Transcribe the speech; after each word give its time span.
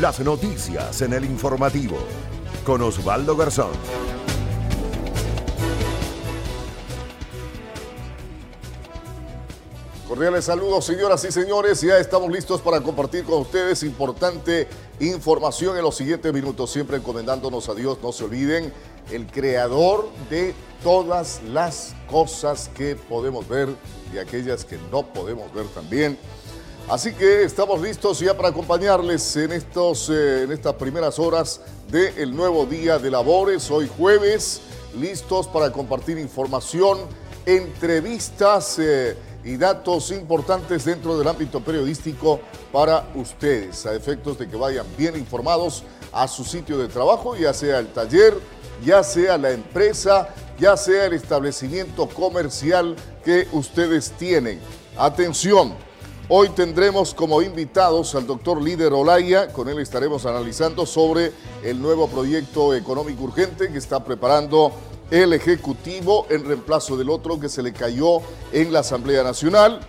Las 0.00 0.18
noticias 0.20 1.02
en 1.02 1.12
el 1.12 1.26
informativo 1.26 1.98
con 2.64 2.80
Osvaldo 2.80 3.36
Garzón. 3.36 3.72
Cordiales 10.08 10.46
saludos, 10.46 10.86
señoras 10.86 11.22
y 11.26 11.30
señores. 11.30 11.82
Ya 11.82 11.98
estamos 11.98 12.32
listos 12.32 12.62
para 12.62 12.80
compartir 12.80 13.24
con 13.24 13.42
ustedes 13.42 13.82
importante 13.82 14.68
información 15.00 15.76
en 15.76 15.82
los 15.82 15.96
siguientes 15.96 16.32
minutos. 16.32 16.70
Siempre 16.72 16.96
encomendándonos 16.96 17.68
a 17.68 17.74
Dios, 17.74 17.98
no 18.02 18.10
se 18.10 18.24
olviden, 18.24 18.72
el 19.10 19.26
creador 19.26 20.08
de 20.30 20.54
todas 20.82 21.42
las 21.42 21.94
cosas 22.08 22.70
que 22.74 22.96
podemos 22.96 23.46
ver 23.46 23.68
y 24.14 24.16
aquellas 24.16 24.64
que 24.64 24.78
no 24.90 25.02
podemos 25.02 25.52
ver 25.52 25.66
también. 25.66 26.18
Así 26.90 27.12
que 27.12 27.44
estamos 27.44 27.80
listos 27.80 28.18
ya 28.18 28.36
para 28.36 28.48
acompañarles 28.48 29.36
en, 29.36 29.52
estos, 29.52 30.10
eh, 30.10 30.42
en 30.42 30.50
estas 30.50 30.74
primeras 30.74 31.20
horas 31.20 31.60
del 31.88 32.34
nuevo 32.34 32.66
día 32.66 32.98
de 32.98 33.12
labores. 33.12 33.70
Hoy 33.70 33.88
jueves, 33.96 34.60
listos 34.98 35.46
para 35.46 35.70
compartir 35.70 36.18
información, 36.18 36.98
entrevistas 37.46 38.80
eh, 38.80 39.16
y 39.44 39.56
datos 39.56 40.10
importantes 40.10 40.84
dentro 40.84 41.16
del 41.16 41.28
ámbito 41.28 41.60
periodístico 41.60 42.40
para 42.72 43.08
ustedes, 43.14 43.86
a 43.86 43.94
efectos 43.94 44.36
de 44.40 44.48
que 44.48 44.56
vayan 44.56 44.86
bien 44.98 45.14
informados 45.14 45.84
a 46.10 46.26
su 46.26 46.42
sitio 46.42 46.76
de 46.76 46.88
trabajo, 46.88 47.36
ya 47.36 47.54
sea 47.54 47.78
el 47.78 47.86
taller, 47.92 48.36
ya 48.84 49.04
sea 49.04 49.38
la 49.38 49.52
empresa, 49.52 50.30
ya 50.58 50.76
sea 50.76 51.04
el 51.04 51.12
establecimiento 51.12 52.08
comercial 52.08 52.96
que 53.24 53.46
ustedes 53.52 54.10
tienen. 54.18 54.58
Atención 54.98 55.88
Hoy 56.32 56.50
tendremos 56.50 57.12
como 57.12 57.42
invitados 57.42 58.14
al 58.14 58.24
doctor 58.24 58.62
Líder 58.62 58.92
Olaya, 58.92 59.52
con 59.52 59.68
él 59.68 59.80
estaremos 59.80 60.26
analizando 60.26 60.86
sobre 60.86 61.32
el 61.64 61.82
nuevo 61.82 62.06
proyecto 62.06 62.72
económico 62.72 63.24
urgente 63.24 63.68
que 63.72 63.78
está 63.78 64.04
preparando 64.04 64.70
el 65.10 65.32
Ejecutivo 65.32 66.28
en 66.30 66.44
reemplazo 66.44 66.96
del 66.96 67.10
otro 67.10 67.40
que 67.40 67.48
se 67.48 67.64
le 67.64 67.72
cayó 67.72 68.20
en 68.52 68.72
la 68.72 68.78
Asamblea 68.78 69.24
Nacional. 69.24 69.80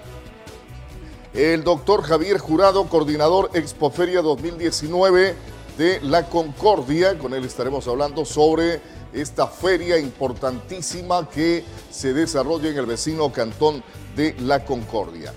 El 1.35 1.63
doctor 1.63 2.01
Javier 2.01 2.39
Jurado, 2.39 2.89
coordinador 2.89 3.51
Expoferia 3.53 4.23
2019 4.23 5.35
de 5.77 6.01
La 6.01 6.27
Concordia, 6.27 7.19
con 7.19 7.35
él 7.35 7.45
estaremos 7.45 7.87
hablando 7.87 8.25
sobre 8.25 8.81
esta 9.13 9.45
feria 9.45 9.99
importantísima 9.99 11.29
que 11.29 11.63
se 11.91 12.15
desarrolla 12.15 12.71
en 12.71 12.77
el 12.79 12.87
vecino 12.87 13.31
cantón 13.31 13.83
de 14.15 14.33
La 14.39 14.65
Concordia. 14.65 15.31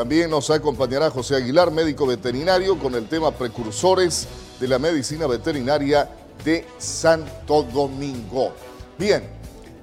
También 0.00 0.30
nos 0.30 0.48
acompañará 0.48 1.10
José 1.10 1.36
Aguilar, 1.36 1.70
médico 1.70 2.06
veterinario, 2.06 2.78
con 2.78 2.94
el 2.94 3.06
tema 3.06 3.32
precursores 3.32 4.26
de 4.58 4.66
la 4.66 4.78
medicina 4.78 5.26
veterinaria 5.26 6.08
de 6.42 6.66
Santo 6.78 7.64
Domingo. 7.64 8.50
Bien, 8.96 9.28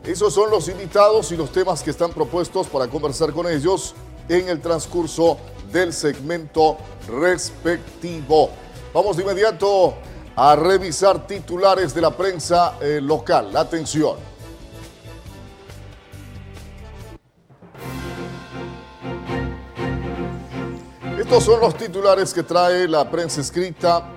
esos 0.03 0.33
son 0.33 0.49
los 0.49 0.69
invitados 0.69 1.31
y 1.31 1.37
los 1.37 1.51
temas 1.51 1.83
que 1.83 1.91
están 1.91 2.09
propuestos 2.13 2.65
para 2.65 2.87
conversar 2.87 3.31
con 3.31 3.45
ellos 3.45 3.93
en 4.27 4.49
el 4.49 4.59
transcurso 4.59 5.37
del 5.71 5.93
segmento 5.93 6.77
respectivo. 7.07 8.49
Vamos 8.95 9.17
de 9.17 9.21
inmediato 9.21 9.93
a 10.35 10.55
revisar 10.55 11.27
titulares 11.27 11.93
de 11.93 12.01
la 12.01 12.09
prensa 12.09 12.79
eh, 12.81 12.99
local. 13.03 13.55
Atención. 13.55 14.15
Estos 21.17 21.43
son 21.45 21.59
los 21.59 21.75
titulares 21.75 22.31
que 22.31 22.43
trae 22.43 22.87
la 22.87 23.09
prensa 23.09 23.41
escrita. 23.41 24.07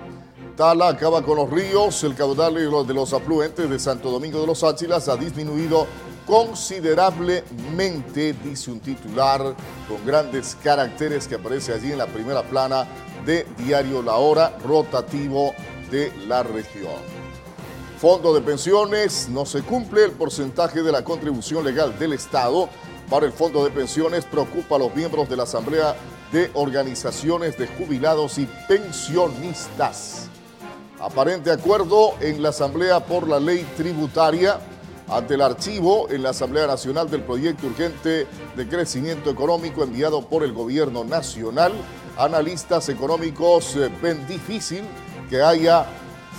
Tala 0.55 0.89
acaba 0.89 1.23
con 1.23 1.37
los 1.37 1.49
ríos. 1.49 2.03
El 2.03 2.13
caudal 2.13 2.53
de 2.53 2.93
los 2.93 3.11
afluentes 3.11 3.67
de 3.67 3.79
Santo 3.79 4.11
Domingo 4.11 4.39
de 4.39 4.45
los 4.45 4.63
Áchilas 4.63 5.09
ha 5.09 5.15
disminuido 5.15 5.87
considerablemente, 6.27 8.33
dice 8.43 8.69
un 8.69 8.81
titular 8.81 9.55
con 9.87 10.05
grandes 10.05 10.55
caracteres 10.63 11.27
que 11.27 11.33
aparece 11.35 11.73
allí 11.73 11.91
en 11.91 11.97
la 11.97 12.05
primera 12.05 12.43
plana 12.43 12.85
de 13.25 13.47
Diario 13.57 14.03
La 14.03 14.17
Hora, 14.17 14.55
rotativo 14.63 15.55
de 15.89 16.13
la 16.27 16.43
región. 16.43 17.01
Fondo 17.99 18.31
de 18.31 18.41
pensiones, 18.41 19.27
no 19.27 19.47
se 19.47 19.63
cumple 19.63 20.05
el 20.05 20.11
porcentaje 20.11 20.83
de 20.83 20.91
la 20.91 21.03
contribución 21.03 21.65
legal 21.65 21.97
del 21.97 22.13
Estado 22.13 22.69
para 23.09 23.25
el 23.25 23.31
fondo 23.33 23.65
de 23.65 23.71
pensiones, 23.71 24.23
preocupa 24.23 24.75
a 24.75 24.79
los 24.79 24.95
miembros 24.95 25.27
de 25.27 25.35
la 25.35 25.43
Asamblea 25.43 25.95
de 26.31 26.49
organizaciones 26.53 27.57
de 27.57 27.67
jubilados 27.67 28.37
y 28.37 28.47
pensionistas. 28.67 30.29
Aparente 30.99 31.51
acuerdo 31.51 32.13
en 32.21 32.41
la 32.43 32.49
Asamblea 32.49 32.99
por 32.99 33.27
la 33.27 33.39
Ley 33.39 33.65
Tributaria 33.75 34.59
ante 35.09 35.33
el 35.33 35.41
archivo 35.41 36.09
en 36.09 36.23
la 36.23 36.29
Asamblea 36.29 36.67
Nacional 36.67 37.09
del 37.09 37.23
Proyecto 37.23 37.67
Urgente 37.67 38.27
de 38.55 38.67
Crecimiento 38.67 39.29
Económico 39.29 39.83
enviado 39.83 40.21
por 40.21 40.43
el 40.43 40.53
Gobierno 40.53 41.03
Nacional. 41.03 41.73
Analistas 42.17 42.87
económicos 42.87 43.75
eh, 43.75 43.89
ven 44.01 44.25
difícil 44.27 44.83
que 45.29 45.41
haya 45.41 45.85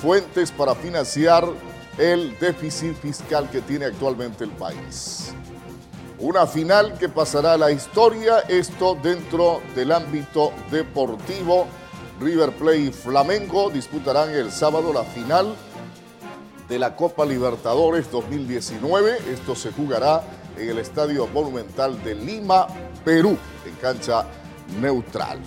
fuentes 0.01 0.51
para 0.51 0.75
financiar 0.75 1.47
el 1.99 2.39
déficit 2.39 2.95
fiscal 2.95 3.51
que 3.51 3.61
tiene 3.61 3.87
actualmente 3.87 4.45
el 4.45 4.51
país. 4.51 5.35
Una 6.23 6.47
final 6.47 6.97
que 6.99 7.09
pasará 7.09 7.55
a 7.55 7.57
la 7.57 7.73
historia, 7.73 8.45
esto 8.49 8.97
dentro 9.03 9.61
del 9.75 9.91
ámbito 9.91 10.53
deportivo. 10.71 11.67
River 12.21 12.53
Plate 12.53 12.79
y 12.79 12.93
Flamengo 12.93 13.71
disputarán 13.71 14.31
el 14.31 14.53
sábado 14.53 14.93
la 14.93 15.03
final 15.03 15.53
de 16.69 16.79
la 16.79 16.95
Copa 16.95 17.27
Libertadores 17.27 18.09
2019. 18.13 19.19
Esto 19.33 19.57
se 19.57 19.73
jugará 19.73 20.23
en 20.57 20.69
el 20.69 20.79
Estadio 20.79 21.27
Monumental 21.27 22.01
de 22.05 22.15
Lima, 22.15 22.69
Perú, 23.05 23.37
en 23.67 23.75
cancha 23.81 24.25
neutral. 24.81 25.41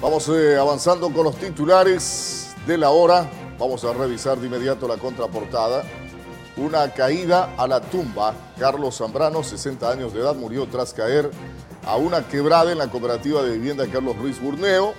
Vamos 0.00 0.28
eh, 0.28 0.56
avanzando 0.56 1.10
con 1.10 1.24
los 1.24 1.34
titulares 1.34 2.54
de 2.68 2.78
la 2.78 2.90
hora. 2.90 3.28
Vamos 3.58 3.82
a 3.84 3.92
revisar 3.92 4.38
de 4.38 4.46
inmediato 4.46 4.86
la 4.86 4.96
contraportada 4.96 5.82
una 6.56 6.92
caída 6.92 7.54
a 7.56 7.66
la 7.66 7.80
tumba. 7.80 8.34
Carlos 8.58 8.96
Zambrano, 8.96 9.42
60 9.42 9.90
años 9.90 10.12
de 10.12 10.20
edad, 10.20 10.34
murió 10.34 10.66
tras 10.66 10.92
caer 10.92 11.30
a 11.84 11.96
una 11.96 12.26
quebrada 12.26 12.72
en 12.72 12.78
la 12.78 12.88
cooperativa 12.88 13.42
de 13.42 13.52
vivienda 13.52 13.86
Carlos 13.86 14.16
Ruiz 14.16 14.40
Burneo. 14.40 14.94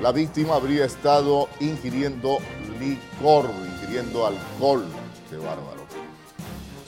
La 0.00 0.12
víctima 0.12 0.54
habría 0.54 0.84
estado 0.84 1.48
ingiriendo 1.60 2.38
licor, 2.80 3.50
ingiriendo 3.80 4.26
alcohol. 4.26 4.84
Qué 5.30 5.36
bárbaro. 5.36 5.82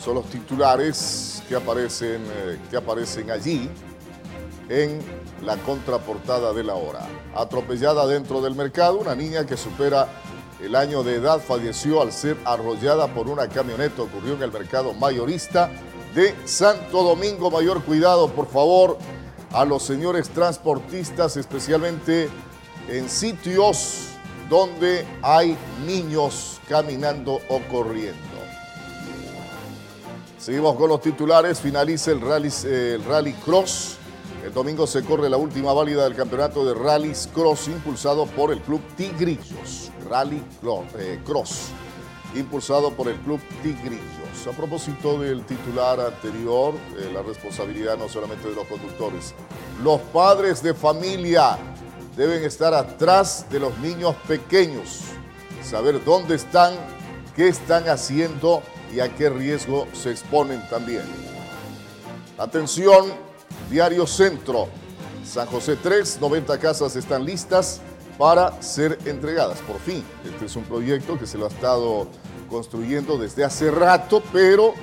Son 0.02 0.14
los 0.14 0.26
titulares 0.26 1.42
que 1.48 1.54
aparecen, 1.54 2.22
eh, 2.24 2.58
que 2.70 2.76
aparecen 2.76 3.30
allí 3.30 3.70
en 4.68 5.00
la 5.42 5.56
contraportada 5.58 6.52
de 6.52 6.64
la 6.64 6.74
hora. 6.74 7.06
Atropellada 7.34 8.06
dentro 8.06 8.40
del 8.40 8.54
mercado, 8.54 8.98
una 8.98 9.14
niña 9.14 9.46
que 9.46 9.56
supera 9.56 10.08
el 10.64 10.76
año 10.76 11.02
de 11.02 11.16
edad 11.16 11.40
falleció 11.40 12.00
al 12.00 12.12
ser 12.12 12.36
arrollada 12.44 13.12
por 13.12 13.28
una 13.28 13.48
camioneta. 13.48 14.02
Ocurrió 14.02 14.34
en 14.34 14.42
el 14.42 14.52
mercado 14.52 14.94
mayorista 14.94 15.70
de 16.14 16.34
Santo 16.44 17.02
Domingo. 17.02 17.50
Mayor 17.50 17.82
cuidado, 17.82 18.28
por 18.28 18.48
favor, 18.48 18.98
a 19.52 19.64
los 19.64 19.82
señores 19.82 20.30
transportistas, 20.30 21.36
especialmente 21.36 22.28
en 22.88 23.08
sitios 23.08 24.08
donde 24.48 25.06
hay 25.22 25.56
niños 25.86 26.60
caminando 26.68 27.40
o 27.48 27.60
corriendo. 27.70 28.18
Seguimos 30.38 30.76
con 30.76 30.88
los 30.88 31.00
titulares. 31.00 31.60
Finaliza 31.60 32.10
el 32.10 32.20
rally, 32.20 32.50
el 32.64 33.04
rally 33.04 33.32
Cross. 33.44 33.96
El 34.44 34.52
domingo 34.52 34.86
se 34.86 35.02
corre 35.02 35.30
la 35.30 35.38
última 35.38 35.72
válida 35.72 36.04
del 36.04 36.14
campeonato 36.14 36.66
de 36.66 36.74
Rallys 36.74 37.30
Cross 37.32 37.68
impulsado 37.68 38.26
por 38.26 38.52
el 38.52 38.60
Club 38.60 38.82
Tigrillos. 38.94 39.90
Rally 40.10 40.42
eh, 40.98 41.18
Cross, 41.24 41.68
impulsado 42.34 42.90
por 42.92 43.08
el 43.08 43.16
Club 43.20 43.40
Tigrillos. 43.62 44.46
A 44.46 44.54
propósito 44.54 45.18
del 45.18 45.46
titular 45.46 45.98
anterior, 45.98 46.74
eh, 46.98 47.10
la 47.10 47.22
responsabilidad 47.22 47.96
no 47.96 48.06
solamente 48.06 48.46
de 48.46 48.54
los 48.54 48.66
conductores, 48.66 49.32
los 49.82 49.98
padres 50.12 50.62
de 50.62 50.74
familia 50.74 51.56
deben 52.14 52.44
estar 52.44 52.74
atrás 52.74 53.46
de 53.48 53.60
los 53.60 53.78
niños 53.78 54.14
pequeños, 54.28 55.00
saber 55.62 56.04
dónde 56.04 56.34
están, 56.34 56.74
qué 57.34 57.48
están 57.48 57.88
haciendo 57.88 58.62
y 58.94 59.00
a 59.00 59.08
qué 59.08 59.30
riesgo 59.30 59.86
se 59.94 60.10
exponen 60.10 60.62
también. 60.68 61.04
Atención, 62.36 63.06
Diario 63.74 64.06
Centro, 64.06 64.68
San 65.26 65.48
José 65.48 65.74
3, 65.74 66.20
90 66.20 66.58
casas 66.60 66.94
están 66.94 67.24
listas 67.24 67.80
para 68.16 68.62
ser 68.62 68.96
entregadas. 69.04 69.58
Por 69.62 69.80
fin, 69.80 70.04
este 70.24 70.46
es 70.46 70.54
un 70.54 70.62
proyecto 70.62 71.18
que 71.18 71.26
se 71.26 71.36
lo 71.38 71.46
ha 71.46 71.48
estado 71.48 72.06
construyendo 72.48 73.18
desde 73.18 73.42
hace 73.42 73.72
rato, 73.72 74.22
pero 74.32 74.74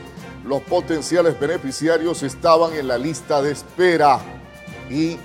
los 0.44 0.62
potenciales 0.64 1.40
beneficiarios 1.40 2.22
estaban 2.22 2.74
en 2.74 2.90
la 2.90 2.98
lista 2.98 3.42
de 3.42 3.54
espera 3.54 4.20
y 4.90 5.16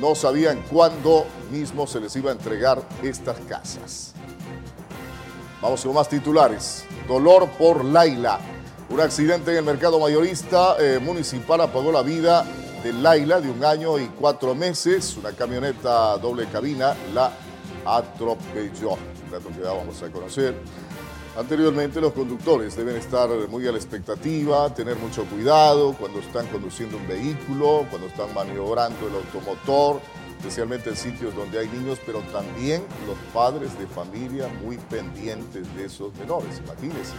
no 0.00 0.16
sabían 0.16 0.60
cuándo 0.68 1.24
mismo 1.52 1.86
se 1.86 2.00
les 2.00 2.16
iba 2.16 2.32
a 2.32 2.34
entregar 2.34 2.82
estas 3.04 3.38
casas. 3.48 4.12
Vamos 5.62 5.84
con 5.84 5.94
más 5.94 6.08
titulares. 6.08 6.84
Dolor 7.06 7.48
por 7.50 7.84
Laila. 7.84 8.40
Un 8.90 9.00
accidente 9.00 9.52
en 9.52 9.58
el 9.58 9.64
mercado 9.64 10.00
mayorista 10.00 10.74
eh, 10.80 10.98
municipal 11.00 11.60
apagó 11.60 11.92
la 11.92 12.02
vida 12.02 12.44
de 12.84 12.92
Laila 12.92 13.40
de 13.40 13.50
un 13.50 13.64
año 13.64 13.98
y 13.98 14.06
cuatro 14.08 14.54
meses. 14.54 15.16
Una 15.16 15.32
camioneta 15.32 16.18
doble 16.18 16.46
cabina 16.46 16.94
la 17.14 17.32
atropelló. 17.86 18.98
Dato 19.30 19.48
que 19.48 19.60
vamos 19.60 20.02
a 20.02 20.10
conocer. 20.10 20.54
Anteriormente 21.36 22.00
los 22.00 22.12
conductores 22.12 22.76
deben 22.76 22.96
estar 22.96 23.28
muy 23.48 23.66
a 23.66 23.72
la 23.72 23.78
expectativa, 23.78 24.72
tener 24.72 24.96
mucho 24.96 25.24
cuidado 25.24 25.94
cuando 25.94 26.20
están 26.20 26.46
conduciendo 26.48 26.98
un 26.98 27.08
vehículo, 27.08 27.86
cuando 27.88 28.06
están 28.06 28.32
maniobrando 28.34 29.08
el 29.08 29.14
automotor, 29.14 30.00
especialmente 30.38 30.90
en 30.90 30.96
sitios 30.96 31.34
donde 31.34 31.58
hay 31.58 31.68
niños, 31.68 31.98
pero 32.06 32.20
también 32.32 32.84
los 33.06 33.16
padres 33.32 33.76
de 33.78 33.86
familia 33.86 34.46
muy 34.62 34.76
pendientes 34.76 35.74
de 35.74 35.86
esos 35.86 36.14
menores. 36.16 36.60
Imagínense, 36.64 37.14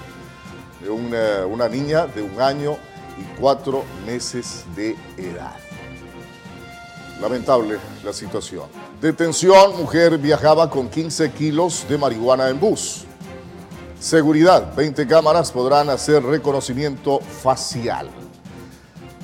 una, 0.90 1.46
una 1.48 1.68
niña 1.68 2.06
de 2.06 2.22
un 2.22 2.40
año 2.40 2.78
y 3.18 3.40
cuatro 3.40 3.84
meses 4.06 4.66
de 4.76 4.96
edad. 5.18 5.56
Lamentable 7.22 7.78
la 8.04 8.12
situación. 8.12 8.64
Detención, 9.00 9.78
mujer 9.78 10.18
viajaba 10.18 10.70
con 10.70 10.90
15 10.90 11.32
kilos 11.32 11.86
de 11.88 11.98
marihuana 11.98 12.50
en 12.50 12.60
bus. 12.60 13.06
Seguridad, 14.00 14.76
20 14.76 15.08
cámaras 15.08 15.52
podrán 15.52 15.90
hacer 15.90 16.22
reconocimiento 16.24 17.20
facial. 17.20 18.10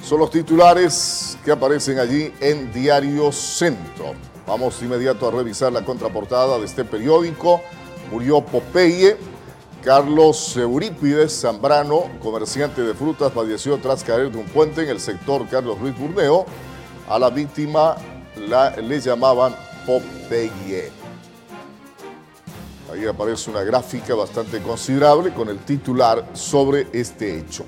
Son 0.03 0.19
los 0.19 0.31
titulares 0.31 1.37
que 1.45 1.51
aparecen 1.51 1.99
allí 1.99 2.33
en 2.39 2.71
Diario 2.73 3.31
Centro. 3.31 4.13
Vamos 4.47 4.79
de 4.79 4.87
inmediato 4.87 5.27
a 5.27 5.31
revisar 5.31 5.71
la 5.71 5.85
contraportada 5.85 6.57
de 6.57 6.65
este 6.65 6.83
periódico. 6.83 7.61
Murió 8.11 8.41
Popeye. 8.41 9.17
Carlos 9.83 10.55
Eurípides 10.57 11.41
Zambrano, 11.41 12.03
comerciante 12.21 12.83
de 12.83 12.93
frutas, 12.93 13.33
falleció 13.33 13.79
tras 13.79 14.03
caer 14.03 14.31
de 14.31 14.37
un 14.37 14.45
puente 14.45 14.83
en 14.83 14.89
el 14.89 14.99
sector 14.99 15.47
Carlos 15.49 15.79
Ruiz 15.79 15.97
Burneo. 15.97 16.45
A 17.09 17.17
la 17.17 17.31
víctima 17.31 17.95
la, 18.47 18.75
le 18.77 18.99
llamaban 18.99 19.55
Popeye. 19.87 20.91
Ahí 22.93 23.07
aparece 23.07 23.49
una 23.49 23.63
gráfica 23.63 24.13
bastante 24.13 24.61
considerable 24.61 25.33
con 25.33 25.49
el 25.49 25.57
titular 25.59 26.27
sobre 26.33 26.87
este 26.93 27.39
hecho. 27.39 27.65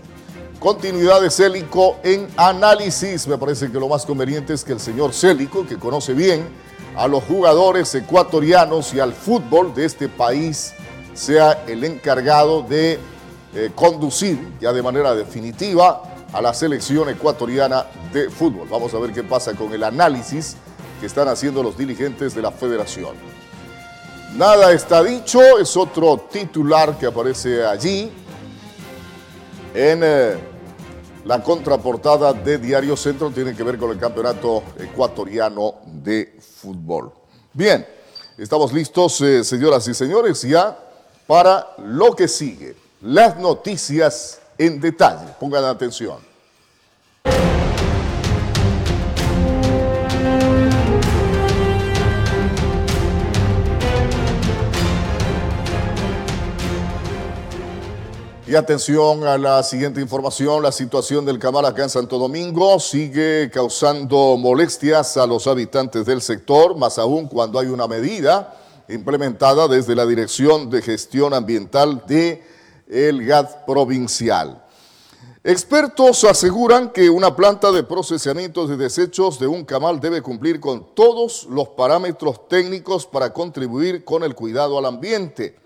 Continuidad 0.59 1.19
de 1.19 1.31
Célico 1.31 1.97
en 2.03 2.27
análisis. 2.37 3.27
Me 3.27 3.39
parece 3.39 3.71
que 3.71 3.79
lo 3.79 3.87
más 3.87 4.05
conveniente 4.05 4.53
es 4.53 4.63
que 4.63 4.73
el 4.73 4.79
señor 4.79 5.13
Célico, 5.13 5.65
que 5.65 5.77
conoce 5.77 6.13
bien 6.13 6.47
a 6.95 7.07
los 7.07 7.23
jugadores 7.23 7.93
ecuatorianos 7.95 8.93
y 8.93 8.99
al 8.99 9.13
fútbol 9.13 9.73
de 9.73 9.85
este 9.85 10.07
país, 10.07 10.73
sea 11.13 11.63
el 11.67 11.83
encargado 11.83 12.63
de 12.63 12.99
eh, 13.55 13.71
conducir 13.75 14.39
ya 14.59 14.73
de 14.73 14.81
manera 14.81 15.13
definitiva 15.13 16.01
a 16.31 16.41
la 16.41 16.53
selección 16.53 17.09
ecuatoriana 17.09 17.85
de 18.11 18.29
fútbol. 18.29 18.67
Vamos 18.69 18.93
a 18.93 18.99
ver 18.99 19.13
qué 19.13 19.23
pasa 19.23 19.53
con 19.53 19.71
el 19.73 19.83
análisis 19.83 20.57
que 20.99 21.05
están 21.05 21.27
haciendo 21.27 21.61
los 21.61 21.77
dirigentes 21.77 22.33
de 22.33 22.41
la 22.41 22.51
federación. 22.51 23.15
Nada 24.35 24.71
está 24.71 25.03
dicho, 25.03 25.59
es 25.59 25.77
otro 25.77 26.17
titular 26.31 26.97
que 26.97 27.05
aparece 27.05 27.63
allí 27.63 28.11
en 29.75 30.01
eh, 30.03 30.37
la 31.25 31.41
contraportada 31.43 32.33
de 32.33 32.57
Diario 32.57 32.97
Centro, 32.97 33.29
tiene 33.29 33.55
que 33.55 33.63
ver 33.63 33.77
con 33.77 33.91
el 33.91 33.99
campeonato 33.99 34.63
ecuatoriano 34.79 35.75
de 35.85 36.37
fútbol. 36.39 37.13
Bien, 37.53 37.85
estamos 38.37 38.73
listos, 38.73 39.21
eh, 39.21 39.43
señoras 39.43 39.87
y 39.87 39.93
señores, 39.93 40.41
ya 40.41 40.82
para 41.33 41.67
lo 41.79 42.15
que 42.15 42.27
sigue, 42.27 42.75
las 43.01 43.39
noticias 43.39 44.39
en 44.55 44.79
detalle. 44.79 45.33
Pongan 45.39 45.65
atención. 45.65 46.17
Y 58.45 58.53
atención 58.55 59.23
a 59.25 59.35
la 59.39 59.63
siguiente 59.63 59.99
información, 59.99 60.61
la 60.61 60.71
situación 60.71 61.25
del 61.25 61.39
Camal 61.39 61.65
acá 61.65 61.81
en 61.81 61.89
Santo 61.89 62.19
Domingo 62.19 62.79
sigue 62.79 63.49
causando 63.51 64.37
molestias 64.37 65.17
a 65.17 65.25
los 65.25 65.47
habitantes 65.47 66.05
del 66.05 66.21
sector, 66.21 66.77
más 66.77 66.99
aún 66.99 67.27
cuando 67.27 67.57
hay 67.57 67.69
una 67.69 67.87
medida 67.87 68.59
implementada 68.89 69.67
desde 69.67 69.95
la 69.95 70.05
Dirección 70.05 70.69
de 70.69 70.81
Gestión 70.81 71.33
Ambiental 71.33 72.03
de 72.07 72.43
el 72.87 73.25
GAD 73.25 73.65
provincial. 73.65 74.63
Expertos 75.45 76.23
aseguran 76.23 76.91
que 76.91 77.09
una 77.09 77.35
planta 77.35 77.71
de 77.73 77.83
procesamiento 77.83 78.65
de 78.65 78.77
desechos 78.77 79.39
de 79.39 79.47
un 79.47 79.65
camal 79.65 79.99
debe 79.99 80.21
cumplir 80.21 80.61
con 80.61 80.95
todos 80.95 81.45
los 81.49 81.67
parámetros 81.69 82.47
técnicos 82.47 83.05
para 83.05 83.33
contribuir 83.33 84.05
con 84.05 84.23
el 84.23 84.35
cuidado 84.35 84.77
al 84.77 84.85
ambiente. 84.85 85.59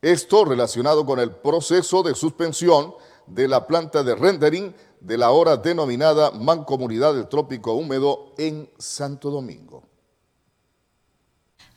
Esto 0.00 0.44
relacionado 0.44 1.04
con 1.04 1.18
el 1.18 1.32
proceso 1.32 2.04
de 2.04 2.14
suspensión 2.14 2.94
de 3.26 3.48
la 3.48 3.66
planta 3.66 4.04
de 4.04 4.14
rendering 4.14 4.72
de 5.00 5.18
la 5.18 5.26
ahora 5.26 5.56
denominada 5.56 6.30
Mancomunidad 6.30 7.14
del 7.14 7.28
Trópico 7.28 7.72
Húmedo 7.72 8.32
en 8.38 8.70
Santo 8.78 9.30
Domingo. 9.30 9.82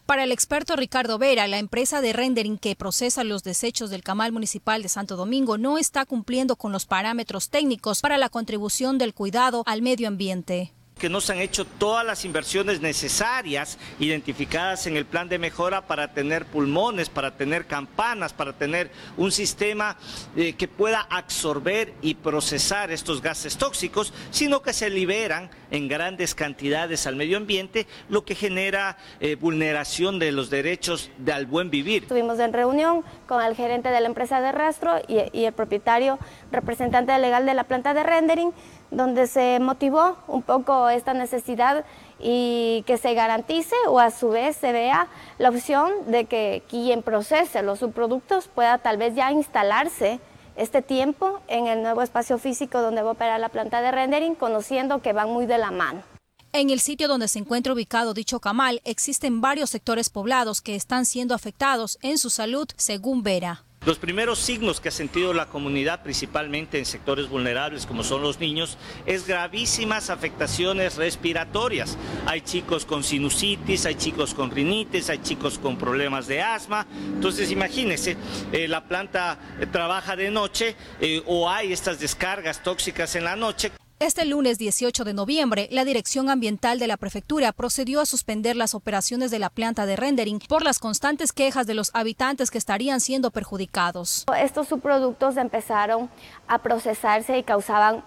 Para 0.09 0.23
el 0.23 0.31
experto 0.31 0.75
Ricardo 0.75 1.19
Vera, 1.19 1.47
la 1.47 1.59
empresa 1.59 2.01
de 2.01 2.13
rendering 2.13 2.57
que 2.57 2.75
procesa 2.75 3.23
los 3.23 3.43
desechos 3.43 3.91
del 3.91 4.01
Camal 4.01 4.31
Municipal 4.31 4.81
de 4.81 4.89
Santo 4.89 5.15
Domingo 5.15 5.59
no 5.59 5.77
está 5.77 6.03
cumpliendo 6.03 6.55
con 6.55 6.71
los 6.71 6.87
parámetros 6.87 7.51
técnicos 7.51 8.01
para 8.01 8.17
la 8.17 8.29
contribución 8.29 8.97
del 8.97 9.13
cuidado 9.13 9.61
al 9.67 9.83
medio 9.83 10.07
ambiente 10.07 10.73
que 10.99 11.09
no 11.09 11.21
se 11.21 11.31
han 11.33 11.39
hecho 11.39 11.65
todas 11.65 12.05
las 12.05 12.25
inversiones 12.25 12.81
necesarias 12.81 13.79
identificadas 13.99 14.85
en 14.85 14.97
el 14.97 15.05
plan 15.05 15.27
de 15.29 15.39
mejora 15.39 15.87
para 15.87 16.13
tener 16.13 16.45
pulmones, 16.45 17.09
para 17.09 17.35
tener 17.35 17.65
campanas, 17.65 18.33
para 18.33 18.53
tener 18.53 18.91
un 19.17 19.31
sistema 19.31 19.97
eh, 20.35 20.53
que 20.53 20.67
pueda 20.67 21.07
absorber 21.09 21.93
y 22.01 22.13
procesar 22.13 22.91
estos 22.91 23.21
gases 23.21 23.57
tóxicos, 23.57 24.13
sino 24.29 24.61
que 24.61 24.73
se 24.73 24.89
liberan 24.91 25.49
en 25.71 25.87
grandes 25.87 26.35
cantidades 26.35 27.07
al 27.07 27.15
medio 27.15 27.37
ambiente, 27.37 27.87
lo 28.09 28.25
que 28.25 28.35
genera 28.35 28.97
eh, 29.19 29.35
vulneración 29.35 30.19
de 30.19 30.31
los 30.31 30.49
derechos 30.49 31.09
de 31.17 31.31
al 31.31 31.45
buen 31.45 31.69
vivir. 31.69 32.03
Estuvimos 32.03 32.39
en 32.39 32.53
reunión 32.53 33.03
con 33.27 33.41
el 33.41 33.55
gerente 33.55 33.89
de 33.89 34.01
la 34.01 34.07
empresa 34.07 34.41
de 34.41 34.51
rastro 34.51 34.99
y, 35.07 35.19
y 35.31 35.45
el 35.45 35.53
propietario 35.53 36.19
representante 36.51 37.17
legal 37.17 37.45
de 37.45 37.53
la 37.53 37.63
planta 37.63 37.93
de 37.93 38.03
rendering 38.03 38.51
donde 38.91 39.27
se 39.27 39.59
motivó 39.59 40.17
un 40.27 40.41
poco 40.41 40.89
esta 40.89 41.13
necesidad 41.13 41.85
y 42.19 42.83
que 42.87 42.97
se 42.97 43.13
garantice 43.13 43.75
o 43.87 43.99
a 43.99 44.11
su 44.11 44.29
vez 44.29 44.55
se 44.55 44.71
vea 44.71 45.07
la 45.37 45.49
opción 45.49 45.91
de 46.07 46.25
que 46.25 46.63
quien 46.69 47.03
procese 47.03 47.61
los 47.61 47.79
subproductos 47.79 48.47
pueda 48.47 48.77
tal 48.79 48.97
vez 48.97 49.15
ya 49.15 49.31
instalarse 49.31 50.19
este 50.55 50.81
tiempo 50.81 51.39
en 51.47 51.67
el 51.67 51.81
nuevo 51.81 52.01
espacio 52.01 52.37
físico 52.37 52.81
donde 52.81 53.01
va 53.01 53.09
a 53.09 53.13
operar 53.13 53.39
la 53.39 53.49
planta 53.49 53.81
de 53.81 53.91
rendering, 53.91 54.35
conociendo 54.35 55.01
que 55.01 55.13
van 55.13 55.29
muy 55.29 55.45
de 55.45 55.57
la 55.57 55.71
mano. 55.71 56.03
En 56.51 56.71
el 56.71 56.79
sitio 56.79 57.07
donde 57.07 57.27
se 57.27 57.39
encuentra 57.39 57.73
ubicado 57.73 58.13
dicho 58.13 58.39
camal 58.39 58.81
existen 58.83 59.39
varios 59.39 59.69
sectores 59.69 60.09
poblados 60.09 60.61
que 60.61 60.75
están 60.75 61.05
siendo 61.05 61.35
afectados 61.35 61.99
en 62.01 62.17
su 62.17 62.29
salud, 62.29 62.67
según 62.75 63.21
Vera. 63.23 63.63
Los 63.85 63.97
primeros 63.97 64.39
signos 64.39 64.81
que 64.81 64.89
ha 64.89 64.91
sentido 64.91 65.33
la 65.33 65.45
comunidad, 65.45 66.03
principalmente 66.03 66.77
en 66.77 66.85
sectores 66.85 67.29
vulnerables 67.29 67.85
como 67.85 68.03
son 68.03 68.21
los 68.21 68.37
niños, 68.37 68.77
es 69.05 69.25
gravísimas 69.25 70.09
afectaciones 70.09 70.97
respiratorias. 70.97 71.97
Hay 72.25 72.41
chicos 72.41 72.85
con 72.85 73.05
sinusitis, 73.05 73.85
hay 73.85 73.95
chicos 73.95 74.33
con 74.33 74.51
rinitis, 74.51 75.09
hay 75.09 75.19
chicos 75.19 75.57
con 75.57 75.77
problemas 75.77 76.27
de 76.27 76.41
asma. 76.41 76.85
Entonces 76.91 77.51
imagínense, 77.51 78.17
eh, 78.51 78.67
la 78.67 78.83
planta 78.83 79.39
trabaja 79.71 80.17
de 80.17 80.29
noche 80.29 80.75
eh, 80.99 81.23
o 81.25 81.49
hay 81.49 81.71
estas 81.71 82.01
descargas 82.01 82.61
tóxicas 82.61 83.15
en 83.15 83.23
la 83.23 83.37
noche. 83.37 83.71
Este 84.01 84.23
lunes 84.23 84.57
18 84.57 85.03
de 85.03 85.13
noviembre, 85.13 85.67
la 85.71 85.83
Dirección 85.83 86.29
Ambiental 86.29 86.79
de 86.79 86.87
la 86.87 86.95
Prefectura 86.95 87.51
procedió 87.51 87.99
a 87.99 88.05
suspender 88.05 88.55
las 88.55 88.73
operaciones 88.73 89.29
de 89.29 89.39
la 89.39 89.49
planta 89.49 89.85
de 89.85 89.97
rendering 89.97 90.39
por 90.47 90.63
las 90.63 90.79
constantes 90.79 91.33
quejas 91.33 91.67
de 91.67 91.73
los 91.73 91.91
habitantes 91.93 92.49
que 92.49 92.57
estarían 92.57 93.01
siendo 93.01 93.29
perjudicados. 93.29 94.23
Estos 94.37 94.69
subproductos 94.69 95.35
empezaron 95.35 96.09
a 96.47 96.59
procesarse 96.59 97.37
y 97.37 97.43
causaban 97.43 98.05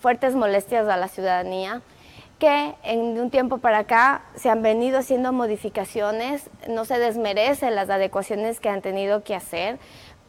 fuertes 0.00 0.36
molestias 0.36 0.86
a 0.86 0.96
la 0.96 1.08
ciudadanía 1.08 1.82
que 2.38 2.74
en 2.82 3.20
un 3.20 3.30
tiempo 3.30 3.58
para 3.58 3.78
acá 3.78 4.22
se 4.34 4.50
han 4.50 4.62
venido 4.62 4.98
haciendo 4.98 5.32
modificaciones, 5.32 6.50
no 6.68 6.84
se 6.84 6.98
desmerecen 6.98 7.76
las 7.76 7.88
adecuaciones 7.88 8.58
que 8.58 8.68
han 8.68 8.82
tenido 8.82 9.22
que 9.22 9.36
hacer, 9.36 9.78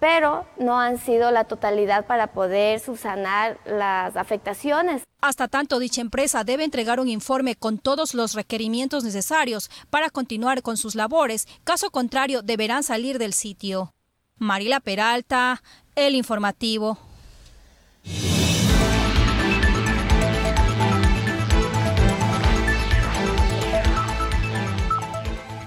pero 0.03 0.45
no 0.59 0.81
han 0.81 0.99
sido 0.99 1.31
la 1.31 1.45
totalidad 1.45 2.05
para 2.05 2.27
poder 2.33 2.81
subsanar 2.81 3.57
las 3.65 4.17
afectaciones. 4.17 5.03
Hasta 5.21 5.47
tanto, 5.47 5.79
dicha 5.79 6.01
empresa 6.01 6.43
debe 6.43 6.65
entregar 6.65 6.99
un 6.99 7.07
informe 7.07 7.55
con 7.55 7.77
todos 7.77 8.13
los 8.13 8.33
requerimientos 8.33 9.05
necesarios 9.05 9.71
para 9.89 10.09
continuar 10.09 10.61
con 10.61 10.75
sus 10.75 10.95
labores, 10.95 11.47
caso 11.63 11.89
contrario 11.89 12.41
deberán 12.41 12.83
salir 12.83 13.17
del 13.17 13.31
sitio. 13.31 13.93
Marila 14.35 14.81
Peralta, 14.81 15.63
El 15.95 16.15
Informativo. 16.15 16.97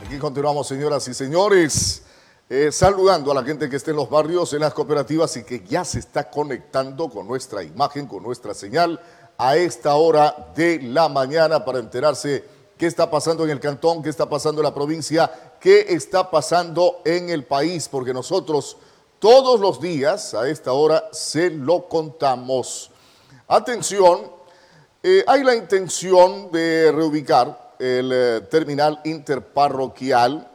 Aquí 0.05 0.19
continuamos, 0.19 0.69
señoras 0.69 1.09
y 1.09 1.15
señores. 1.15 2.06
Eh, 2.49 2.71
saludando 2.71 3.33
a 3.33 3.35
la 3.35 3.43
gente 3.43 3.69
que 3.69 3.75
está 3.75 3.91
en 3.91 3.97
los 3.97 4.09
barrios, 4.09 4.53
en 4.53 4.61
las 4.61 4.73
cooperativas 4.73 5.37
y 5.37 5.43
que 5.43 5.65
ya 5.67 5.85
se 5.85 5.99
está 5.99 6.31
conectando 6.31 7.09
con 7.09 7.27
nuestra 7.27 7.65
imagen, 7.65 8.07
con 8.07 8.23
nuestra 8.23 8.55
señal 8.55 9.01
a 9.37 9.57
esta 9.57 9.97
hora 9.97 10.53
de 10.55 10.81
la 10.81 11.09
mañana 11.09 11.65
para 11.65 11.81
enterarse 11.81 12.45
qué 12.79 12.87
está 12.87 13.11
pasando 13.11 13.43
en 13.43 13.51
el 13.51 13.59
cantón, 13.59 14.01
qué 14.01 14.11
está 14.11 14.29
pasando 14.29 14.61
en 14.61 14.65
la 14.67 14.75
provincia, 14.75 15.29
qué 15.59 15.87
está 15.89 16.31
pasando 16.31 17.01
en 17.05 17.31
el 17.31 17.45
país, 17.45 17.89
porque 17.89 18.15
nosotros 18.15 18.77
todos 19.19 19.59
los 19.59 19.81
días 19.81 20.33
a 20.33 20.49
esta 20.49 20.73
hora 20.73 21.09
se 21.11 21.51
lo 21.51 21.89
contamos. 21.89 22.93
Atención, 23.49 24.21
eh, 25.03 25.25
hay 25.27 25.43
la 25.43 25.57
intención 25.57 26.53
de 26.53 26.93
reubicar 26.93 27.75
el 27.81 28.13
eh, 28.13 28.41
terminal 28.49 29.01
interparroquial 29.05 30.49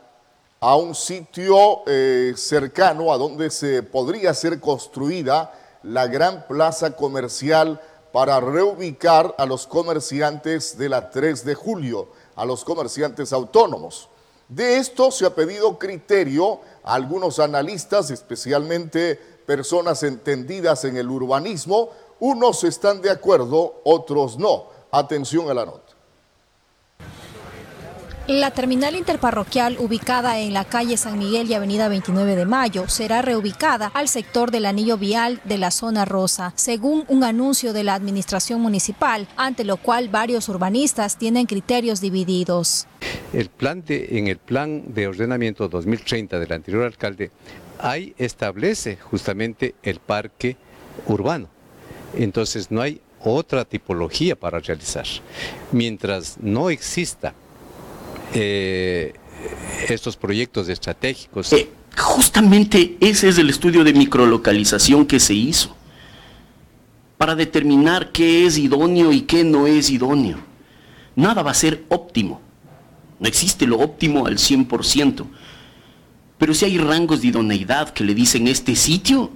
a 0.64 0.76
un 0.76 0.94
sitio 0.94 1.82
eh, 1.88 2.34
cercano 2.38 3.12
a 3.12 3.18
donde 3.18 3.50
se 3.50 3.82
podría 3.82 4.32
ser 4.36 4.60
construida 4.60 5.52
la 5.82 6.06
gran 6.06 6.46
plaza 6.48 6.96
comercial 6.96 7.82
para 8.14 8.40
reubicar 8.40 9.34
a 9.40 9.48
los 9.48 9.66
comerciantes 9.66 10.78
de 10.78 10.88
la 10.88 11.10
3 11.10 11.46
de 11.46 11.56
julio, 11.56 12.10
a 12.36 12.46
los 12.46 12.64
comerciantes 12.64 13.34
autónomos. 13.34 14.08
De 14.50 14.78
esto 14.78 15.10
se 15.10 15.26
ha 15.26 15.34
pedido 15.34 15.80
criterio 15.80 16.60
a 16.84 16.94
algunos 16.94 17.40
analistas, 17.40 18.12
especialmente 18.12 19.16
personas 19.48 20.04
entendidas 20.04 20.86
en 20.86 20.96
el 20.96 21.10
urbanismo. 21.10 21.90
Unos 22.20 22.64
están 22.66 23.02
de 23.02 23.10
acuerdo, 23.10 23.82
otros 23.84 24.38
no. 24.38 24.66
Atención 24.92 25.50
a 25.50 25.56
la 25.56 25.66
nota. 25.66 25.91
La 28.28 28.52
terminal 28.52 28.96
interparroquial 28.96 29.78
ubicada 29.80 30.40
en 30.40 30.54
la 30.54 30.64
calle 30.64 30.96
San 30.96 31.18
Miguel 31.18 31.50
y 31.50 31.56
Avenida 31.56 31.88
29 31.88 32.36
de 32.36 32.46
Mayo 32.46 32.88
será 32.88 33.24
reubicada 33.24 33.88
al 33.96 34.08
sector 34.08 34.52
del 34.52 34.68
anillo 34.68 34.96
vial 34.98 35.42
de 35.44 35.58
la 35.58 35.72
zona 35.72 36.06
rosa, 36.06 36.54
según 36.56 37.04
un 37.08 37.24
anuncio 37.24 37.74
de 37.74 37.84
la 37.84 37.96
administración 37.96 38.62
municipal, 38.62 39.28
ante 39.38 39.64
lo 39.64 39.78
cual 39.78 40.10
varios 40.10 40.50
urbanistas 40.50 41.18
tienen 41.18 41.48
criterios 41.48 42.00
divididos. 42.00 42.88
El 43.34 43.50
plan 43.50 43.84
de, 43.84 44.08
en 44.12 44.28
el 44.28 44.38
plan 44.38 44.94
de 44.94 45.08
ordenamiento 45.08 45.68
2030 45.68 46.38
del 46.38 46.54
anterior 46.54 46.84
alcalde, 46.84 47.32
ahí 47.80 48.14
establece 48.20 48.98
justamente 48.98 49.74
el 49.82 50.00
parque 50.00 50.58
urbano. 51.08 51.50
Entonces 52.16 52.70
no 52.70 52.82
hay 52.82 53.02
otra 53.24 53.66
tipología 53.66 54.36
para 54.36 54.60
realizar. 54.60 55.06
Mientras 55.72 56.38
no 56.40 56.70
exista 56.70 57.34
eh, 58.34 59.14
estos 59.88 60.18
proyectos 60.18 60.70
estratégicos. 60.70 61.52
Eh, 61.54 61.70
justamente 61.98 62.98
ese 63.00 63.30
es 63.30 63.38
el 63.38 63.50
estudio 63.50 63.84
de 63.84 63.94
microlocalización 63.94 65.06
que 65.06 65.20
se 65.20 65.34
hizo 65.34 65.76
para 67.18 67.36
determinar 67.36 68.12
qué 68.12 68.46
es 68.46 68.58
idóneo 68.58 69.12
y 69.12 69.22
qué 69.22 69.44
no 69.44 69.68
es 69.68 69.90
idóneo. 69.90 70.40
Nada 71.16 71.44
va 71.44 71.52
a 71.52 71.56
ser 71.56 71.84
óptimo. 71.90 72.42
No 73.20 73.28
existe 73.28 73.68
lo 73.68 73.78
óptimo 73.78 74.26
al 74.26 74.38
100%. 74.38 75.28
Pero 76.40 76.54
si 76.56 76.66
hay 76.66 76.80
rangos 76.80 77.22
de 77.22 77.28
idoneidad 77.28 77.90
que 77.90 78.04
le 78.04 78.16
dicen 78.16 78.48
este 78.48 78.76
sitio 78.76 79.30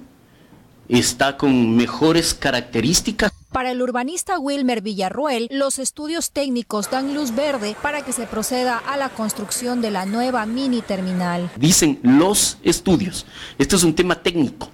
está 0.88 1.36
con 1.36 1.76
mejores 1.76 2.34
características. 2.34 3.32
Para 3.56 3.70
el 3.70 3.80
urbanista 3.80 4.38
Wilmer 4.38 4.82
Villarruel, 4.82 5.48
los 5.50 5.78
estudios 5.78 6.30
técnicos 6.30 6.90
dan 6.90 7.14
luz 7.14 7.34
verde 7.34 7.74
para 7.80 8.04
que 8.04 8.12
se 8.12 8.26
proceda 8.26 8.76
a 8.76 8.98
la 8.98 9.08
construcción 9.08 9.80
de 9.80 9.90
la 9.90 10.04
nueva 10.04 10.44
mini 10.44 10.82
terminal. 10.82 11.50
Dicen 11.56 11.98
los 12.02 12.58
estudios. 12.62 13.24
Este 13.56 13.76
es 13.76 13.82
un 13.82 13.94
tema 13.94 14.22
técnico. 14.22 14.68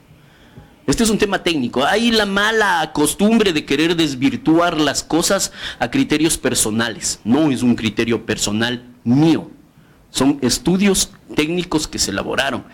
Este 0.85 1.05
es 1.05 1.11
un 1.11 1.19
tema 1.19 1.45
técnico. 1.45 1.85
Hay 1.85 2.11
la 2.11 2.27
mala 2.27 2.91
costumbre 2.93 3.53
de 3.53 3.65
querer 3.65 3.95
desvirtuar 3.95 4.77
las 4.81 5.05
cosas 5.05 5.53
a 5.79 5.89
criterios 5.89 6.37
personales. 6.37 7.21
No 7.23 7.53
es 7.53 7.63
un 7.63 7.77
criterio 7.77 8.27
personal 8.27 8.85
mío. 9.05 9.49
Son 10.13 10.39
estudios 10.43 11.11
técnicos 11.35 11.89
que 11.89 11.99
se 11.99 12.11
elaboraron 12.11 12.65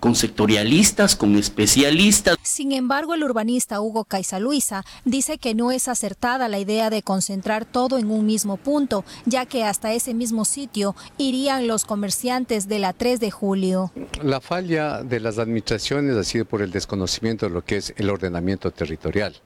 con 0.00 0.14
sectorialistas, 0.14 1.14
con 1.14 1.36
especialistas. 1.36 2.38
Sin 2.42 2.72
embargo, 2.72 3.12
el 3.12 3.22
urbanista 3.22 3.82
Hugo 3.82 4.06
Luisa 4.40 4.82
dice 5.04 5.36
que 5.36 5.54
no 5.54 5.72
es 5.72 5.88
acertada 5.88 6.48
la 6.48 6.58
idea 6.58 6.88
de 6.88 7.02
concentrar 7.02 7.66
todo 7.66 7.98
en 7.98 8.10
un 8.10 8.24
mismo 8.24 8.56
punto, 8.56 9.04
ya 9.26 9.44
que 9.44 9.62
hasta 9.62 9.92
ese 9.92 10.14
mismo 10.14 10.46
sitio 10.46 10.96
irían 11.18 11.66
los 11.66 11.84
comerciantes 11.84 12.66
de 12.66 12.78
la 12.78 12.94
3 12.94 13.20
de 13.20 13.30
julio. 13.30 13.92
La 14.22 14.40
falla 14.40 15.02
de 15.02 15.20
las 15.20 15.38
administraciones 15.38 16.16
ha 16.16 16.24
sido 16.24 16.46
por 16.46 16.62
el 16.62 16.70
desconocimiento 16.70 17.46
de 17.46 17.52
lo 17.52 17.62
que 17.62 17.76
es 17.76 17.92
el 17.98 18.08
ordenamiento 18.08 18.70
territorial 18.70 19.36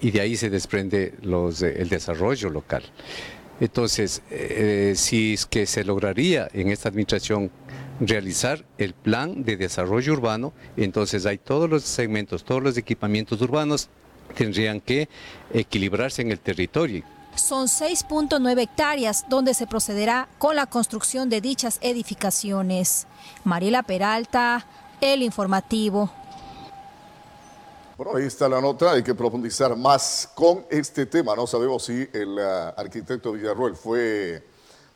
y 0.00 0.10
de 0.10 0.20
ahí 0.20 0.36
se 0.36 0.48
desprende 0.48 1.14
los, 1.20 1.60
el 1.62 1.88
desarrollo 1.88 2.48
local. 2.50 2.82
Entonces, 3.60 4.22
eh, 4.30 4.94
si 4.96 5.34
es 5.34 5.46
que 5.46 5.66
se 5.66 5.84
lograría 5.84 6.48
en 6.52 6.70
esta 6.70 6.88
administración 6.88 7.50
realizar 8.00 8.64
el 8.78 8.94
plan 8.94 9.42
de 9.42 9.56
desarrollo 9.56 10.12
urbano, 10.12 10.52
entonces 10.76 11.26
hay 11.26 11.38
todos 11.38 11.68
los 11.68 11.82
segmentos, 11.82 12.44
todos 12.44 12.62
los 12.62 12.76
equipamientos 12.76 13.40
urbanos 13.42 13.88
tendrían 14.36 14.80
que 14.80 15.08
equilibrarse 15.52 16.22
en 16.22 16.30
el 16.30 16.38
territorio. 16.38 17.04
Son 17.34 17.66
6.9 17.66 18.60
hectáreas 18.62 19.24
donde 19.28 19.54
se 19.54 19.66
procederá 19.66 20.28
con 20.38 20.56
la 20.56 20.66
construcción 20.66 21.28
de 21.28 21.40
dichas 21.40 21.78
edificaciones. 21.82 23.06
Mariela 23.44 23.82
Peralta, 23.82 24.66
El 25.00 25.22
Informativo. 25.22 26.10
Bueno, 27.98 28.14
ahí 28.14 28.26
está 28.26 28.48
la 28.48 28.60
nota, 28.60 28.92
hay 28.92 29.02
que 29.02 29.12
profundizar 29.12 29.74
más 29.74 30.30
con 30.36 30.64
este 30.70 31.04
tema. 31.04 31.34
No 31.34 31.48
sabemos 31.48 31.82
si 31.82 32.08
el 32.12 32.38
uh, 32.38 32.80
arquitecto 32.80 33.32
Villarroel 33.32 33.74
fue 33.74 34.40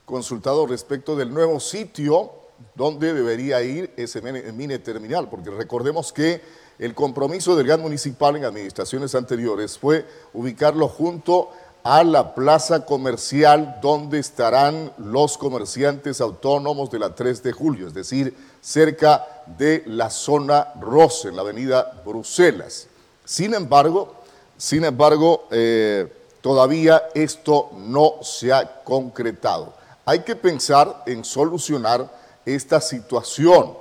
consultado 0.04 0.68
respecto 0.68 1.16
del 1.16 1.34
nuevo 1.34 1.58
sitio 1.58 2.30
donde 2.76 3.12
debería 3.12 3.60
ir 3.60 3.92
ese 3.96 4.22
mini 4.52 4.78
terminal, 4.78 5.28
porque 5.28 5.50
recordemos 5.50 6.12
que 6.12 6.42
el 6.78 6.94
compromiso 6.94 7.56
del 7.56 7.66
GAN 7.66 7.80
municipal 7.80 8.36
en 8.36 8.44
administraciones 8.44 9.16
anteriores 9.16 9.76
fue 9.76 10.06
ubicarlo 10.32 10.86
junto 10.86 11.50
a 11.82 12.04
la 12.04 12.36
plaza 12.36 12.86
comercial 12.86 13.80
donde 13.82 14.20
estarán 14.20 14.92
los 14.98 15.38
comerciantes 15.38 16.20
autónomos 16.20 16.88
de 16.92 17.00
la 17.00 17.16
3 17.16 17.42
de 17.42 17.50
julio, 17.50 17.88
es 17.88 17.94
decir, 17.94 18.32
cerca 18.60 19.26
de 19.58 19.82
la 19.86 20.08
zona 20.08 20.68
Rosa, 20.80 21.30
en 21.30 21.34
la 21.34 21.42
avenida 21.42 22.00
Bruselas. 22.06 22.90
Sin 23.24 23.54
embargo, 23.54 24.14
sin 24.56 24.84
embargo, 24.84 25.48
eh, 25.50 26.12
todavía 26.40 27.02
esto 27.14 27.70
no 27.76 28.22
se 28.22 28.52
ha 28.52 28.82
concretado. 28.84 29.74
Hay 30.04 30.20
que 30.20 30.36
pensar 30.36 31.02
en 31.06 31.24
solucionar 31.24 32.10
esta 32.44 32.80
situación, 32.80 33.74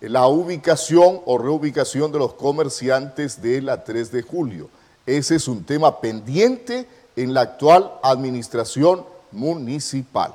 la 0.00 0.26
ubicación 0.26 1.20
o 1.24 1.38
reubicación 1.38 2.12
de 2.12 2.18
los 2.18 2.34
comerciantes 2.34 3.40
de 3.40 3.62
la 3.62 3.82
3 3.84 4.12
de 4.12 4.22
julio. 4.22 4.68
Ese 5.06 5.36
es 5.36 5.48
un 5.48 5.64
tema 5.64 6.00
pendiente 6.00 6.86
en 7.16 7.32
la 7.32 7.42
actual 7.42 7.92
administración 8.02 9.04
municipal. 9.32 10.34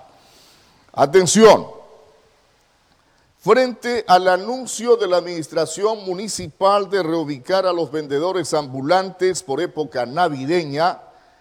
Atención, 0.93 1.67
Frente 3.41 4.03
al 4.05 4.27
anuncio 4.27 4.97
de 4.97 5.07
la 5.07 5.15
administración 5.15 6.03
municipal 6.03 6.89
de 6.89 7.01
reubicar 7.01 7.65
a 7.65 7.71
los 7.71 7.89
vendedores 7.89 8.53
ambulantes 8.53 9.43
por 9.43 9.61
época 9.61 10.05
navideña, 10.05 10.99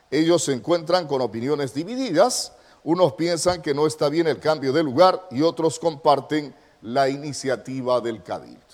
ellos 0.08 0.44
se 0.44 0.52
encuentran 0.52 1.08
con 1.08 1.22
opiniones 1.22 1.74
divididas. 1.74 2.52
Unos 2.84 3.14
piensan 3.14 3.62
que 3.62 3.74
no 3.74 3.84
está 3.84 4.08
bien 4.08 4.28
el 4.28 4.38
cambio 4.38 4.72
de 4.72 4.84
lugar 4.84 5.26
y 5.32 5.42
otros 5.42 5.80
comparten 5.80 6.54
la 6.82 7.08
iniciativa 7.08 8.00
del 8.00 8.22
Cabildo. 8.22 8.67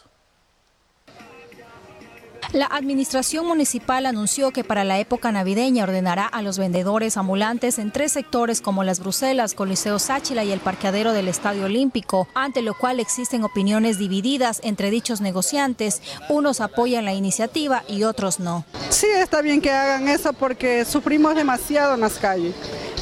La 2.54 2.66
administración 2.66 3.49
municipal 3.49 4.06
anunció 4.06 4.52
que 4.52 4.62
para 4.62 4.84
la 4.84 5.00
época 5.00 5.32
navideña 5.32 5.82
ordenará 5.82 6.25
a 6.25 6.40
los 6.40 6.56
vendedores 6.56 7.16
ambulantes 7.16 7.80
en 7.80 7.90
tres 7.90 8.12
sectores 8.12 8.61
como 8.61 8.84
las 8.84 9.00
Bruselas, 9.00 9.54
Coliseo 9.54 9.99
Sáchila 9.99 10.44
y 10.44 10.52
el 10.52 10.61
parqueadero 10.61 11.12
del 11.12 11.26
Estadio 11.26 11.64
Olímpico, 11.64 12.28
ante 12.32 12.62
lo 12.62 12.75
cual 12.75 13.00
existen 13.00 13.42
opiniones 13.42 13.99
divididas 13.99 14.61
entre 14.62 14.92
dichos 14.92 15.20
negociantes. 15.20 16.00
Unos 16.28 16.61
apoyan 16.61 17.04
la 17.04 17.12
iniciativa 17.12 17.82
y 17.88 18.04
otros 18.04 18.38
no. 18.38 18.64
Sí, 18.88 19.08
está 19.08 19.42
bien 19.42 19.61
que 19.61 19.73
hagan 19.73 20.06
eso 20.06 20.32
porque 20.32 20.84
sufrimos 20.84 21.34
demasiado 21.34 21.94
en 21.94 22.02
las 22.02 22.18
calles. 22.18 22.54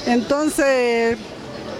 Entonces, 0.06 1.18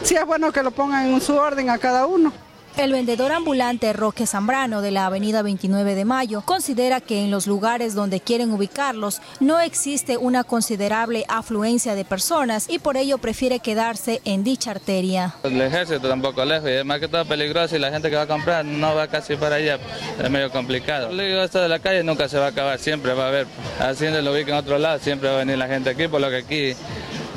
sí 0.02 0.14
es 0.14 0.26
bueno 0.26 0.52
que 0.52 0.62
lo 0.62 0.72
pongan 0.72 1.06
en 1.06 1.22
su 1.22 1.36
orden 1.36 1.70
a 1.70 1.78
cada 1.78 2.04
uno. 2.04 2.34
El 2.78 2.90
vendedor 2.90 3.32
ambulante 3.32 3.92
Roque 3.92 4.26
Zambrano 4.26 4.80
de 4.80 4.90
la 4.90 5.04
avenida 5.04 5.42
29 5.42 5.94
de 5.94 6.06
Mayo 6.06 6.40
considera 6.40 7.02
que 7.02 7.22
en 7.22 7.30
los 7.30 7.46
lugares 7.46 7.94
donde 7.94 8.20
quieren 8.20 8.50
ubicarlos 8.50 9.20
no 9.40 9.60
existe 9.60 10.16
una 10.16 10.42
considerable 10.42 11.26
afluencia 11.28 11.94
de 11.94 12.06
personas 12.06 12.70
y 12.70 12.78
por 12.78 12.96
ello 12.96 13.18
prefiere 13.18 13.60
quedarse 13.60 14.22
en 14.24 14.42
dicha 14.42 14.70
arteria. 14.70 15.34
El 15.42 15.60
ejército 15.60 16.08
tampoco 16.08 16.46
lejos 16.46 16.70
y 16.70 16.72
es 16.72 16.84
más 16.84 16.98
que 16.98 17.08
todo 17.08 17.26
peligroso 17.26 17.76
y 17.76 17.78
la 17.78 17.90
gente 17.90 18.08
que 18.08 18.16
va 18.16 18.22
a 18.22 18.26
comprar 18.26 18.64
no 18.64 18.94
va 18.94 19.06
casi 19.06 19.36
para 19.36 19.56
allá, 19.56 19.78
es 20.22 20.30
medio 20.30 20.50
complicado. 20.50 21.12
Le 21.12 21.26
digo, 21.26 21.42
esto 21.42 21.60
de 21.60 21.68
la 21.68 21.78
calle 21.78 22.02
nunca 22.02 22.26
se 22.26 22.38
va 22.38 22.46
a 22.46 22.48
acabar, 22.48 22.78
siempre 22.78 23.12
va 23.12 23.26
a 23.26 23.28
haber, 23.28 23.46
haciendo 23.80 24.22
lo 24.22 24.32
ubica 24.32 24.50
en 24.50 24.56
otro 24.56 24.78
lado, 24.78 24.98
siempre 24.98 25.28
va 25.28 25.36
a 25.36 25.38
venir 25.40 25.58
la 25.58 25.68
gente 25.68 25.90
aquí, 25.90 26.08
por 26.08 26.22
lo 26.22 26.30
que 26.30 26.36
aquí 26.38 26.74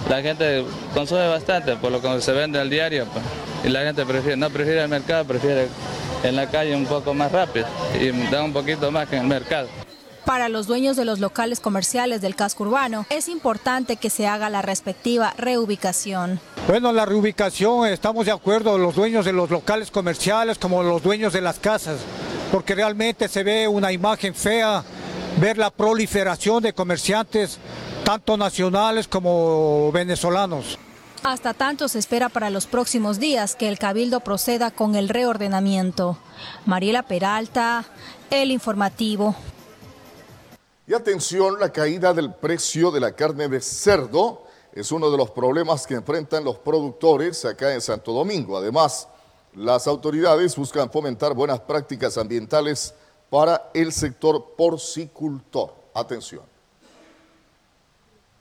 la 0.10 0.22
gente 0.22 0.64
consume 0.94 1.28
bastante, 1.28 1.76
por 1.76 1.92
lo 1.92 2.02
que 2.02 2.22
se 2.22 2.32
vende 2.32 2.60
al 2.60 2.70
diario. 2.70 3.06
Pues. 3.06 3.24
Y 3.64 3.70
la 3.70 3.82
gente 3.82 4.06
prefiere, 4.06 4.38
no 4.38 4.50
prefiere 4.50 4.84
el 4.84 4.90
mercado, 4.90 5.26
prefiere 5.26 5.68
en 6.24 6.36
la 6.36 6.50
calle 6.50 6.76
un 6.76 6.86
poco 6.86 7.14
más 7.14 7.32
rápido 7.32 7.66
y 8.00 8.10
da 8.30 8.44
un 8.44 8.54
poquito 8.54 8.92
más 8.92 9.08
que 9.08 9.16
en 9.16 9.24
el 9.24 9.28
mercado. 9.28 9.68
Para 10.26 10.50
los 10.50 10.66
dueños 10.66 10.96
de 10.96 11.06
los 11.06 11.20
locales 11.20 11.60
comerciales 11.60 12.20
del 12.20 12.36
casco 12.36 12.64
urbano, 12.64 13.06
es 13.12 13.28
importante 13.30 13.96
que 13.96 14.10
se 14.10 14.26
haga 14.26 14.50
la 14.50 14.64
respectiva 14.64 15.36
reubicación. 15.38 16.40
Bueno, 16.68 16.92
la 16.92 17.06
reubicación, 17.06 17.88
estamos 17.88 18.26
de 18.26 18.32
acuerdo, 18.32 18.80
los 18.80 18.96
dueños 18.96 19.24
de 19.26 19.34
los 19.34 19.52
locales 19.52 19.92
comerciales 19.92 20.58
como 20.58 20.82
los 20.82 21.04
dueños 21.04 21.32
de 21.32 21.42
las 21.42 21.60
casas, 21.60 22.00
porque 22.52 22.74
realmente 22.74 23.28
se 23.28 23.44
ve 23.44 23.68
una 23.68 23.92
imagen 23.92 24.34
fea, 24.34 24.84
ver 25.40 25.60
la 25.60 25.70
proliferación 25.70 26.64
de 26.64 26.74
comerciantes 26.74 27.60
tanto 28.06 28.38
nacionales 28.38 29.08
como 29.08 29.92
venezolanos. 29.92 30.78
Hasta 31.24 31.56
tanto 31.56 31.88
se 31.88 31.98
espera 31.98 32.30
para 32.30 32.52
los 32.52 32.68
próximos 32.68 33.20
días 33.20 33.56
que 33.56 33.68
el 33.68 33.80
Cabildo 33.80 34.20
proceda 34.20 34.70
con 34.70 34.96
el 34.96 35.10
reordenamiento. 35.10 36.16
Mariela 36.68 37.02
Peralta, 37.02 37.84
El 38.30 38.52
Informativo. 38.52 39.36
Y 40.86 40.94
atención, 40.94 41.60
la 41.60 41.72
caída 41.72 42.14
del 42.14 42.32
precio 42.32 42.92
de 42.92 43.00
la 43.00 43.14
carne 43.14 43.48
de 43.48 43.60
cerdo 43.60 44.44
es 44.72 44.92
uno 44.92 45.10
de 45.10 45.18
los 45.18 45.32
problemas 45.32 45.88
que 45.88 45.96
enfrentan 45.96 46.44
los 46.44 46.60
productores 46.60 47.44
acá 47.44 47.74
en 47.74 47.82
Santo 47.82 48.12
Domingo. 48.12 48.56
Además, 48.56 49.08
las 49.56 49.88
autoridades 49.88 50.56
buscan 50.56 50.92
fomentar 50.92 51.34
buenas 51.34 51.60
prácticas 51.62 52.20
ambientales 52.20 52.94
para 53.32 53.72
el 53.74 53.92
sector 53.92 54.54
porcicultor. 54.56 55.74
Atención. 55.96 56.55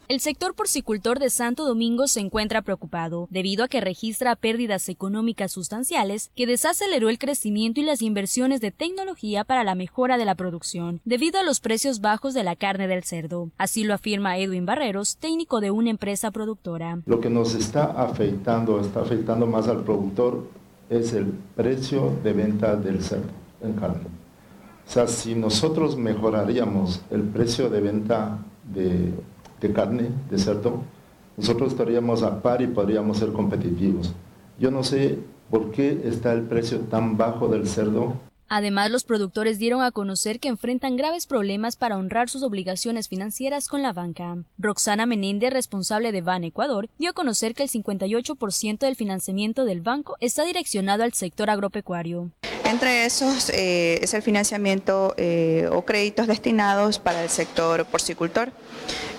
El 0.06 0.20
sector 0.20 0.54
porcicultor 0.54 1.18
de 1.18 1.30
Santo 1.30 1.64
Domingo 1.64 2.08
se 2.08 2.20
encuentra 2.20 2.60
preocupado 2.60 3.26
debido 3.30 3.64
a 3.64 3.68
que 3.68 3.80
registra 3.80 4.36
pérdidas 4.36 4.90
económicas 4.90 5.50
sustanciales 5.50 6.30
que 6.36 6.46
desaceleró 6.46 7.08
el 7.08 7.18
crecimiento 7.18 7.80
y 7.80 7.84
las 7.84 8.02
inversiones 8.02 8.60
de 8.60 8.70
tecnología 8.70 9.44
para 9.44 9.64
la 9.64 9.74
mejora 9.74 10.18
de 10.18 10.26
la 10.26 10.34
producción 10.34 11.00
debido 11.06 11.40
a 11.40 11.42
los 11.42 11.60
precios 11.60 12.02
bajos 12.02 12.34
de 12.34 12.44
la 12.44 12.54
carne 12.54 12.86
del 12.86 13.02
cerdo. 13.02 13.48
Así 13.56 13.82
lo 13.82 13.94
afirma 13.94 14.36
Edwin 14.36 14.66
Barreros, 14.66 15.16
técnico 15.16 15.62
de 15.62 15.70
una 15.70 15.88
empresa 15.88 16.30
productora. 16.30 17.00
Lo 17.06 17.20
que 17.20 17.30
nos 17.30 17.54
está 17.54 17.84
afectando, 17.84 18.80
está 18.80 19.00
afectando 19.00 19.46
más 19.46 19.68
al 19.68 19.84
productor, 19.84 20.46
es 20.90 21.14
el 21.14 21.32
precio 21.56 22.12
de 22.22 22.34
venta 22.34 22.76
del 22.76 23.02
cerdo 23.02 23.30
en 23.62 23.72
carne. 23.72 24.04
O 24.86 24.90
sea, 24.90 25.06
si 25.06 25.34
nosotros 25.34 25.96
mejoraríamos 25.96 27.00
el 27.10 27.22
precio 27.22 27.70
de 27.70 27.80
venta 27.80 28.38
de 28.70 29.14
de 29.64 29.72
carne, 29.72 30.10
de 30.30 30.38
cerdo, 30.38 30.80
nosotros 31.38 31.72
estaríamos 31.72 32.22
a 32.22 32.42
par 32.42 32.60
y 32.60 32.66
podríamos 32.66 33.16
ser 33.16 33.32
competitivos. 33.32 34.12
Yo 34.58 34.70
no 34.70 34.84
sé 34.84 35.18
por 35.50 35.70
qué 35.70 36.02
está 36.04 36.34
el 36.34 36.42
precio 36.42 36.80
tan 36.80 37.16
bajo 37.16 37.48
del 37.48 37.66
cerdo. 37.66 38.12
Además, 38.48 38.90
los 38.90 39.04
productores 39.04 39.58
dieron 39.58 39.82
a 39.82 39.90
conocer 39.90 40.40
que 40.40 40.48
enfrentan 40.48 40.96
graves 40.96 41.26
problemas 41.26 41.76
para 41.76 41.96
honrar 41.96 42.28
sus 42.28 42.42
obligaciones 42.42 43.08
financieras 43.08 43.68
con 43.68 43.82
la 43.82 43.92
banca. 43.92 44.36
Roxana 44.58 45.06
Menéndez, 45.06 45.52
responsable 45.52 46.12
de 46.12 46.20
Ban 46.20 46.44
Ecuador, 46.44 46.88
dio 46.98 47.10
a 47.10 47.14
conocer 47.14 47.54
que 47.54 47.62
el 47.62 47.70
58% 47.70 48.78
del 48.78 48.96
financiamiento 48.96 49.64
del 49.64 49.80
banco 49.80 50.16
está 50.20 50.44
direccionado 50.44 51.04
al 51.04 51.12
sector 51.12 51.50
agropecuario. 51.50 52.30
Entre 52.64 53.04
esos 53.04 53.50
eh, 53.50 54.00
es 54.02 54.14
el 54.14 54.22
financiamiento 54.22 55.14
eh, 55.18 55.68
o 55.70 55.84
créditos 55.84 56.26
destinados 56.26 56.98
para 56.98 57.22
el 57.22 57.28
sector 57.28 57.84
porcicultor, 57.84 58.52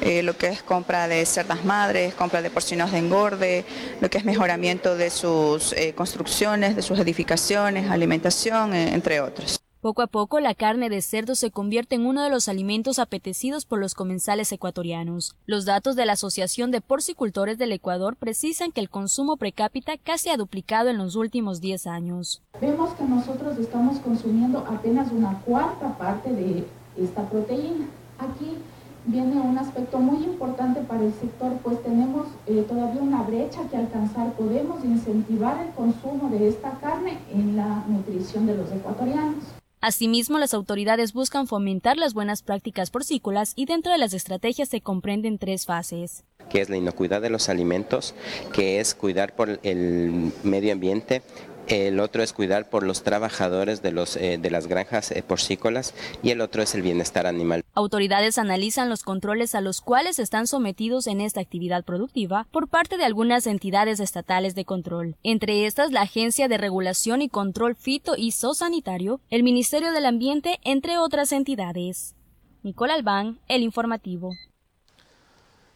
eh, 0.01 0.23
lo 0.23 0.35
que 0.35 0.47
es 0.47 0.63
compra 0.63 1.07
de 1.07 1.23
cerdas 1.27 1.63
madres, 1.63 2.15
compra 2.15 2.41
de 2.41 2.49
porcinos 2.49 2.91
de 2.91 2.97
engorde, 2.97 3.63
lo 4.01 4.09
que 4.09 4.17
es 4.17 4.25
mejoramiento 4.25 4.97
de 4.97 5.11
sus 5.11 5.75
construcciones, 5.93 6.75
de 6.75 6.81
sus 6.81 6.97
edificaciones, 6.99 7.89
alimentación, 7.91 8.73
entre 8.73 9.14
otros. 9.21 9.61
Poco 9.85 10.01
a 10.01 10.07
poco, 10.07 10.39
la 10.39 10.55
carne 10.55 10.89
de 10.89 10.99
cerdo 11.03 11.35
se 11.35 11.51
convierte 11.51 11.93
en 11.93 12.07
uno 12.07 12.23
de 12.23 12.31
los 12.31 12.47
alimentos 12.47 12.97
apetecidos 12.97 13.65
por 13.65 13.77
los 13.77 13.93
comensales 13.93 14.51
ecuatorianos. 14.51 15.35
Los 15.45 15.65
datos 15.65 15.95
de 15.95 16.07
la 16.07 16.13
Asociación 16.13 16.71
de 16.71 16.81
Porcicultores 16.81 17.59
del 17.59 17.71
Ecuador 17.71 18.15
precisan 18.15 18.71
que 18.71 18.81
el 18.81 18.89
consumo 18.89 19.37
per 19.37 19.53
cápita 19.53 19.93
casi 19.99 20.29
ha 20.29 20.37
duplicado 20.37 20.89
en 20.89 20.97
los 20.97 21.15
últimos 21.15 21.61
10 21.61 21.85
años. 21.85 22.41
Vemos 22.59 22.95
que 22.95 23.03
nosotros 23.03 23.59
estamos 23.59 23.99
consumiendo 23.99 24.65
apenas 24.67 25.11
una 25.11 25.39
cuarta 25.41 25.95
parte 25.99 26.31
de 26.31 26.65
esta 26.97 27.29
proteína. 27.29 27.85
Aquí 28.17 28.57
viene 29.05 29.39
un 29.39 29.57
aspecto 29.57 29.99
muy 29.99 30.23
importante 30.23 30.81
para 30.81 31.03
el 31.03 31.13
sector, 31.13 31.53
pues 31.63 31.81
tenemos 31.83 32.27
eh, 32.47 32.65
todavía 32.67 33.01
una 33.01 33.23
brecha 33.23 33.61
que 33.69 33.77
alcanzar. 33.77 34.33
Podemos 34.33 34.83
incentivar 34.83 35.65
el 35.65 35.73
consumo 35.73 36.29
de 36.29 36.47
esta 36.47 36.71
carne 36.79 37.19
en 37.31 37.55
la 37.55 37.83
nutrición 37.87 38.45
de 38.45 38.57
los 38.57 38.71
ecuatorianos. 38.71 39.43
Asimismo, 39.81 40.39
las 40.39 40.55
autoridades 40.55 41.13
buscan 41.13 41.45
fomentar 41.45 41.97
las 41.97 42.15
buenas 42.15 42.41
prácticas 42.41 42.89
porcícolas 42.89 43.53
y 43.55 43.65
dentro 43.65 43.91
de 43.91 43.99
las 43.99 44.13
estrategias 44.13 44.69
se 44.69 44.81
comprenden 44.81 45.37
tres 45.37 45.65
fases. 45.65 46.23
Que 46.49 46.61
es 46.61 46.69
la 46.69 46.77
inocuidad 46.77 47.21
de 47.21 47.29
los 47.29 47.49
alimentos, 47.49 48.15
que 48.51 48.79
es 48.79 48.95
cuidar 48.95 49.35
por 49.35 49.59
el 49.61 50.31
medio 50.43 50.73
ambiente, 50.73 51.21
el 51.67 51.99
otro 51.99 52.23
es 52.23 52.33
cuidar 52.33 52.69
por 52.69 52.83
los 52.83 53.03
trabajadores 53.03 53.81
de, 53.81 53.91
los, 53.91 54.15
eh, 54.17 54.37
de 54.39 54.51
las 54.51 54.67
granjas 54.67 55.11
eh, 55.11 55.23
porcícolas 55.23 55.93
y 56.23 56.31
el 56.31 56.41
otro 56.41 56.61
es 56.61 56.75
el 56.75 56.81
bienestar 56.81 57.27
animal. 57.27 57.63
Autoridades 57.73 58.37
analizan 58.37 58.89
los 58.89 59.03
controles 59.03 59.55
a 59.55 59.61
los 59.61 59.81
cuales 59.81 60.19
están 60.19 60.47
sometidos 60.47 61.07
en 61.07 61.21
esta 61.21 61.41
actividad 61.41 61.83
productiva 61.83 62.47
por 62.51 62.67
parte 62.67 62.97
de 62.97 63.05
algunas 63.05 63.47
entidades 63.47 63.99
estatales 63.99 64.55
de 64.55 64.65
control, 64.65 65.15
entre 65.23 65.65
estas 65.65 65.91
la 65.91 66.01
Agencia 66.01 66.47
de 66.47 66.57
Regulación 66.57 67.21
y 67.21 67.29
Control 67.29 67.75
Fito 67.75 68.15
y 68.17 68.31
Zoosanitario, 68.31 69.19
el 69.29 69.43
Ministerio 69.43 69.91
del 69.91 70.05
Ambiente, 70.05 70.59
entre 70.63 70.97
otras 70.97 71.31
entidades. 71.31 72.15
Nicole 72.63 72.93
Albán, 72.93 73.39
El 73.47 73.61
Informativo. 73.61 74.31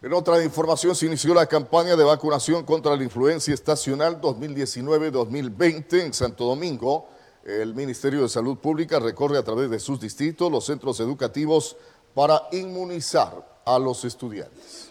En 0.01 0.13
otra 0.13 0.41
información, 0.41 0.95
se 0.95 1.07
inició 1.07 1.33
la 1.33 1.45
campaña 1.45 1.97
de 1.97 2.05
vacunación 2.05 2.63
contra 2.63 2.95
la 2.95 3.03
influencia 3.03 3.53
estacional 3.53 4.21
2019-2020 4.21 6.05
en 6.05 6.13
Santo 6.13 6.45
Domingo. 6.45 7.09
El 7.43 7.75
Ministerio 7.75 8.21
de 8.21 8.29
Salud 8.29 8.57
Pública 8.59 8.97
recorre 8.99 9.37
a 9.37 9.43
través 9.43 9.69
de 9.69 9.77
sus 9.77 9.99
distritos 9.99 10.49
los 10.49 10.65
centros 10.65 11.01
educativos 11.01 11.75
para 12.13 12.43
inmunizar 12.53 13.61
a 13.65 13.77
los 13.77 14.05
estudiantes. 14.05 14.88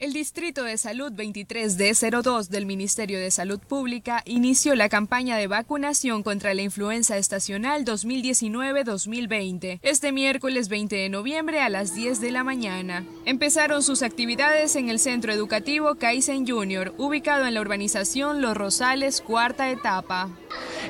El 0.00 0.12
Distrito 0.12 0.62
de 0.62 0.78
Salud 0.78 1.10
23D02 1.10 2.50
del 2.50 2.66
Ministerio 2.66 3.18
de 3.18 3.32
Salud 3.32 3.58
Pública 3.58 4.22
inició 4.26 4.76
la 4.76 4.88
campaña 4.88 5.36
de 5.36 5.48
vacunación 5.48 6.22
contra 6.22 6.54
la 6.54 6.62
influenza 6.62 7.16
estacional 7.16 7.84
2019-2020 7.84 9.80
este 9.82 10.12
miércoles 10.12 10.68
20 10.68 10.94
de 10.94 11.08
noviembre 11.08 11.60
a 11.60 11.68
las 11.68 11.96
10 11.96 12.20
de 12.20 12.30
la 12.30 12.44
mañana. 12.44 13.04
Empezaron 13.24 13.82
sus 13.82 14.02
actividades 14.02 14.76
en 14.76 14.88
el 14.88 15.00
Centro 15.00 15.32
Educativo 15.32 15.96
Kaizen 15.96 16.46
Junior, 16.46 16.94
ubicado 16.96 17.44
en 17.46 17.54
la 17.54 17.60
urbanización 17.60 18.40
Los 18.40 18.56
Rosales, 18.56 19.20
cuarta 19.20 19.68
etapa. 19.68 20.28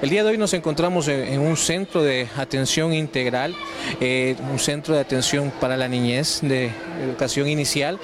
El 0.03 0.11
día 0.11 0.23
de 0.23 0.31
hoy 0.31 0.38
nos 0.38 0.53
encontramos 0.53 1.09
en 1.09 1.40
un 1.40 1.57
centro 1.57 2.03
de 2.03 2.29
atención 2.37 2.92
integral, 2.92 3.57
eh, 4.03 4.37
un 4.53 4.59
centro 4.59 4.94
de 4.94 5.01
atención 5.01 5.51
para 5.59 5.79
la 5.79 5.88
niñez 5.88 6.40
de 6.42 6.71
educación 7.03 7.49
inicial 7.49 7.99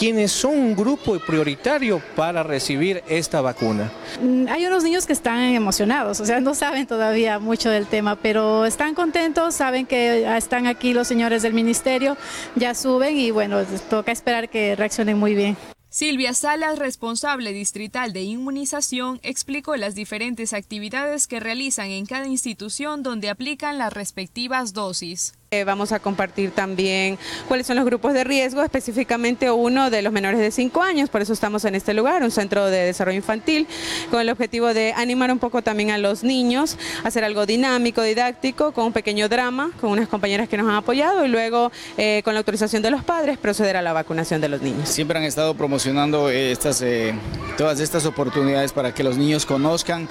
quienes 0.00 0.32
son 0.32 0.58
un 0.58 0.74
grupo 0.74 1.18
prioritario 1.18 2.00
para 2.16 2.42
recibir 2.42 3.04
esta 3.06 3.42
vacuna. 3.42 3.92
Mm, 4.22 4.46
hay 4.48 4.64
unos 4.64 4.82
niños 4.82 5.04
que 5.04 5.12
están 5.12 5.40
emocionados, 5.40 6.20
o 6.20 6.24
sea, 6.24 6.40
no 6.40 6.54
saben 6.54 6.86
todavía 6.86 7.38
mucho 7.38 7.68
del 7.68 7.86
tema, 7.86 8.16
pero 8.16 8.64
están 8.64 8.94
contentos, 8.94 9.54
saben 9.54 9.84
que 9.84 10.24
están 10.38 10.66
aquí 10.66 10.94
los 10.94 11.06
señores 11.06 11.42
del 11.42 11.52
ministerio, 11.52 12.16
ya 12.56 12.74
suben 12.74 13.14
y 13.18 13.30
bueno, 13.30 13.58
toca 13.90 14.10
esperar 14.10 14.48
que 14.48 14.74
reaccionen 14.74 15.18
muy 15.18 15.34
bien. 15.34 15.58
Silvia 15.90 16.32
Salas, 16.32 16.78
responsable 16.78 17.52
distrital 17.52 18.14
de 18.14 18.22
inmunización, 18.22 19.20
explicó 19.22 19.76
las 19.76 19.94
diferentes 19.94 20.54
actividades 20.54 21.26
que 21.26 21.40
realizan 21.40 21.88
en 21.88 22.06
cada 22.06 22.26
institución 22.26 23.02
donde 23.02 23.28
aplican 23.28 23.76
las 23.76 23.92
respectivas 23.92 24.72
dosis. 24.72 25.34
Eh, 25.52 25.64
vamos 25.64 25.90
a 25.90 25.98
compartir 25.98 26.52
también 26.52 27.18
cuáles 27.48 27.66
son 27.66 27.74
los 27.74 27.84
grupos 27.84 28.14
de 28.14 28.22
riesgo, 28.22 28.62
específicamente 28.62 29.50
uno 29.50 29.90
de 29.90 30.00
los 30.00 30.12
menores 30.12 30.38
de 30.38 30.52
5 30.52 30.80
años, 30.80 31.10
por 31.10 31.22
eso 31.22 31.32
estamos 31.32 31.64
en 31.64 31.74
este 31.74 31.92
lugar, 31.92 32.22
un 32.22 32.30
centro 32.30 32.66
de 32.66 32.84
desarrollo 32.84 33.16
infantil, 33.16 33.66
con 34.12 34.20
el 34.20 34.30
objetivo 34.30 34.72
de 34.72 34.92
animar 34.92 35.32
un 35.32 35.40
poco 35.40 35.60
también 35.60 35.90
a 35.90 35.98
los 35.98 36.22
niños, 36.22 36.78
hacer 37.02 37.24
algo 37.24 37.46
dinámico, 37.46 38.00
didáctico, 38.00 38.70
con 38.70 38.84
un 38.84 38.92
pequeño 38.92 39.28
drama, 39.28 39.72
con 39.80 39.90
unas 39.90 40.06
compañeras 40.06 40.48
que 40.48 40.56
nos 40.56 40.68
han 40.68 40.76
apoyado 40.76 41.24
y 41.24 41.28
luego 41.28 41.72
eh, 41.98 42.22
con 42.24 42.34
la 42.34 42.38
autorización 42.38 42.80
de 42.82 42.92
los 42.92 43.02
padres 43.02 43.36
proceder 43.36 43.76
a 43.76 43.82
la 43.82 43.92
vacunación 43.92 44.40
de 44.40 44.50
los 44.50 44.62
niños. 44.62 44.88
Siempre 44.88 45.18
han 45.18 45.24
estado 45.24 45.54
promocionando 45.54 46.30
estas, 46.30 46.80
eh, 46.80 47.12
todas 47.58 47.80
estas 47.80 48.06
oportunidades 48.06 48.72
para 48.72 48.94
que 48.94 49.02
los 49.02 49.16
niños 49.16 49.46
conozcan 49.46 50.08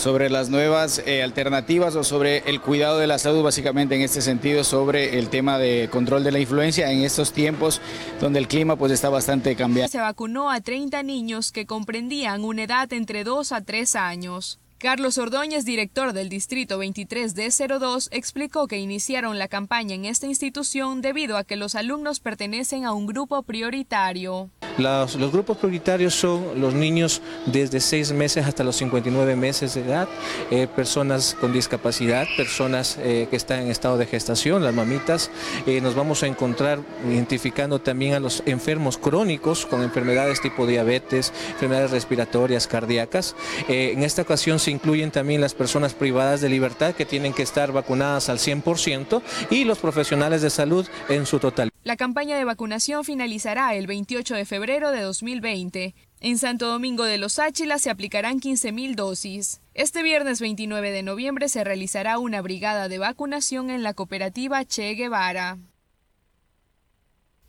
sobre 0.00 0.30
las 0.30 0.48
nuevas 0.48 1.02
eh, 1.04 1.22
alternativas 1.22 1.94
o 1.94 2.04
sobre 2.04 2.38
el 2.50 2.60
cuidado 2.62 2.98
de 2.98 3.06
la 3.06 3.18
salud, 3.18 3.42
básicamente 3.42 3.94
en 3.94 4.00
este 4.00 4.22
sentido, 4.22 4.64
sobre 4.64 5.18
el 5.18 5.28
tema 5.28 5.58
de 5.58 5.88
control 5.92 6.24
de 6.24 6.32
la 6.32 6.38
influencia 6.38 6.90
en 6.90 7.02
estos 7.02 7.32
tiempos 7.32 7.82
donde 8.18 8.38
el 8.38 8.48
clima 8.48 8.76
pues 8.76 8.92
está 8.92 9.10
bastante 9.10 9.54
cambiado. 9.56 9.90
Se 9.90 9.98
vacunó 9.98 10.50
a 10.50 10.62
30 10.62 11.02
niños 11.02 11.52
que 11.52 11.66
comprendían 11.66 12.44
una 12.44 12.62
edad 12.62 12.90
entre 12.94 13.24
2 13.24 13.52
a 13.52 13.60
3 13.60 13.94
años. 13.96 14.58
Carlos 14.80 15.18
Ordóñez, 15.18 15.66
director 15.66 16.14
del 16.14 16.30
Distrito 16.30 16.78
23 16.78 17.34
d 17.34 17.50
02, 17.78 18.08
explicó 18.12 18.66
que 18.66 18.78
iniciaron 18.78 19.38
la 19.38 19.46
campaña 19.46 19.94
en 19.94 20.06
esta 20.06 20.24
institución 20.24 21.02
debido 21.02 21.36
a 21.36 21.44
que 21.44 21.56
los 21.56 21.74
alumnos 21.74 22.18
pertenecen 22.18 22.86
a 22.86 22.94
un 22.94 23.04
grupo 23.04 23.42
prioritario. 23.42 24.48
Los, 24.78 25.18
grupos 25.30 25.58
prioritarios 25.58 26.14
son 26.14 26.58
los 26.58 26.72
niños 26.72 27.20
desde 27.44 27.80
6 27.80 28.12
meses 28.12 28.46
hasta 28.46 28.64
los 28.64 28.76
59 28.76 29.36
meses 29.36 29.74
de 29.74 29.82
edad, 29.82 30.08
eh, 30.50 30.66
personas 30.74 31.36
con 31.38 31.52
discapacidad, 31.52 32.26
personas 32.34 32.96
eh, 33.02 33.26
que 33.28 33.36
están 33.36 33.60
en 33.60 33.70
estado 33.70 33.98
de 33.98 34.06
gestación, 34.06 34.64
las 34.64 34.72
mamitas. 34.72 35.30
Eh, 35.66 35.82
nos 35.82 35.94
vamos 35.94 36.22
a 36.22 36.28
encontrar 36.28 36.80
identificando 37.06 37.80
también 37.80 38.14
a 38.14 38.20
los 38.20 38.42
enfermos 38.46 38.96
crónicos 38.96 39.66
con 39.66 39.82
enfermedades 39.82 40.40
tipo 40.40 40.66
diabetes, 40.66 41.34
enfermedades 41.50 41.90
respiratorias, 41.90 42.66
cardíacas. 42.66 43.36
en 43.68 44.02
esta 44.02 44.22
ocasión 44.22 44.58
incluyen 44.70 45.10
también 45.10 45.40
las 45.40 45.54
personas 45.54 45.94
privadas 45.94 46.40
de 46.40 46.48
libertad 46.48 46.94
que 46.94 47.06
tienen 47.06 47.32
que 47.32 47.42
estar 47.42 47.72
vacunadas 47.72 48.28
al 48.28 48.38
100% 48.38 49.22
y 49.50 49.64
los 49.64 49.78
profesionales 49.78 50.42
de 50.42 50.50
salud 50.50 50.86
en 51.08 51.26
su 51.26 51.38
totalidad. 51.38 51.74
La 51.82 51.96
campaña 51.96 52.36
de 52.36 52.44
vacunación 52.44 53.04
finalizará 53.04 53.74
el 53.74 53.86
28 53.86 54.34
de 54.34 54.44
febrero 54.44 54.90
de 54.90 55.00
2020. 55.00 55.94
En 56.20 56.38
Santo 56.38 56.66
Domingo 56.66 57.04
de 57.04 57.16
los 57.16 57.38
Áchilas 57.38 57.80
se 57.80 57.90
aplicarán 57.90 58.40
15.000 58.40 58.94
dosis. 58.94 59.60
Este 59.72 60.02
viernes 60.02 60.40
29 60.40 60.90
de 60.90 61.02
noviembre 61.02 61.48
se 61.48 61.64
realizará 61.64 62.18
una 62.18 62.42
brigada 62.42 62.88
de 62.88 62.98
vacunación 62.98 63.70
en 63.70 63.82
la 63.82 63.94
cooperativa 63.94 64.64
Che 64.64 64.94
Guevara. 64.94 65.58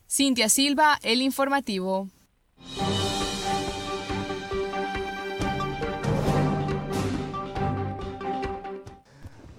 Cintia 0.09 0.47
Silva, 0.47 0.97
El 1.03 1.21
Informativo. 1.21 2.07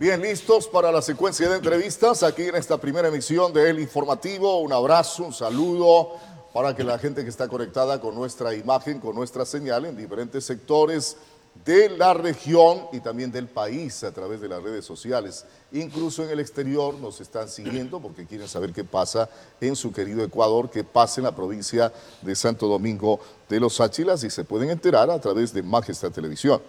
Bien, 0.03 0.21
listos 0.21 0.67
para 0.67 0.91
la 0.91 1.01
secuencia 1.01 1.49
de 1.49 1.55
entrevistas 1.55 2.25
aquí 2.25 2.43
en 2.43 2.57
esta 2.57 2.77
primera 2.77 3.07
emisión 3.07 3.53
de 3.53 3.71
El 3.71 3.79
Informativo. 3.79 4.59
Un 4.59 4.73
abrazo, 4.73 5.23
un 5.23 5.33
saludo 5.33 6.15
para 6.53 6.75
que 6.75 6.83
la 6.83 6.99
gente 6.99 7.23
que 7.23 7.31
está 7.31 7.47
conectada 7.47 8.01
con 8.01 8.13
nuestra 8.17 8.53
imagen, 8.53 8.99
con 8.99 9.15
nuestra 9.15 9.45
señal 9.45 9.85
en 9.85 9.97
diferentes 9.97 10.45
sectores 10.45 11.19
de 11.65 11.89
la 11.91 12.15
región 12.15 12.81
y 12.93 12.99
también 12.99 13.31
del 13.31 13.47
país 13.47 14.03
a 14.03 14.11
través 14.11 14.41
de 14.41 14.49
las 14.49 14.61
redes 14.61 14.85
sociales. 14.85 15.45
Incluso 15.71 16.25
en 16.25 16.31
el 16.31 16.41
exterior 16.41 16.95
nos 16.95 17.21
están 17.21 17.49
siguiendo 17.49 18.01
porque 18.01 18.27
quieren 18.27 18.49
saber 18.49 18.73
qué 18.73 18.83
pasa 18.83 19.31
en 19.61 19.77
su 19.77 19.93
querido 19.93 20.25
Ecuador, 20.25 20.69
qué 20.69 20.83
pasa 20.83 21.21
en 21.21 21.27
la 21.27 21.37
provincia 21.37 21.93
de 22.23 22.35
Santo 22.35 22.67
Domingo 22.67 23.21
de 23.49 23.61
los 23.61 23.81
Áchilas 23.81 24.25
y 24.25 24.31
se 24.31 24.43
pueden 24.43 24.71
enterar 24.71 25.13
a 25.13 25.21
través 25.21 25.55
de 25.55 25.63
Majestad 25.63 26.11
Televisión. 26.11 26.61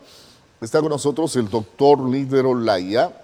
Está 0.62 0.80
con 0.80 0.92
nosotros 0.92 1.36
el 1.36 1.50
doctor 1.50 2.00
Líder 2.08 2.46
Olaya, 2.46 3.23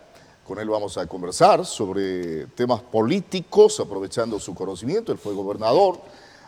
con 0.49 0.57
él 0.57 0.67
vamos 0.67 0.97
a 0.97 1.05
conversar 1.05 1.63
sobre 1.63 2.47
temas 2.47 2.81
políticos, 2.81 3.79
aprovechando 3.79 4.39
su 4.39 4.55
conocimiento. 4.55 5.12
Él 5.12 5.19
fue 5.19 5.31
gobernador 5.35 5.99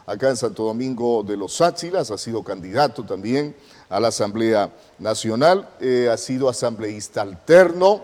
acá 0.07 0.27
en 0.29 0.37
Santo 0.37 0.63
Domingo 0.63 1.21
de 1.21 1.37
los 1.37 1.61
Áchilas, 1.61 2.09
ha 2.09 2.17
sido 2.17 2.43
candidato 2.43 3.05
también 3.05 3.55
a 3.89 3.99
la 3.99 4.07
Asamblea 4.07 4.73
Nacional, 4.97 5.69
eh, 5.79 6.09
ha 6.11 6.17
sido 6.17 6.49
asambleísta 6.49 7.21
alterno, 7.21 8.01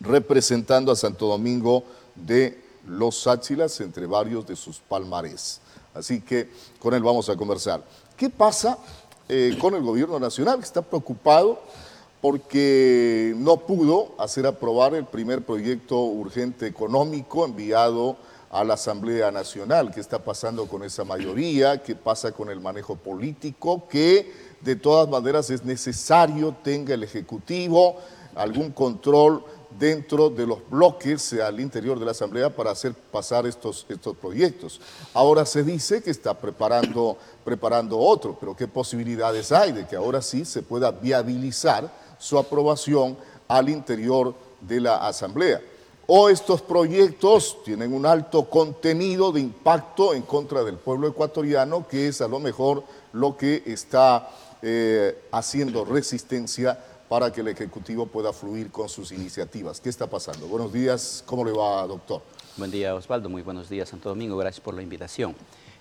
representando 0.00 0.90
a 0.90 0.96
Santo 0.96 1.26
Domingo 1.26 1.84
de 2.14 2.64
los 2.86 3.26
Áchilas 3.26 3.78
entre 3.82 4.06
varios 4.06 4.46
de 4.46 4.56
sus 4.56 4.78
palmarés. 4.78 5.60
Así 5.92 6.22
que 6.22 6.48
con 6.78 6.94
él 6.94 7.02
vamos 7.02 7.28
a 7.28 7.36
conversar. 7.36 7.84
¿Qué 8.16 8.30
pasa 8.30 8.78
eh, 9.28 9.54
con 9.60 9.74
el 9.74 9.82
gobierno 9.82 10.18
nacional? 10.18 10.60
Está 10.60 10.80
preocupado 10.80 11.60
porque 12.24 13.34
no 13.36 13.58
pudo 13.58 14.14
hacer 14.16 14.46
aprobar 14.46 14.94
el 14.94 15.04
primer 15.04 15.44
proyecto 15.44 16.00
urgente 16.04 16.66
económico 16.66 17.44
enviado 17.44 18.16
a 18.50 18.64
la 18.64 18.74
Asamblea 18.74 19.30
Nacional. 19.30 19.90
¿Qué 19.92 20.00
está 20.00 20.24
pasando 20.24 20.66
con 20.66 20.82
esa 20.84 21.04
mayoría? 21.04 21.82
¿Qué 21.82 21.94
pasa 21.94 22.32
con 22.32 22.48
el 22.48 22.62
manejo 22.62 22.96
político? 22.96 23.86
Que 23.88 24.32
de 24.62 24.74
todas 24.74 25.06
maneras 25.06 25.50
es 25.50 25.66
necesario 25.66 26.56
tenga 26.64 26.94
el 26.94 27.02
Ejecutivo 27.02 27.96
algún 28.34 28.70
control 28.70 29.44
dentro 29.78 30.30
de 30.30 30.46
los 30.46 30.66
bloques 30.70 31.34
al 31.34 31.60
interior 31.60 31.98
de 31.98 32.06
la 32.06 32.12
Asamblea 32.12 32.48
para 32.48 32.70
hacer 32.70 32.94
pasar 32.94 33.46
estos, 33.46 33.84
estos 33.90 34.16
proyectos. 34.16 34.80
Ahora 35.12 35.44
se 35.44 35.62
dice 35.62 36.02
que 36.02 36.10
está 36.10 36.32
preparando, 36.32 37.18
preparando 37.44 37.98
otro, 37.98 38.34
pero 38.40 38.56
¿qué 38.56 38.66
posibilidades 38.66 39.52
hay 39.52 39.72
de 39.72 39.86
que 39.86 39.96
ahora 39.96 40.22
sí 40.22 40.46
se 40.46 40.62
pueda 40.62 40.90
viabilizar 40.90 42.03
su 42.24 42.38
aprobación 42.38 43.18
al 43.48 43.68
interior 43.68 44.34
de 44.62 44.80
la 44.80 44.96
Asamblea. 44.96 45.60
O 46.06 46.30
estos 46.30 46.62
proyectos 46.62 47.62
tienen 47.64 47.92
un 47.92 48.06
alto 48.06 48.48
contenido 48.48 49.30
de 49.30 49.40
impacto 49.40 50.14
en 50.14 50.22
contra 50.22 50.64
del 50.64 50.76
pueblo 50.76 51.06
ecuatoriano, 51.06 51.86
que 51.86 52.08
es 52.08 52.22
a 52.22 52.28
lo 52.28 52.40
mejor 52.40 52.84
lo 53.12 53.36
que 53.36 53.62
está 53.66 54.30
eh, 54.62 55.18
haciendo 55.32 55.84
resistencia 55.84 56.82
para 57.10 57.30
que 57.30 57.42
el 57.42 57.48
Ejecutivo 57.48 58.06
pueda 58.06 58.32
fluir 58.32 58.70
con 58.70 58.88
sus 58.88 59.12
iniciativas. 59.12 59.78
¿Qué 59.78 59.90
está 59.90 60.06
pasando? 60.06 60.46
Buenos 60.46 60.72
días, 60.72 61.22
¿cómo 61.26 61.44
le 61.44 61.52
va, 61.52 61.86
doctor? 61.86 62.22
Buen 62.56 62.70
día, 62.70 62.94
Osvaldo. 62.94 63.28
Muy 63.28 63.42
buenos 63.42 63.68
días, 63.68 63.90
Santo 63.90 64.08
Domingo. 64.08 64.36
Gracias 64.38 64.64
por 64.64 64.72
la 64.72 64.80
invitación. 64.80 65.34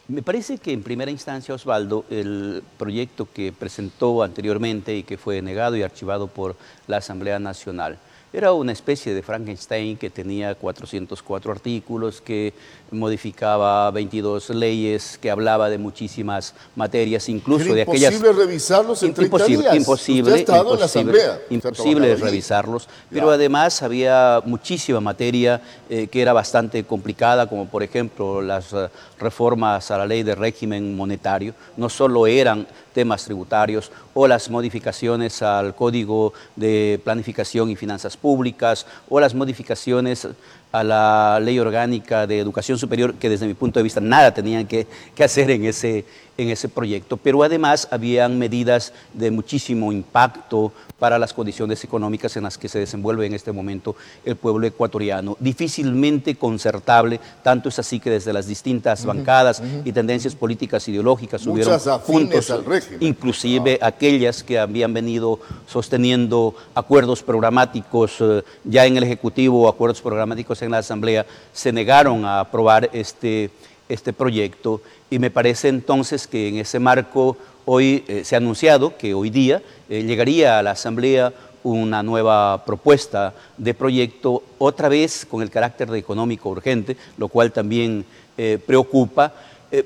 Me 0.09 0.21
parece 0.21 0.57
que 0.57 0.73
en 0.73 0.83
primera 0.83 1.11
instancia, 1.11 1.55
Osvaldo, 1.55 2.03
el 2.09 2.61
proyecto 2.77 3.27
que 3.31 3.53
presentó 3.53 4.21
anteriormente 4.21 4.97
y 4.97 5.03
que 5.03 5.17
fue 5.17 5.41
negado 5.41 5.77
y 5.77 5.81
archivado 5.81 6.27
por 6.27 6.57
la 6.87 6.97
Asamblea 6.97 7.39
Nacional 7.39 7.97
era 8.33 8.51
una 8.51 8.71
especie 8.71 9.13
de 9.13 9.21
Frankenstein 9.21 9.95
que 9.95 10.09
tenía 10.09 10.55
404 10.55 11.51
artículos, 11.51 12.19
que 12.19 12.53
modificaba 12.93 13.91
22 13.91 14.51
leyes, 14.51 15.17
que 15.21 15.29
hablaba 15.29 15.69
de 15.69 15.77
muchísimas 15.77 16.53
materias, 16.75 17.27
incluso 17.29 17.73
de 17.73 17.81
aquellas... 17.81 18.13
imposible 18.13 18.45
revisarlos 18.45 19.03
en 19.03 19.13
30 19.13 19.23
imposible, 19.25 19.61
días. 19.63 19.75
Imposible, 19.75 20.39
imposible, 20.39 21.31
imposible 21.49 22.15
revisarlos, 22.15 22.87
pero 23.09 23.31
además 23.31 23.81
había 23.81 24.41
muchísima 24.45 24.99
materia 25.01 25.61
eh, 25.89 26.07
que 26.07 26.21
era 26.21 26.33
bastante 26.33 26.83
complicada, 26.83 27.47
como 27.47 27.67
por 27.67 27.83
ejemplo 27.83 28.41
las 28.41 28.73
eh, 28.73 28.89
reformas 29.19 29.91
a 29.91 29.97
la 29.97 30.05
ley 30.05 30.23
de 30.23 30.35
régimen 30.35 30.95
monetario, 30.95 31.53
no 31.77 31.89
solo 31.89 32.27
eran 32.27 32.67
temas 32.93 33.25
tributarios 33.25 33.91
o 34.13 34.27
las 34.27 34.49
modificaciones 34.49 35.41
al 35.41 35.75
Código 35.75 36.33
de 36.55 37.01
Planificación 37.03 37.69
y 37.69 37.75
Finanzas 37.75 38.15
Públicas 38.15 38.85
o 39.09 39.19
las 39.19 39.33
modificaciones 39.33 40.27
a 40.73 40.83
la 40.83 41.39
Ley 41.39 41.59
Orgánica 41.59 42.25
de 42.25 42.39
Educación 42.39 42.79
Superior, 42.79 43.13
que 43.13 43.29
desde 43.29 43.45
mi 43.45 43.53
punto 43.53 43.79
de 43.79 43.83
vista 43.83 44.01
nada 44.01 44.33
tenían 44.33 44.65
que, 44.65 44.87
hacer 45.23 45.51
en 45.51 45.65
ese, 45.65 46.03
en 46.37 46.49
ese 46.49 46.69
proyecto, 46.69 47.17
pero 47.17 47.43
además 47.43 47.87
habían 47.91 48.39
medidas 48.39 48.93
de 49.13 49.31
muchísimo 49.31 49.91
impacto 49.91 50.71
para 50.97 51.19
las 51.19 51.33
condiciones 51.33 51.83
económicas 51.83 52.37
en 52.37 52.43
las 52.43 52.57
que 52.57 52.69
se 52.69 52.79
desenvuelve 52.79 53.25
en 53.25 53.33
este 53.33 53.51
momento 53.51 53.95
el 54.23 54.35
pueblo 54.35 54.65
ecuatoriano. 54.65 55.35
Difícilmente 55.39 56.35
concertable, 56.35 57.19
tanto 57.43 57.69
es 57.69 57.77
así 57.77 57.99
que 57.99 58.09
desde 58.09 58.31
las 58.31 58.47
distintas 58.47 59.05
bancadas 59.05 59.61
y 59.83 59.91
tendencias 59.91 60.33
políticas 60.33 60.87
ideológicas 60.87 61.45
hubieron 61.45 61.79
puntos, 62.07 62.49
al 62.49 62.65
régimen. 62.65 63.03
inclusive 63.03 63.79
aquellas 63.81 64.43
que 64.43 64.57
habían 64.57 64.93
venido 64.93 65.39
sosteniendo 65.67 66.55
acuerdos 66.73 67.21
programáticos 67.21 68.15
eh, 68.21 68.43
ya 68.63 68.85
en 68.85 68.97
el 68.97 69.03
Ejecutivo, 69.03 69.67
acuerdos 69.67 70.01
programáticos 70.01 70.61
en 70.61 70.71
la 70.71 70.77
Asamblea, 70.77 71.25
se 71.51 71.71
negaron 71.71 72.25
a 72.25 72.39
aprobar 72.39 72.89
este, 72.93 73.51
este 73.93 74.11
proyecto 74.11 74.81
y 75.09 75.19
me 75.19 75.29
parece 75.29 75.67
entonces 75.67 76.27
que 76.27 76.49
en 76.49 76.57
ese 76.57 76.79
marco 76.79 77.37
hoy 77.65 78.03
eh, 78.07 78.23
se 78.25 78.35
ha 78.35 78.39
anunciado 78.39 78.97
que 78.97 79.13
hoy 79.13 79.29
día 79.29 79.61
eh, 79.89 80.03
llegaría 80.03 80.59
a 80.59 80.63
la 80.63 80.71
Asamblea 80.71 81.31
una 81.63 82.03
nueva 82.03 82.65
propuesta 82.65 83.33
de 83.57 83.73
proyecto, 83.73 84.43
otra 84.57 84.89
vez 84.89 85.25
con 85.29 85.41
el 85.41 85.49
carácter 85.49 85.89
de 85.89 85.99
económico 85.99 86.49
urgente, 86.49 86.97
lo 87.17 87.29
cual 87.29 87.53
también 87.53 88.03
eh, 88.37 88.59
preocupa, 88.65 89.33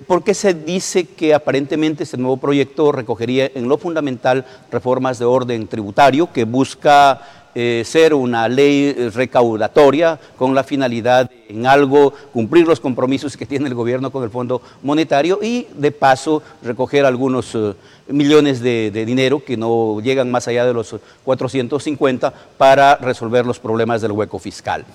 porque 0.05 0.33
se 0.33 0.53
dice 0.53 1.05
que 1.05 1.33
aparentemente 1.33 2.03
este 2.03 2.17
nuevo 2.17 2.35
proyecto 2.35 2.91
recogería 2.91 3.49
en 3.55 3.69
lo 3.69 3.77
fundamental 3.77 4.45
reformas 4.69 5.17
de 5.17 5.23
orden 5.23 5.65
tributario 5.65 6.29
que 6.33 6.43
busca 6.43 7.36
eh, 7.59 7.81
ser 7.85 8.13
una 8.13 8.47
ley 8.47 8.93
recaudatoria 8.93 10.19
con 10.37 10.53
la 10.53 10.63
finalidad 10.63 11.27
de 11.27 11.37
en 11.49 11.65
algo 11.65 12.13
cumplir 12.33 12.67
los 12.67 12.79
compromisos 12.79 13.37
que 13.37 13.45
tiene 13.45 13.67
el 13.67 13.73
gobierno 13.73 14.11
con 14.11 14.23
el 14.23 14.29
Fondo 14.29 14.61
Monetario 14.83 15.39
y 15.41 15.67
de 15.75 15.91
paso 15.91 16.43
recoger 16.61 17.05
algunos 17.05 17.55
eh, 17.55 17.73
millones 18.07 18.59
de, 18.59 18.91
dinero 18.91 19.43
que 19.43 19.57
no 19.57 19.99
llegan 20.01 20.29
más 20.29 20.47
allá 20.47 20.65
de 20.65 20.73
los 20.73 20.95
450 21.23 22.33
para 22.57 22.95
resolver 22.97 23.45
los 23.45 23.59
problemas 23.59 24.01
del 24.01 24.11
hueco 24.11 24.39
fiscal. 24.39 24.85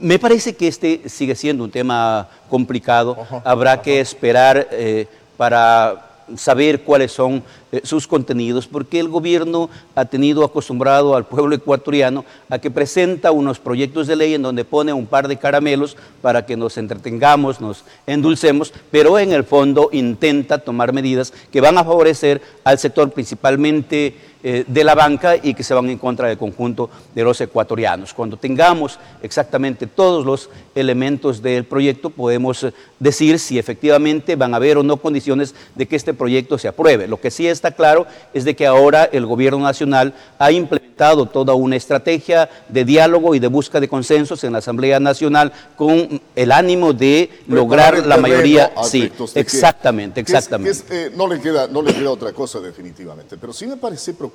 Me 0.00 0.18
parece 0.18 0.54
que 0.54 0.68
este 0.68 1.08
sigue 1.08 1.34
siendo 1.34 1.64
un 1.64 1.70
tema 1.70 2.28
complicado, 2.48 3.16
habrá 3.44 3.80
que 3.80 4.00
esperar 4.00 4.68
eh, 4.72 5.06
para 5.36 6.07
saber 6.36 6.82
cuáles 6.82 7.12
son 7.12 7.42
eh, 7.72 7.80
sus 7.84 8.06
contenidos, 8.06 8.66
porque 8.66 9.00
el 9.00 9.08
gobierno 9.08 9.70
ha 9.94 10.04
tenido 10.04 10.44
acostumbrado 10.44 11.16
al 11.16 11.26
pueblo 11.26 11.54
ecuatoriano 11.54 12.24
a 12.48 12.58
que 12.58 12.70
presenta 12.70 13.30
unos 13.30 13.58
proyectos 13.58 14.06
de 14.06 14.16
ley 14.16 14.34
en 14.34 14.42
donde 14.42 14.64
pone 14.64 14.92
un 14.92 15.06
par 15.06 15.28
de 15.28 15.36
caramelos 15.36 15.96
para 16.22 16.46
que 16.46 16.56
nos 16.56 16.76
entretengamos, 16.78 17.60
nos 17.60 17.84
endulcemos, 18.06 18.72
pero 18.90 19.18
en 19.18 19.32
el 19.32 19.44
fondo 19.44 19.90
intenta 19.92 20.58
tomar 20.58 20.92
medidas 20.92 21.32
que 21.52 21.60
van 21.60 21.78
a 21.78 21.84
favorecer 21.84 22.40
al 22.64 22.78
sector 22.78 23.10
principalmente 23.10 24.14
eh, 24.40 24.64
de 24.68 24.84
la 24.84 24.94
banca 24.94 25.34
y 25.34 25.52
que 25.52 25.64
se 25.64 25.74
van 25.74 25.90
en 25.90 25.98
contra 25.98 26.28
del 26.28 26.38
conjunto 26.38 26.88
de 27.12 27.24
los 27.24 27.40
ecuatorianos. 27.40 28.14
Cuando 28.14 28.36
tengamos 28.36 28.96
exactamente 29.20 29.88
todos 29.88 30.24
los 30.24 30.48
elementos 30.76 31.42
del 31.42 31.64
proyecto, 31.64 32.08
podemos 32.10 32.62
eh, 32.62 32.72
decir 33.00 33.40
si 33.40 33.58
efectivamente 33.58 34.36
van 34.36 34.54
a 34.54 34.58
haber 34.58 34.78
o 34.78 34.84
no 34.84 34.98
condiciones 34.98 35.56
de 35.74 35.88
que 35.88 35.96
este 35.96 36.14
proyecto 36.14 36.56
se 36.56 36.68
apruebe. 36.68 37.08
Lo 37.08 37.20
que 37.20 37.32
sí 37.32 37.48
está 37.48 37.72
claro 37.72 38.06
es 38.32 38.44
de 38.44 38.54
que 38.54 38.64
ahora 38.64 39.08
el 39.10 39.26
gobierno 39.26 39.58
nacional 39.58 40.14
ha 40.38 40.52
implementado 40.52 41.26
toda 41.26 41.54
una 41.54 41.74
estrategia 41.74 42.48
de 42.68 42.84
diálogo 42.84 43.34
y 43.34 43.40
de 43.40 43.48
busca 43.48 43.80
de 43.80 43.88
consensos 43.88 44.44
en 44.44 44.52
la 44.52 44.58
Asamblea 44.58 45.00
Nacional 45.00 45.52
con 45.74 46.20
el 46.36 46.52
ánimo 46.52 46.92
de 46.92 47.28
lograr 47.48 48.06
la 48.06 48.18
mayoría. 48.18 48.72
Sí, 48.84 49.10
exactamente, 49.34 50.20
exactamente. 50.20 50.84
Eh, 50.90 51.10
no, 51.16 51.26
le 51.26 51.40
queda, 51.40 51.66
no 51.66 51.82
le 51.82 51.92
queda 51.92 52.12
otra 52.12 52.32
cosa 52.32 52.60
definitivamente, 52.60 53.36
pero 53.36 53.52
sí 53.52 53.66
me 53.66 53.76
parece 53.76 54.14
preocupante 54.14 54.27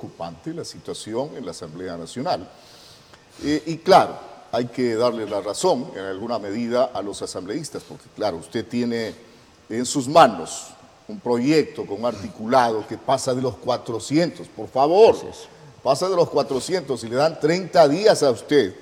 la 0.54 0.64
situación 0.64 1.30
en 1.36 1.44
la 1.44 1.50
Asamblea 1.52 1.96
Nacional. 1.96 2.48
Eh, 3.42 3.62
y 3.66 3.78
claro, 3.78 4.16
hay 4.52 4.66
que 4.66 4.94
darle 4.94 5.28
la 5.28 5.40
razón 5.40 5.90
en 5.94 6.04
alguna 6.04 6.38
medida 6.38 6.90
a 6.94 7.02
los 7.02 7.20
asambleístas, 7.22 7.82
porque 7.82 8.04
claro, 8.14 8.36
usted 8.36 8.66
tiene 8.66 9.14
en 9.68 9.84
sus 9.84 10.06
manos 10.06 10.68
un 11.08 11.18
proyecto 11.20 11.84
con 11.84 12.04
articulado 12.04 12.86
que 12.86 12.96
pasa 12.96 13.34
de 13.34 13.42
los 13.42 13.56
400, 13.56 14.46
por 14.48 14.68
favor, 14.68 15.16
pasa 15.82 16.08
de 16.08 16.16
los 16.16 16.30
400 16.30 17.02
y 17.04 17.08
le 17.08 17.16
dan 17.16 17.38
30 17.40 17.88
días 17.88 18.22
a 18.22 18.30
usted, 18.30 18.74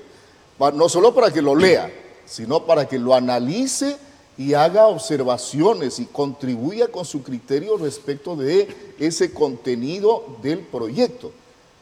no 0.75 0.88
solo 0.88 1.14
para 1.14 1.33
que 1.33 1.42
lo 1.42 1.57
lea, 1.57 1.90
sino 2.27 2.64
para 2.64 2.87
que 2.87 2.98
lo 2.98 3.14
analice 3.14 3.96
y 4.37 4.55
haga 4.55 4.87
observaciones 4.87 5.99
y 5.99 6.07
contribuya 6.07 6.88
con 6.88 7.05
su 7.05 7.23
criterio 7.23 7.77
respecto 7.77 8.35
de 8.35 8.95
ese 8.99 9.33
contenido 9.33 10.38
del 10.42 10.61
proyecto. 10.61 11.31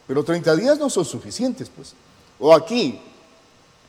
Pero 0.06 0.24
30 0.24 0.56
días 0.56 0.78
no 0.78 0.90
son 0.90 1.04
suficientes, 1.04 1.70
pues. 1.74 1.94
O 2.38 2.52
aquí 2.52 3.00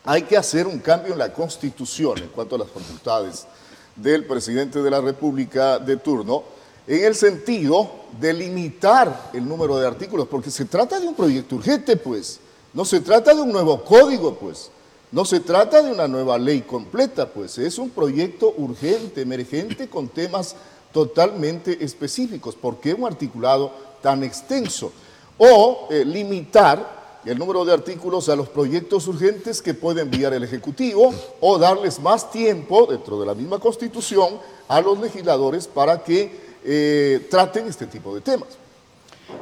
hay 0.04 0.24
que 0.24 0.38
hacer 0.38 0.68
un 0.68 0.80
cambio 0.80 1.14
en 1.14 1.20
la 1.20 1.34
Constitución 1.34 2.20
en 2.20 2.30
cuanto 2.30 2.56
a 2.56 2.60
las 2.60 2.70
facultades 2.70 3.48
del 3.96 4.26
presidente 4.26 4.82
de 4.82 4.90
la 4.90 5.02
República 5.02 5.80
de 5.80 5.98
turno, 5.98 6.44
en 6.88 7.04
el 7.06 7.16
sentido 7.16 7.90
de 8.20 8.34
limitar 8.34 9.32
el 9.34 9.48
número 9.48 9.78
de 9.78 9.88
artículos, 9.88 10.28
porque 10.28 10.50
se 10.50 10.66
trata 10.66 11.00
de 11.00 11.08
un 11.08 11.16
proyecto 11.16 11.56
urgente, 11.56 11.96
pues. 11.96 12.40
No 12.74 12.86
se 12.86 13.02
trata 13.02 13.34
de 13.34 13.42
un 13.42 13.52
nuevo 13.52 13.84
código, 13.84 14.36
pues. 14.36 14.70
No 15.12 15.26
se 15.26 15.42
trata 15.42 15.82
de 15.82 15.92
una 15.92 16.08
nueva 16.08 16.38
ley 16.38 16.62
completa, 16.62 17.28
pues 17.28 17.58
es 17.58 17.78
un 17.78 17.90
proyecto 17.90 18.54
urgente, 18.58 19.22
emergente, 19.22 19.90
con 19.90 20.08
temas 20.08 20.56
totalmente 20.94 21.84
específicos. 21.84 22.56
¿Por 22.56 22.80
qué 22.80 22.94
un 22.94 23.06
articulado 23.06 23.74
tan 24.02 24.24
extenso? 24.24 24.94
O 25.38 25.90
eh, 25.90 26.06
limitar 26.06 27.20
el 27.26 27.38
número 27.38 27.66
de 27.66 27.74
artículos 27.74 28.30
a 28.30 28.38
los 28.38 28.48
proyectos 28.48 29.06
urgentes 29.08 29.62
que 29.62 29.74
puede 29.74 30.02
enviar 30.02 30.34
el 30.34 30.44
Ejecutivo 30.44 31.14
o 31.42 31.58
darles 31.58 32.00
más 32.00 32.32
tiempo 32.32 32.88
dentro 32.90 33.20
de 33.20 33.26
la 33.26 33.36
misma 33.36 33.60
Constitución 33.60 34.40
a 34.70 34.80
los 34.80 34.98
legisladores 34.98 35.68
para 35.68 36.02
que 36.04 36.32
eh, 36.64 37.28
traten 37.30 37.68
este 37.68 37.86
tipo 37.86 38.16
de 38.16 38.22
temas. 38.22 38.50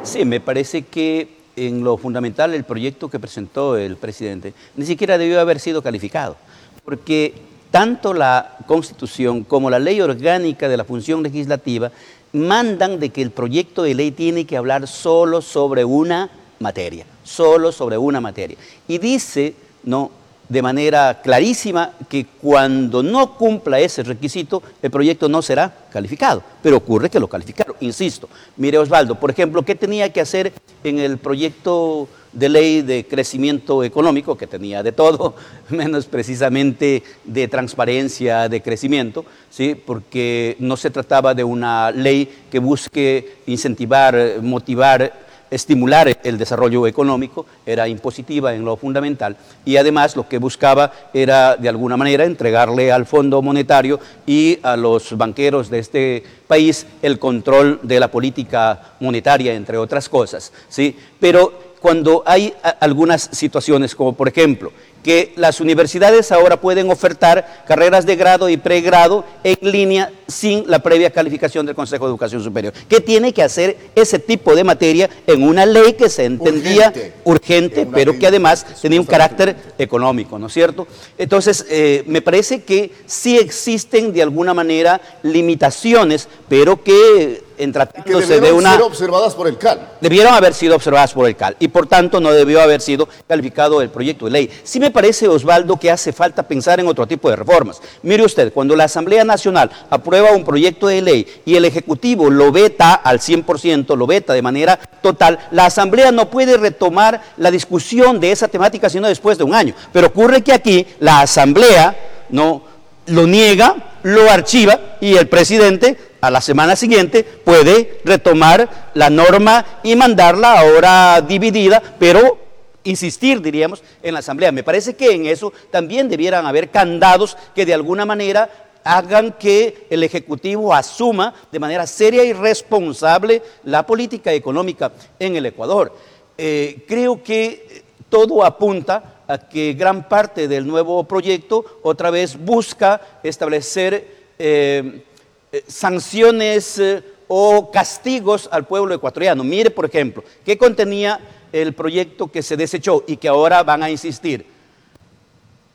Sí, 0.01 0.25
me 0.25 0.41
parece 0.41 0.84
que 0.84 1.38
en 1.67 1.84
lo 1.84 1.98
fundamental 1.98 2.54
el 2.54 2.63
proyecto 2.63 3.10
que 3.10 3.19
presentó 3.19 3.78
el 3.78 3.98
presidente 3.98 4.54
ni 4.76 4.86
siquiera 4.86 5.17
debió 5.17 5.39
haber 5.39 5.60
sido 5.60 5.82
calificado, 5.82 6.38
porque 6.86 7.34
tanto 7.72 8.13
la 8.13 8.58
Constitución 8.65 9.43
como 9.43 9.69
la 9.69 9.80
ley 9.80 10.02
orgánica 10.02 10.67
de 10.69 10.78
la 10.78 10.86
función 10.86 11.22
legislativa 11.22 11.91
mandan 12.34 13.00
de 13.00 13.10
que 13.10 13.22
el 13.22 13.32
proyecto 13.32 13.84
de 13.84 13.95
ley 13.95 14.12
tiene 14.12 14.45
que 14.45 14.58
hablar 14.58 14.88
solo 14.88 15.41
sobre 15.41 15.84
una 15.84 16.30
materia, 16.60 17.06
solo 17.24 17.72
sobre 17.72 17.98
una 17.98 18.22
materia. 18.22 18.58
Y 18.88 18.98
dice, 18.98 19.56
no, 19.84 20.12
de 20.49 20.62
manera 20.62 21.21
clarísima 21.21 21.93
que 22.09 22.25
cuando 22.25 23.03
no 23.03 23.38
cumpla 23.38 23.79
ese 23.79 24.03
requisito, 24.03 24.62
el 24.81 24.89
proyecto 24.89 25.29
no 25.29 25.41
será 25.41 25.73
calificado. 25.91 26.43
Pero 26.62 26.77
ocurre 26.77 27.09
que 27.09 27.19
lo 27.19 27.27
calificaron, 27.27 27.75
insisto. 27.79 28.27
Mire 28.57 28.79
Osvaldo, 28.79 29.15
por 29.15 29.29
ejemplo, 29.29 29.63
¿qué 29.63 29.75
tenía 29.75 30.12
que 30.12 30.21
hacer 30.21 30.51
en 30.83 30.99
el 30.99 31.19
proyecto 31.19 32.09
de 32.33 32.49
ley 32.49 32.81
de 32.81 33.05
crecimiento 33.07 33.83
económico, 33.83 34.38
que 34.38 34.47
tenía 34.47 34.83
de 34.83 34.91
todo, 34.91 35.35
menos 35.69 36.05
precisamente 36.05 37.03
de 37.23 37.47
transparencia, 37.47 38.49
de 38.49 38.62
crecimiento, 38.62 39.25
¿sí? 39.49 39.75
porque 39.75 40.55
no 40.59 40.77
se 40.77 40.89
trataba 40.91 41.33
de 41.33 41.43
una 41.43 41.91
ley 41.91 42.29
que 42.51 42.59
busque 42.59 43.38
incentivar, 43.47 44.41
motivar 44.41 45.28
estimular 45.51 46.17
el 46.23 46.38
desarrollo 46.38 46.88
económico, 46.88 47.45
era 47.65 47.88
impositiva 47.88 48.53
en 48.53 48.65
lo 48.65 48.77
fundamental 48.77 49.38
y 49.65 49.77
además 49.77 50.15
lo 50.15 50.27
que 50.27 50.38
buscaba 50.38 50.91
era 51.13 51.55
de 51.55 51.69
alguna 51.69 51.97
manera 51.97 52.25
entregarle 52.25 52.91
al 52.91 53.05
Fondo 53.05 53.41
Monetario 53.41 53.99
y 54.25 54.59
a 54.63 54.75
los 54.75 55.17
banqueros 55.17 55.69
de 55.69 55.79
este 55.79 56.23
país 56.47 56.85
el 57.01 57.19
control 57.19 57.79
de 57.83 57.99
la 57.99 58.09
política 58.09 58.93
monetaria, 58.99 59.53
entre 59.53 59.77
otras 59.77 60.09
cosas. 60.09 60.51
¿sí? 60.67 60.95
Pero 61.19 61.69
cuando 61.79 62.23
hay 62.25 62.53
algunas 62.79 63.29
situaciones, 63.31 63.95
como 63.95 64.13
por 64.13 64.27
ejemplo 64.27 64.71
que 65.03 65.33
las 65.38 65.62
universidades 65.62 66.31
ahora 66.31 66.59
pueden 66.59 66.91
ofertar 66.91 67.63
carreras 67.65 68.05
de 68.05 68.17
grado 68.17 68.49
y 68.49 68.57
pregrado 68.57 69.23
en 69.43 69.57
línea 69.62 70.12
sin 70.29 70.63
la 70.67 70.79
previa 70.79 71.11
calificación 71.11 71.65
del 71.65 71.75
Consejo 71.75 72.05
de 72.05 72.11
Educación 72.11 72.43
Superior. 72.43 72.73
¿Qué 72.87 73.01
tiene 73.01 73.33
que 73.33 73.43
hacer 73.43 73.77
ese 73.95 74.19
tipo 74.19 74.55
de 74.55 74.63
materia 74.63 75.09
en 75.27 75.43
una 75.43 75.65
ley 75.65 75.93
que 75.93 76.09
se 76.09 76.25
entendía 76.25 76.93
urgente, 77.23 77.87
pero 77.91 78.17
que 78.17 78.27
además 78.27 78.65
tenía 78.81 78.99
un 78.99 79.05
carácter 79.05 79.55
económico, 79.77 80.39
¿no 80.39 80.47
es 80.47 80.53
cierto? 80.53 80.87
Entonces, 81.17 81.65
eh, 81.69 82.03
me 82.07 82.21
parece 82.21 82.63
que 82.63 82.91
sí 83.05 83.37
existen 83.37 84.13
de 84.13 84.21
alguna 84.21 84.53
manera 84.53 85.01
limitaciones, 85.23 86.27
pero 86.47 86.83
que 86.83 87.43
en 87.59 87.73
tratándose 87.73 88.39
de 88.39 88.51
una... 88.51 88.73
ser 88.73 88.81
observadas 88.81 89.35
por 89.35 89.47
el 89.47 89.57
CAL. 89.57 89.89
Debieron 89.99 90.33
haber 90.33 90.53
sido 90.53 90.75
observadas 90.75 91.13
por 91.13 91.27
el 91.27 91.35
CAL 91.35 91.57
y 91.59 91.67
por 91.67 91.87
tanto 91.87 92.19
no 92.19 92.31
debió 92.31 92.61
haber 92.61 92.81
sido 92.81 93.07
calificado 93.27 93.81
el 93.81 93.89
proyecto 93.89 94.25
de 94.25 94.31
ley. 94.31 94.49
Sí 94.63 94.79
me 94.79 94.91
parece, 94.91 95.27
Osvaldo, 95.27 95.77
que 95.77 95.91
hace 95.91 96.13
falta 96.13 96.43
pensar 96.43 96.79
en 96.79 96.87
otro 96.87 97.05
tipo 97.05 97.29
de 97.29 97.35
reformas. 97.35 97.81
Mire 98.01 98.23
usted, 98.23 98.53
cuando 98.53 98.75
la 98.75 98.85
Asamblea 98.85 99.25
Nacional 99.25 99.69
aprueba 99.89 100.18
un 100.21 100.43
proyecto 100.43 100.88
de 100.88 101.01
ley 101.01 101.27
y 101.45 101.55
el 101.55 101.65
Ejecutivo 101.65 102.29
lo 102.29 102.51
veta 102.51 102.93
al 102.93 103.19
100%, 103.19 103.95
lo 103.95 104.08
veta 104.08 104.34
de 104.34 104.41
manera 104.41 104.77
total, 104.77 105.39
la 105.51 105.65
Asamblea 105.65 106.12
no 106.12 106.29
puede 106.29 106.58
retomar 106.58 107.21
la 107.38 107.51
discusión 107.51 108.19
de 108.19 108.32
esa 108.32 108.47
temática 108.47 108.89
sino 108.89 109.08
después 109.08 109.38
de 109.38 109.43
un 109.43 109.53
año. 109.53 109.73
Pero 109.91 110.08
ocurre 110.08 110.41
que 110.41 110.53
aquí 110.53 110.86
la 110.99 111.21
Asamblea 111.21 111.97
no 112.29 112.63
lo 113.08 113.25
niega, 113.25 113.97
lo 114.03 114.29
archiva 114.29 114.97
y 115.01 115.15
el 115.15 115.27
presidente 115.27 115.97
a 116.21 116.29
la 116.29 116.41
semana 116.41 116.75
siguiente 116.75 117.23
puede 117.23 118.01
retomar 118.03 118.91
la 118.93 119.10
norma 119.10 119.65
y 119.84 119.95
mandarla 119.95 120.60
ahora 120.60 121.21
dividida, 121.21 121.82
pero 121.97 122.38
insistir, 122.84 123.41
diríamos, 123.41 123.84
en 124.03 124.13
la 124.13 124.19
Asamblea. 124.19 124.51
Me 124.51 124.63
parece 124.63 124.95
que 124.95 125.12
en 125.12 125.25
eso 125.25 125.53
también 125.71 126.10
debieran 126.10 126.45
haber 126.45 126.69
candados 126.69 127.38
que 127.55 127.65
de 127.65 127.73
alguna 127.73 128.05
manera 128.05 128.49
hagan 128.97 129.34
que 129.34 129.88
el 129.89 130.04
Ejecutivo 130.04 130.73
asuma 130.73 131.34
de 131.52 131.60
manera 131.60 131.86
seria 131.86 132.23
y 132.23 132.34
responsable 132.34 133.41
la 133.63 133.86
política 133.86 134.34
económica 134.34 134.91
en 135.19 135.36
el 135.36 135.45
Ecuador. 135.45 135.95
Eh, 136.38 136.84
creo 136.88 137.21
que 137.23 137.84
todo 138.10 138.43
apunta 138.43 139.21
a 139.28 139.38
que 139.38 139.73
gran 139.73 140.08
parte 140.08 140.47
del 140.47 140.65
nuevo 140.65 141.04
proyecto 141.04 141.80
otra 141.84 142.10
vez 142.10 142.38
busca 142.38 143.02
establecer 143.23 144.34
eh, 144.39 145.04
eh, 145.52 145.63
sanciones 145.67 146.82
o 147.28 147.69
castigos 147.69 148.49
al 148.52 148.65
pueblo 148.65 148.95
ecuatoriano. 148.95 149.43
Mire, 149.43 149.69
por 149.69 149.86
ejemplo, 149.86 150.23
¿qué 150.43 150.58
contenía 150.58 151.19
el 151.52 151.73
proyecto 151.73 152.28
que 152.28 152.43
se 152.43 152.58
desechó 152.58 153.04
y 153.08 153.17
que 153.17 153.28
ahora 153.28 153.63
van 153.63 153.84
a 153.84 153.89
insistir. 153.89 154.45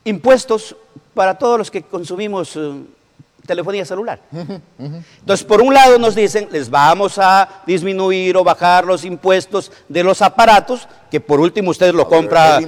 Impuestos 0.03 0.75
para 1.13 1.37
todos 1.37 1.57
los 1.57 1.71
que 1.71 1.81
consumimos 1.81 2.57
telefonía 3.45 3.85
celular. 3.85 4.19
Entonces, 4.77 5.45
por 5.45 5.61
un 5.61 5.73
lado 5.73 5.97
nos 5.97 6.15
dicen, 6.15 6.47
les 6.51 6.69
vamos 6.69 7.17
a 7.17 7.63
disminuir 7.65 8.35
o 8.37 8.43
bajar 8.43 8.85
los 8.85 9.05
impuestos 9.05 9.71
de 9.87 10.03
los 10.03 10.21
aparatos, 10.21 10.87
que 11.09 11.19
por 11.19 11.39
último 11.39 11.71
ustedes 11.71 11.93
lo 11.93 12.07
compran 12.07 12.65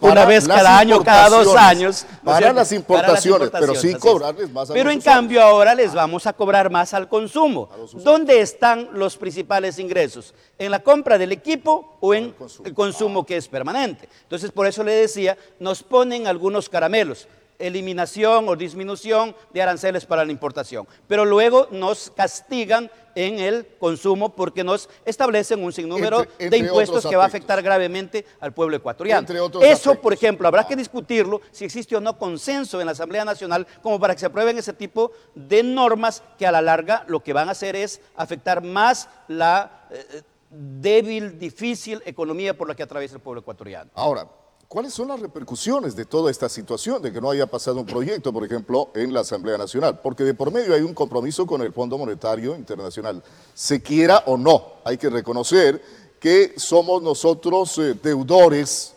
una 0.00 0.24
vez 0.24 0.46
cada 0.46 0.78
año, 0.78 1.02
cada 1.02 1.28
dos 1.30 1.54
años. 1.56 2.06
Para, 2.22 2.52
las 2.52 2.72
importaciones, 2.72 3.50
pero 3.50 3.74
sí 3.74 3.94
cobrarles 3.94 4.50
más 4.50 4.70
a 4.70 4.74
Pero 4.74 4.90
en 4.90 5.00
cambio 5.00 5.42
ahora 5.42 5.74
les 5.74 5.94
vamos 5.94 6.26
a 6.26 6.32
cobrar 6.32 6.70
más 6.70 6.94
al 6.94 7.08
consumo. 7.08 7.68
¿Dónde 7.94 8.40
están 8.40 8.88
los 8.92 9.16
principales 9.16 9.78
ingresos? 9.78 10.34
¿En 10.58 10.70
la 10.70 10.80
compra 10.80 11.18
del 11.18 11.32
equipo 11.32 11.96
o 12.00 12.14
en 12.14 12.34
el 12.64 12.74
consumo 12.74 13.24
que 13.24 13.36
es 13.36 13.48
permanente? 13.48 14.08
Entonces, 14.22 14.50
por 14.50 14.66
eso 14.66 14.82
le 14.82 14.92
decía, 14.92 15.36
nos 15.58 15.82
ponen 15.82 16.26
algunos 16.26 16.68
caramelos 16.68 17.28
eliminación 17.58 18.48
o 18.48 18.56
disminución 18.56 19.34
de 19.52 19.62
aranceles 19.62 20.06
para 20.06 20.24
la 20.24 20.32
importación. 20.32 20.86
Pero 21.06 21.24
luego 21.24 21.68
nos 21.70 22.10
castigan 22.10 22.90
en 23.14 23.38
el 23.38 23.66
consumo 23.78 24.34
porque 24.34 24.64
nos 24.64 24.88
establecen 25.04 25.62
un 25.62 25.72
sinnúmero 25.72 26.26
de 26.38 26.56
impuestos 26.56 27.06
que 27.06 27.16
va 27.16 27.24
a 27.24 27.26
afectar 27.26 27.62
gravemente 27.62 28.26
al 28.40 28.52
pueblo 28.52 28.76
ecuatoriano. 28.76 29.26
Eso, 29.60 29.94
por 30.00 30.12
ejemplo, 30.12 30.48
habrá 30.48 30.66
que 30.66 30.76
discutirlo 30.76 31.40
si 31.50 31.64
existe 31.64 31.96
o 31.96 32.00
no 32.00 32.18
consenso 32.18 32.80
en 32.80 32.86
la 32.86 32.92
Asamblea 32.92 33.24
Nacional 33.24 33.66
como 33.82 34.00
para 34.00 34.14
que 34.14 34.20
se 34.20 34.26
aprueben 34.26 34.58
ese 34.58 34.72
tipo 34.72 35.12
de 35.34 35.62
normas 35.62 36.22
que 36.38 36.46
a 36.46 36.52
la 36.52 36.62
larga 36.62 37.04
lo 37.06 37.20
que 37.20 37.32
van 37.32 37.48
a 37.48 37.52
hacer 37.52 37.76
es 37.76 38.00
afectar 38.16 38.62
más 38.62 39.08
la 39.28 39.86
eh, 39.90 40.22
débil, 40.50 41.38
difícil 41.38 42.02
economía 42.04 42.56
por 42.56 42.68
la 42.68 42.74
que 42.74 42.82
atraviesa 42.82 43.16
el 43.16 43.22
pueblo 43.22 43.40
ecuatoriano. 43.40 43.90
Ahora, 43.94 44.28
¿Cuáles 44.68 44.94
son 44.94 45.08
las 45.08 45.20
repercusiones 45.20 45.94
de 45.94 46.04
toda 46.04 46.30
esta 46.30 46.48
situación 46.48 47.02
de 47.02 47.12
que 47.12 47.20
no 47.20 47.30
haya 47.30 47.46
pasado 47.46 47.80
un 47.80 47.86
proyecto, 47.86 48.32
por 48.32 48.44
ejemplo, 48.44 48.90
en 48.94 49.12
la 49.12 49.20
Asamblea 49.20 49.58
Nacional? 49.58 50.00
Porque 50.00 50.24
de 50.24 50.34
por 50.34 50.52
medio 50.52 50.74
hay 50.74 50.82
un 50.82 50.94
compromiso 50.94 51.46
con 51.46 51.62
el 51.62 51.72
Fondo 51.72 51.98
Monetario 51.98 52.56
Internacional. 52.56 53.22
Se 53.52 53.82
quiera 53.82 54.22
o 54.26 54.36
no, 54.36 54.74
hay 54.84 54.96
que 54.96 55.10
reconocer 55.10 55.82
que 56.18 56.54
somos 56.56 57.02
nosotros 57.02 57.76
eh, 57.78 57.94
deudores 58.02 58.94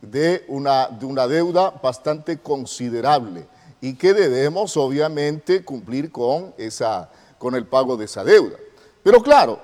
de 0.00 0.44
una, 0.48 0.88
de 0.88 1.06
una 1.06 1.26
deuda 1.26 1.70
bastante 1.70 2.38
considerable 2.38 3.46
y 3.80 3.94
que 3.94 4.14
debemos 4.14 4.76
obviamente 4.76 5.64
cumplir 5.64 6.10
con, 6.10 6.54
con 7.38 7.54
el 7.54 7.66
pago 7.66 7.96
de 7.96 8.06
esa 8.06 8.24
deuda. 8.24 8.56
Pero 9.02 9.22
claro, 9.22 9.60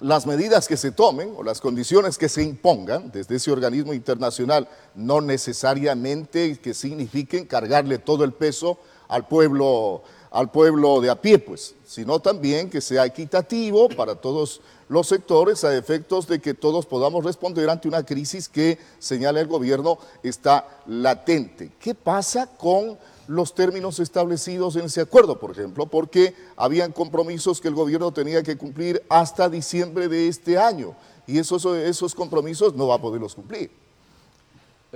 las 0.00 0.26
medidas 0.26 0.66
que 0.66 0.76
se 0.76 0.92
tomen 0.92 1.34
o 1.36 1.42
las 1.42 1.60
condiciones 1.60 2.16
que 2.16 2.28
se 2.28 2.42
impongan 2.42 3.10
desde 3.12 3.36
ese 3.36 3.52
organismo 3.52 3.92
internacional 3.92 4.68
no 4.94 5.20
necesariamente 5.20 6.58
que 6.58 6.74
signifiquen 6.74 7.46
cargarle 7.46 7.98
todo 7.98 8.24
el 8.24 8.32
peso 8.32 8.78
al 9.08 9.28
pueblo, 9.28 10.02
al 10.30 10.50
pueblo 10.50 11.00
de 11.00 11.10
a 11.10 11.20
pie, 11.20 11.38
pues, 11.38 11.74
sino 11.84 12.20
también 12.20 12.70
que 12.70 12.80
sea 12.80 13.04
equitativo 13.04 13.88
para 13.90 14.14
todos 14.14 14.62
los 14.88 15.06
sectores 15.08 15.64
a 15.64 15.76
efectos 15.76 16.26
de 16.26 16.40
que 16.40 16.54
todos 16.54 16.86
podamos 16.86 17.24
responder 17.24 17.68
ante 17.68 17.88
una 17.88 18.04
crisis 18.04 18.48
que, 18.48 18.78
señala 18.98 19.40
el 19.40 19.48
gobierno, 19.48 19.98
está 20.22 20.80
latente. 20.86 21.72
¿Qué 21.78 21.94
pasa 21.94 22.46
con 22.46 22.98
los 23.30 23.54
términos 23.54 24.00
establecidos 24.00 24.74
en 24.74 24.86
ese 24.86 25.02
acuerdo, 25.02 25.38
por 25.38 25.52
ejemplo, 25.52 25.86
porque 25.86 26.34
habían 26.56 26.90
compromisos 26.90 27.60
que 27.60 27.68
el 27.68 27.74
gobierno 27.74 28.10
tenía 28.10 28.42
que 28.42 28.56
cumplir 28.56 29.04
hasta 29.08 29.48
diciembre 29.48 30.08
de 30.08 30.26
este 30.26 30.58
año 30.58 30.96
y 31.28 31.38
esos, 31.38 31.64
esos 31.64 32.12
compromisos 32.12 32.74
no 32.74 32.88
va 32.88 32.96
a 32.96 33.00
poderlos 33.00 33.36
cumplir. 33.36 33.70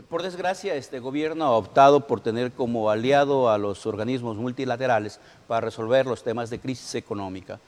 Por 0.08 0.24
desgracia, 0.24 0.74
este 0.74 0.98
gobierno 0.98 1.44
ha 1.44 1.52
optado 1.52 2.08
por 2.08 2.20
tener 2.20 2.50
como 2.50 2.90
aliado 2.90 3.48
a 3.50 3.56
los 3.56 3.86
organismos 3.86 4.36
multilaterales 4.36 5.20
para 5.46 5.60
resolver 5.60 6.04
los 6.04 6.24
temas 6.24 6.50
de 6.50 6.58
crisis 6.58 6.96
económica. 6.96 7.60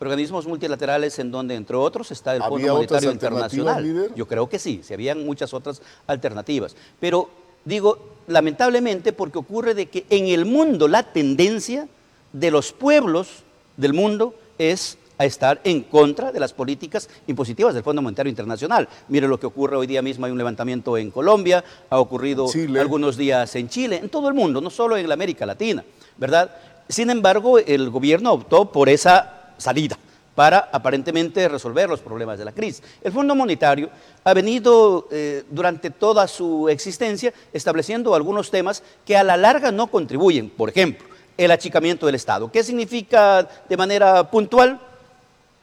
Organismos 0.00 0.46
multilaterales 0.46 1.18
en 1.18 1.30
donde, 1.30 1.54
entre 1.54 1.76
otros, 1.76 2.10
está 2.10 2.34
el 2.34 2.42
Fondo 2.42 2.74
Monetario 2.74 3.12
Internacional. 3.12 4.10
Yo 4.16 4.26
creo 4.26 4.48
que 4.48 4.58
sí, 4.58 4.80
se 4.82 4.94
habían 4.94 5.24
muchas 5.26 5.52
otras 5.52 5.82
alternativas. 6.06 6.74
Pero 6.98 7.43
digo, 7.64 7.98
lamentablemente 8.26 9.12
porque 9.12 9.38
ocurre 9.38 9.74
de 9.74 9.86
que 9.86 10.06
en 10.10 10.26
el 10.28 10.44
mundo 10.44 10.88
la 10.88 11.02
tendencia 11.02 11.88
de 12.32 12.50
los 12.50 12.72
pueblos 12.72 13.44
del 13.76 13.92
mundo 13.92 14.34
es 14.58 14.98
a 15.16 15.24
estar 15.24 15.60
en 15.62 15.82
contra 15.82 16.32
de 16.32 16.40
las 16.40 16.52
políticas 16.52 17.08
impositivas 17.26 17.74
del 17.74 17.84
Fondo 17.84 18.02
Monetario 18.02 18.30
Internacional. 18.30 18.88
Mire 19.08 19.28
lo 19.28 19.38
que 19.38 19.46
ocurre 19.46 19.76
hoy 19.76 19.86
día 19.86 20.02
mismo, 20.02 20.26
hay 20.26 20.32
un 20.32 20.38
levantamiento 20.38 20.98
en 20.98 21.10
Colombia, 21.10 21.64
ha 21.88 22.00
ocurrido 22.00 22.48
algunos 22.80 23.16
días 23.16 23.54
en 23.54 23.68
Chile, 23.68 24.00
en 24.02 24.08
todo 24.08 24.28
el 24.28 24.34
mundo, 24.34 24.60
no 24.60 24.70
solo 24.70 24.96
en 24.96 25.06
la 25.06 25.14
América 25.14 25.46
Latina, 25.46 25.84
¿verdad? 26.16 26.50
Sin 26.88 27.10
embargo, 27.10 27.58
el 27.58 27.90
gobierno 27.90 28.32
optó 28.32 28.72
por 28.72 28.88
esa 28.88 29.52
salida 29.56 29.96
para 30.34 30.68
aparentemente 30.72 31.48
resolver 31.48 31.88
los 31.88 32.00
problemas 32.00 32.38
de 32.38 32.44
la 32.44 32.52
crisis. 32.52 32.82
El 33.02 33.12
Fondo 33.12 33.34
Monetario 33.34 33.90
ha 34.24 34.34
venido 34.34 35.08
eh, 35.10 35.44
durante 35.50 35.90
toda 35.90 36.26
su 36.26 36.68
existencia 36.68 37.32
estableciendo 37.52 38.14
algunos 38.14 38.50
temas 38.50 38.82
que 39.04 39.16
a 39.16 39.24
la 39.24 39.36
larga 39.36 39.70
no 39.70 39.86
contribuyen. 39.86 40.50
Por 40.50 40.68
ejemplo, 40.68 41.06
el 41.36 41.50
achicamiento 41.50 42.06
del 42.06 42.14
Estado. 42.14 42.50
¿Qué 42.50 42.62
significa 42.62 43.48
de 43.68 43.76
manera 43.76 44.30
puntual? 44.30 44.80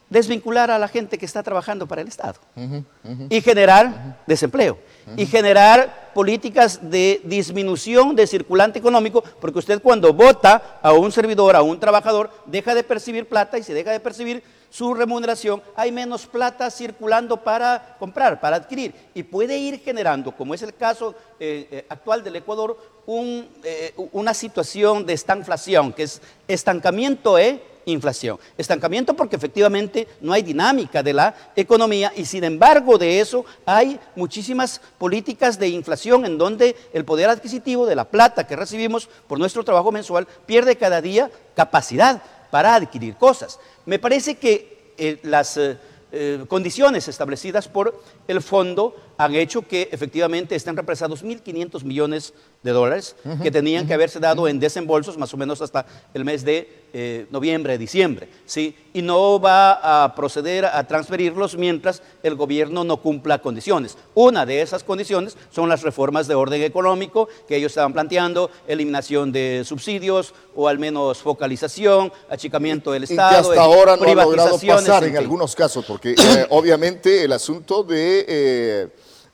Desvincular 0.10 0.70
a 0.70 0.78
la 0.78 0.90
gente 0.90 1.18
que 1.18 1.26
está 1.26 1.42
trabajando 1.42 1.88
para 1.88 2.02
el 2.02 2.10
Estado 2.10 2.38
y 3.30 3.40
generar 3.40 4.18
desempleo 4.28 4.78
y 5.16 5.26
generar 5.26 6.12
políticas 6.14 6.92
de 6.92 7.22
disminución 7.24 8.14
de 8.14 8.28
circulante 8.28 8.78
económico, 8.78 9.24
porque 9.40 9.60
usted 9.60 9.82
cuando 9.82 10.14
vota 10.14 10.80
a 10.82 10.92
un 10.92 11.14
servidor, 11.14 11.56
a 11.56 11.62
un 11.62 11.80
trabajador, 11.80 12.30
deja 12.46 12.76
de 12.76 12.84
percibir 12.84 13.30
plata 13.30 13.58
y 13.58 13.64
se 13.64 13.74
deja 13.74 13.92
de 13.92 14.02
percibir 14.02 14.44
su 14.72 14.94
remuneración, 14.94 15.62
hay 15.76 15.92
menos 15.92 16.26
plata 16.26 16.72
circulando 16.72 17.38
para 17.38 17.98
comprar, 18.00 18.40
para 18.40 18.56
adquirir. 18.56 18.96
Y 19.14 19.22
puede 19.22 19.58
ir 19.58 19.82
generando, 19.82 20.32
como 20.32 20.54
es 20.54 20.62
el 20.64 20.74
caso 20.74 21.14
eh, 21.40 21.68
eh, 21.70 21.86
actual 21.90 22.24
del 22.24 22.38
Ecuador, 22.38 22.78
eh, 23.06 23.94
una 24.14 24.34
situación 24.34 25.06
de 25.06 25.14
estanflación, 25.14 25.92
que 25.92 26.04
es 26.04 26.22
estancamiento 26.48 27.38
e 27.38 27.62
inflación. 27.86 28.40
Estancamiento 28.58 29.14
porque 29.14 29.36
efectivamente 29.36 30.08
no 30.22 30.32
hay 30.32 30.42
dinámica 30.42 31.04
de 31.04 31.14
la 31.14 31.36
economía 31.56 32.14
y 32.16 32.24
sin 32.24 32.44
embargo 32.46 32.98
de 32.98 33.20
eso 33.20 33.44
hay 33.66 34.00
muchísimas 34.16 34.80
políticas 34.98 35.60
de 35.60 35.68
inflación 35.68 36.26
en 36.26 36.38
donde 36.38 36.78
el 36.94 37.04
poder 37.04 37.30
adquisitivo 37.30 37.86
de 37.86 37.96
la 37.96 38.06
plata 38.06 38.48
que 38.48 38.56
recibimos 38.56 39.10
por 39.28 39.40
nuestro 39.40 39.66
trabajo 39.66 39.92
mensual 39.92 40.28
pierde 40.46 40.78
cada 40.78 41.02
día 41.02 41.30
capacidad 41.56 42.22
para 42.52 42.76
adquirir 42.76 43.16
cosas. 43.16 43.60
Me 43.86 43.98
parece 43.98 44.36
que 44.36 44.94
eh, 44.98 45.20
las 45.24 45.58
eh, 45.58 45.78
eh, 46.12 46.46
condiciones 46.48 47.08
establecidas 47.08 47.68
por 47.68 48.00
el 48.28 48.42
fondo 48.42 48.96
han 49.22 49.36
hecho 49.36 49.62
que 49.62 49.88
efectivamente 49.92 50.56
estén 50.56 50.76
represados 50.76 51.24
1.500 51.24 51.84
millones 51.84 52.34
de 52.64 52.72
dólares 52.72 53.16
que 53.44 53.52
tenían 53.52 53.86
que 53.86 53.94
haberse 53.94 54.20
dado 54.20 54.48
en 54.48 54.60
desembolsos 54.60 55.16
más 55.16 55.32
o 55.34 55.38
menos 55.38 55.62
hasta 55.62 55.86
el 56.16 56.26
mes 56.26 56.44
de 56.44 56.82
eh, 56.94 57.28
noviembre, 57.30 57.78
diciembre, 57.78 58.28
¿sí? 58.46 58.76
Y 58.94 59.04
no 59.04 59.40
va 59.40 60.04
a 60.04 60.16
proceder 60.16 60.66
a 60.66 60.86
transferirlos 60.88 61.56
mientras 61.56 62.02
el 62.24 62.34
gobierno 62.36 62.84
no 62.84 62.98
cumpla 62.98 63.40
condiciones. 63.44 63.96
Una 64.16 64.46
de 64.46 64.64
esas 64.64 64.84
condiciones 64.84 65.38
son 65.52 65.70
las 65.70 65.84
reformas 65.84 66.28
de 66.28 66.34
orden 66.34 66.64
económico 66.64 67.30
que 67.48 67.58
ellos 67.58 67.72
estaban 67.74 67.94
planteando, 67.94 68.50
eliminación 68.68 69.32
de 69.32 69.62
subsidios 69.66 70.34
o 70.56 70.68
al 70.68 70.80
menos 70.80 71.20
focalización, 71.20 72.12
achicamiento 72.28 72.92
del 72.92 73.04
Estado, 73.04 73.40
y 73.40 73.44
que 73.44 73.50
hasta 73.50 73.62
ahora 73.62 73.98
no 73.98 74.04
ha 74.04 74.16
logrado 74.16 74.60
pasar 74.60 75.04
en, 75.04 75.16
algunos 75.16 75.56
casos, 75.56 75.86
porque 75.86 76.12
eh, 76.18 76.48
obviamente 76.50 77.24
el 77.24 77.34
asunto 77.34 77.84
de... 77.84 78.26
eh, 78.28 78.88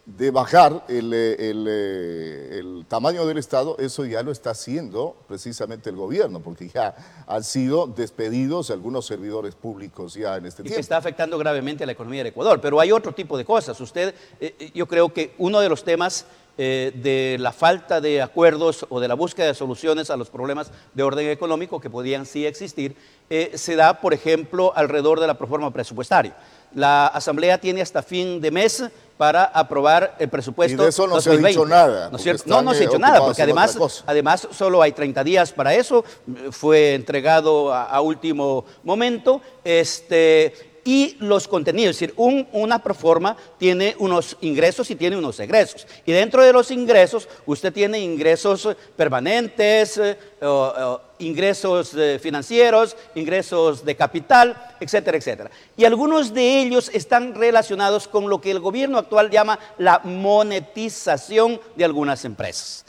de 0.08 0.32
bajar 0.32 0.86
el, 0.88 1.14
eh, 1.14 1.50
el, 1.50 1.66
eh, 1.68 2.60
el 2.60 2.86
tamaño 2.88 3.26
del 3.26 3.38
Estado, 3.38 3.76
eso 3.78 4.06
ya 4.06 4.24
lo 4.24 4.32
está 4.32 4.52
haciendo 4.52 5.18
precisamente 5.28 5.90
el 5.90 5.98
gobierno, 5.98 6.40
porque 6.40 6.70
ya 6.70 6.96
han 7.28 7.44
sido 7.44 7.88
despedidos 7.88 8.72
algunos 8.72 9.06
servidores 9.06 9.56
públicos 9.56 10.14
ya 10.14 10.38
en 10.38 10.46
este 10.46 10.62
y 10.62 10.64
que 10.64 10.70
tiempo. 10.70 10.80
está 10.80 10.96
afectando 10.96 11.38
gravemente 11.38 11.84
a 11.84 11.86
la 11.88 11.92
economía 11.92 12.22
del 12.22 12.28
Ecuador. 12.28 12.62
Pero 12.62 12.80
hay 12.80 12.94
otro 12.94 13.14
tipo 13.14 13.38
de 13.38 13.44
cosas. 13.44 13.80
Usted, 13.82 14.16
eh, 14.40 14.72
yo 14.74 14.88
creo 14.88 15.12
que 15.14 15.36
uno 15.40 15.60
de 15.60 15.68
los 15.68 15.84
temas 15.84 16.26
eh, 16.60 16.92
de 16.96 17.38
la 17.40 17.52
falta 17.52 18.02
de 18.02 18.20
acuerdos 18.20 18.88
o 18.90 19.00
de 19.00 19.08
la 19.08 19.14
búsqueda 19.14 19.46
de 19.46 19.54
soluciones 19.54 20.10
a 20.10 20.18
los 20.18 20.32
problemas 20.32 20.72
de 20.96 21.04
orden 21.04 21.30
económico 21.30 21.80
que 21.80 21.92
podían 21.92 22.26
sí 22.26 22.48
existir, 22.48 22.96
eh, 23.30 23.52
se 23.54 23.76
da, 23.76 24.02
por 24.02 24.12
ejemplo, 24.12 24.74
alrededor 24.76 25.20
de 25.20 25.28
la 25.28 25.38
proforma 25.38 25.72
presupuestaria. 25.72 26.36
La 26.76 27.08
Asamblea 27.08 27.58
tiene 27.60 27.82
hasta 27.82 28.04
fin 28.04 28.40
de 28.42 28.52
mes 28.52 28.84
para 29.18 29.46
aprobar 29.46 30.16
el 30.20 30.30
presupuesto. 30.30 30.82
Y 30.82 30.84
de 30.86 30.90
eso 30.90 31.08
no 31.08 31.20
se 31.20 31.30
ha 31.30 31.34
2020. 31.34 31.48
dicho 31.48 31.66
nada, 31.66 32.10
¿No, 32.12 32.18
cierto? 32.20 32.44
no, 32.48 32.62
no 32.62 32.74
se 32.74 32.82
ha 32.82 32.84
eh, 32.84 32.88
dicho 32.88 33.00
nada, 33.00 33.14
ocupados 33.22 33.28
porque 33.30 33.42
además, 33.42 34.04
además 34.06 34.48
solo 34.52 34.82
hay 34.82 34.92
30 34.92 35.24
días 35.24 35.52
para 35.54 35.74
eso. 35.74 36.04
Fue 36.52 36.94
entregado 36.94 37.74
a, 37.74 37.86
a 37.86 38.02
último 38.02 38.66
momento. 38.84 39.42
Este, 39.64 40.54
y 40.84 41.18
los 41.20 41.48
contenidos, 41.50 41.96
es 41.96 42.00
decir, 42.00 42.14
un- 42.18 42.48
una 42.54 42.82
proforma 42.82 43.36
tiene 43.58 43.96
unos 44.00 44.38
ingresos 44.42 44.90
y 44.92 44.96
tiene 44.96 45.18
unos 45.18 45.38
egresos. 45.40 45.86
Y 46.06 46.12
dentro 46.14 46.42
de 46.44 46.54
los 46.54 46.72
ingresos, 46.72 47.28
usted 47.46 47.74
tiene 47.74 48.00
ingresos 48.00 48.68
eh, 48.68 48.76
permanentes, 48.96 49.98
eh, 49.98 50.18
o 50.44 51.02
ingresos 51.20 51.94
eh, 51.96 52.20
financieros, 52.22 52.96
ingresos 53.16 53.84
de 53.84 53.96
capital, 53.96 54.76
etcétera, 54.80 55.18
etcétera. 55.18 55.52
Y 55.76 55.86
algunos 55.86 56.34
de 56.34 56.62
ellos 56.62 56.90
están 56.94 57.36
relacionados 57.36 58.08
con 58.08 58.30
lo 58.30 58.42
que 58.42 58.52
el 58.52 58.60
gobierno 58.60 58.98
actual 58.98 59.30
llama 59.30 59.60
la 59.78 60.00
monetización 60.04 61.60
de 61.76 61.86
algunas 61.86 62.26
empresas. 62.26 62.86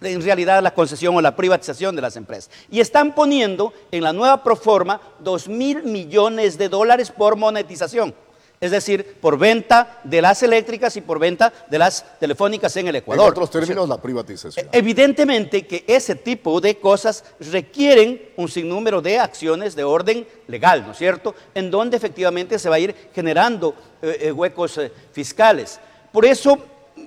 En 0.00 0.22
realidad 0.22 0.62
la 0.62 0.74
concesión 0.74 1.14
o 1.16 1.20
la 1.20 1.36
privatización 1.36 1.94
de 1.94 2.02
las 2.02 2.16
empresas. 2.16 2.50
Y 2.70 2.80
están 2.80 3.14
poniendo 3.14 3.72
en 3.90 4.02
la 4.02 4.12
nueva 4.12 4.42
proforma 4.42 5.00
2 5.20 5.48
mil 5.48 5.82
millones 5.84 6.58
de 6.58 6.68
dólares 6.68 7.10
por 7.10 7.36
monetización. 7.36 8.14
Es 8.62 8.70
decir, 8.70 9.16
por 9.20 9.36
venta 9.36 9.98
de 10.04 10.22
las 10.22 10.40
eléctricas 10.44 10.96
y 10.96 11.00
por 11.00 11.18
venta 11.18 11.52
de 11.68 11.78
las 11.80 12.16
telefónicas 12.20 12.76
en 12.76 12.86
el 12.86 12.94
En 12.94 13.02
Ecuador. 13.02 13.30
otros 13.32 13.50
términos, 13.50 13.88
la 13.88 14.00
privatización. 14.00 14.68
Evidentemente 14.70 15.66
que 15.66 15.84
ese 15.84 16.14
tipo 16.14 16.60
de 16.60 16.76
cosas 16.78 17.24
requieren 17.40 18.22
un 18.36 18.48
sinnúmero 18.48 19.02
de 19.02 19.18
acciones 19.18 19.74
de 19.74 19.82
orden 19.82 20.24
legal, 20.46 20.86
¿no 20.86 20.92
es 20.92 20.98
cierto? 20.98 21.34
En 21.56 21.72
donde 21.72 21.96
efectivamente 21.96 22.56
se 22.56 22.68
va 22.68 22.76
a 22.76 22.78
ir 22.78 22.94
generando 23.12 23.74
eh, 24.00 24.18
eh, 24.20 24.32
huecos 24.32 24.78
eh, 24.78 24.92
fiscales. 25.10 25.80
Por 26.12 26.24
eso, 26.24 26.56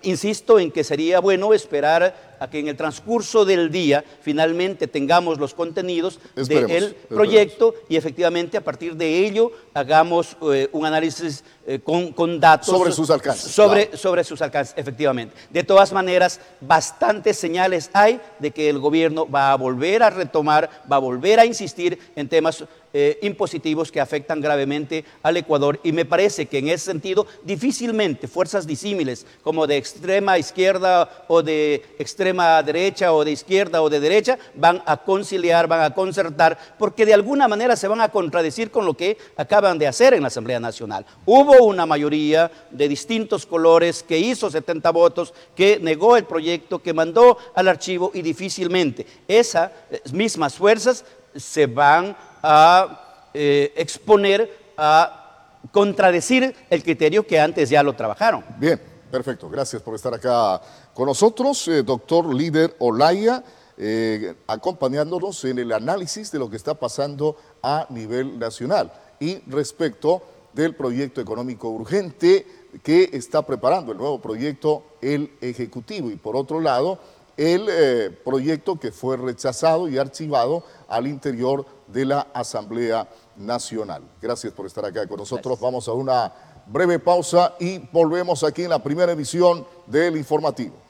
insisto 0.02 0.60
en 0.60 0.70
que 0.72 0.84
sería 0.84 1.22
bueno 1.22 1.54
esperar 1.54 2.25
a 2.40 2.50
que 2.50 2.60
en 2.60 2.68
el 2.68 2.76
transcurso 2.76 3.46
del 3.46 3.72
día 3.72 4.04
finalmente 4.22 4.88
tengamos 4.88 5.40
los 5.40 5.54
contenidos 5.54 6.20
del 6.36 6.96
proyecto 7.10 7.74
y 7.90 7.96
efectivamente 7.96 8.58
a 8.58 8.64
partir 8.64 8.96
de 8.96 9.26
ello 9.26 9.52
hagamos 9.74 10.38
eh, 10.54 10.70
un 10.72 10.86
análisis 10.86 11.44
eh, 11.68 11.80
con, 11.80 12.14
con 12.14 12.40
datos 12.40 12.68
Sobre 12.68 12.92
sus 12.92 13.10
alcances, 13.10 13.52
sobre, 13.52 13.98
sobre 13.98 14.24
sus 14.24 14.42
alcances, 14.42 14.76
efectivamente. 14.78 15.36
De 15.50 15.64
todas 15.64 15.92
maneras, 15.92 16.40
bastantes 16.62 17.38
señales 17.38 17.90
hay 17.94 18.22
de 18.40 18.52
que 18.52 18.70
el 18.70 18.80
gobierno 18.80 19.28
va 19.28 19.52
a 19.52 19.56
volver 19.56 20.04
a 20.04 20.10
retomar, 20.10 20.70
va 20.92 20.98
a 20.98 21.00
volver 21.00 21.40
a 21.40 21.46
insistir 21.46 21.98
en 22.16 22.30
temas 22.30 22.64
eh, 22.98 23.20
impositivos 23.24 23.92
que 23.92 24.00
afectan 24.00 24.40
gravemente 24.40 25.04
al 25.22 25.36
Ecuador 25.36 25.82
y 25.84 25.92
me 25.92 26.06
parece 26.06 26.46
que 26.46 26.60
en 26.60 26.70
ese 26.70 26.86
sentido 26.86 27.28
difícilmente 27.44 28.26
fuerzas 28.30 28.66
disímiles 28.66 29.26
como 29.44 29.68
de 29.68 29.76
extrema 29.76 30.38
izquierda 30.38 31.26
o 31.28 31.44
de 31.44 31.84
extrema 32.00 32.64
derecha 32.64 33.12
o 33.12 33.26
de 33.26 33.32
izquierda 33.32 33.82
o 33.82 33.90
de 33.90 34.00
derecha 34.00 34.40
van 34.54 34.82
a 34.86 34.96
conciliar, 34.96 35.68
van 35.68 35.82
a 35.82 35.94
concertar, 35.94 36.58
porque 36.80 37.06
de 37.06 37.14
alguna 37.14 37.50
manera 37.50 37.76
se 37.76 37.90
van 37.90 38.00
a 38.00 38.08
contradecir 38.08 38.72
con 38.72 38.86
lo 38.86 38.94
que 38.94 39.18
acaban 39.36 39.78
de 39.78 39.88
hacer 39.88 40.14
en 40.14 40.22
la 40.22 40.28
Asamblea 40.28 40.62
Nacional. 40.62 41.06
Hubo 41.26 41.55
una 41.64 41.86
mayoría 41.86 42.52
de 42.72 42.88
distintos 42.88 43.46
colores 43.46 44.04
que 44.04 44.18
hizo 44.18 44.50
70 44.50 44.92
votos, 44.92 45.34
que 45.56 45.80
negó 45.80 46.18
el 46.18 46.26
proyecto, 46.26 46.80
que 46.80 46.94
mandó 46.94 47.38
al 47.54 47.68
archivo 47.68 48.12
y 48.14 48.22
difícilmente 48.22 49.06
esas 49.28 49.72
mismas 50.12 50.56
fuerzas 50.56 51.06
se 51.36 51.66
van 51.66 52.16
a 52.42 53.30
eh, 53.34 53.74
exponer 53.76 54.50
a 54.78 55.26
contradecir 55.72 56.56
el 56.70 56.84
criterio 56.84 57.26
que 57.26 57.40
antes 57.40 57.70
ya 57.70 57.84
lo 57.84 57.94
trabajaron. 57.94 58.44
Bien, 58.58 58.80
perfecto. 59.12 59.50
Gracias 59.50 59.82
por 59.82 59.96
estar 59.96 60.14
acá 60.14 60.62
con 60.94 61.08
nosotros, 61.08 61.68
eh, 61.68 61.84
doctor 61.84 62.34
líder 62.34 62.76
Olaya, 62.80 63.44
eh, 63.78 64.36
acompañándonos 64.48 65.44
en 65.46 65.60
el 65.60 65.72
análisis 65.72 66.32
de 66.32 66.40
lo 66.40 66.50
que 66.50 66.56
está 66.56 66.76
pasando 66.76 67.36
a 67.62 67.88
nivel 67.90 68.40
nacional 68.40 68.94
y 69.20 69.40
respecto 69.50 70.22
del 70.56 70.74
proyecto 70.76 71.22
económico 71.22 71.70
urgente 71.70 72.48
que 72.82 73.10
está 73.14 73.46
preparando 73.46 73.92
el 73.92 73.98
nuevo 73.98 74.22
proyecto 74.22 74.84
el 75.02 75.32
Ejecutivo 75.42 76.10
y 76.10 76.16
por 76.16 76.36
otro 76.36 76.60
lado 76.62 77.00
el 77.38 77.68
eh, 77.70 78.18
proyecto 78.24 78.80
que 78.80 78.92
fue 78.92 79.18
rechazado 79.18 79.90
y 79.90 79.98
archivado 79.98 80.64
al 80.88 81.08
interior 81.08 81.66
de 81.88 82.06
la 82.06 82.22
Asamblea 82.34 83.10
Nacional. 83.36 84.04
Gracias 84.22 84.54
por 84.54 84.66
estar 84.66 84.86
acá 84.86 85.06
con 85.06 85.18
nosotros. 85.18 85.60
Vamos 85.60 85.88
a 85.90 85.92
una 85.92 86.34
breve 86.66 86.98
pausa 86.98 87.56
y 87.60 87.80
volvemos 87.92 88.44
aquí 88.44 88.64
en 88.64 88.70
la 88.70 88.82
primera 88.82 89.12
emisión 89.12 89.68
del 89.86 90.16
informativo. 90.16 90.85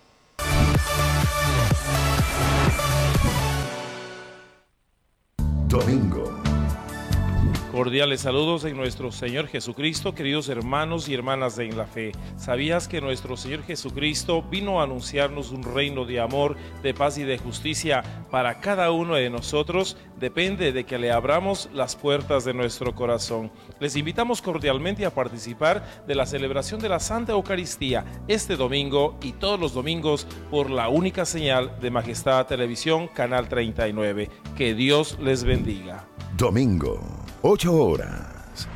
Cordiales 7.86 8.22
saludos 8.22 8.66
en 8.66 8.76
nuestro 8.76 9.12
Señor 9.12 9.46
Jesucristo, 9.46 10.16
queridos 10.16 10.50
hermanos 10.50 11.08
y 11.08 11.14
hermanas 11.14 11.56
de 11.56 11.72
la 11.72 11.86
fe. 11.86 12.14
¿Sabías 12.36 12.88
que 12.88 13.00
nuestro 13.00 13.38
Señor 13.38 13.62
Jesucristo 13.62 14.42
vino 14.42 14.82
a 14.82 14.86
anunciarnos 14.86 15.52
un 15.52 15.62
reino 15.62 16.04
de 16.04 16.20
amor, 16.20 16.56
de 16.82 16.96
paz 16.96 17.20
y 17.20 17.24
de 17.24 17.38
justicia 17.38 18.26
para 18.32 18.60
cada 18.60 18.90
uno 18.90 19.14
de 19.14 19.30
nosotros? 19.30 19.98
Depende 20.20 20.72
de 20.72 20.84
que 20.84 20.98
le 20.98 21.12
abramos 21.12 21.70
las 21.76 21.96
puertas 21.96 22.44
de 22.44 22.56
nuestro 22.56 22.96
corazón. 22.96 23.52
Les 23.80 23.96
invitamos 23.96 24.42
cordialmente 24.42 25.06
a 25.06 25.14
participar 25.14 26.06
de 26.08 26.16
la 26.16 26.26
celebración 26.26 26.80
de 26.80 26.90
la 26.90 27.00
Santa 27.00 27.34
Eucaristía 27.34 28.04
este 28.28 28.56
domingo 28.56 29.16
y 29.22 29.34
todos 29.34 29.60
los 29.60 29.76
domingos 29.76 30.26
por 30.50 30.72
la 30.72 30.90
única 30.90 31.24
señal 31.24 31.80
de 31.80 31.92
Majestad 31.92 32.48
Televisión, 32.48 33.10
Canal 33.10 33.48
39. 33.48 34.32
Que 34.58 34.74
Dios 34.74 35.20
les 35.22 35.44
bendiga. 35.44 36.08
Domingo, 36.36 37.00
8 37.44 37.75
horas. 37.76 38.68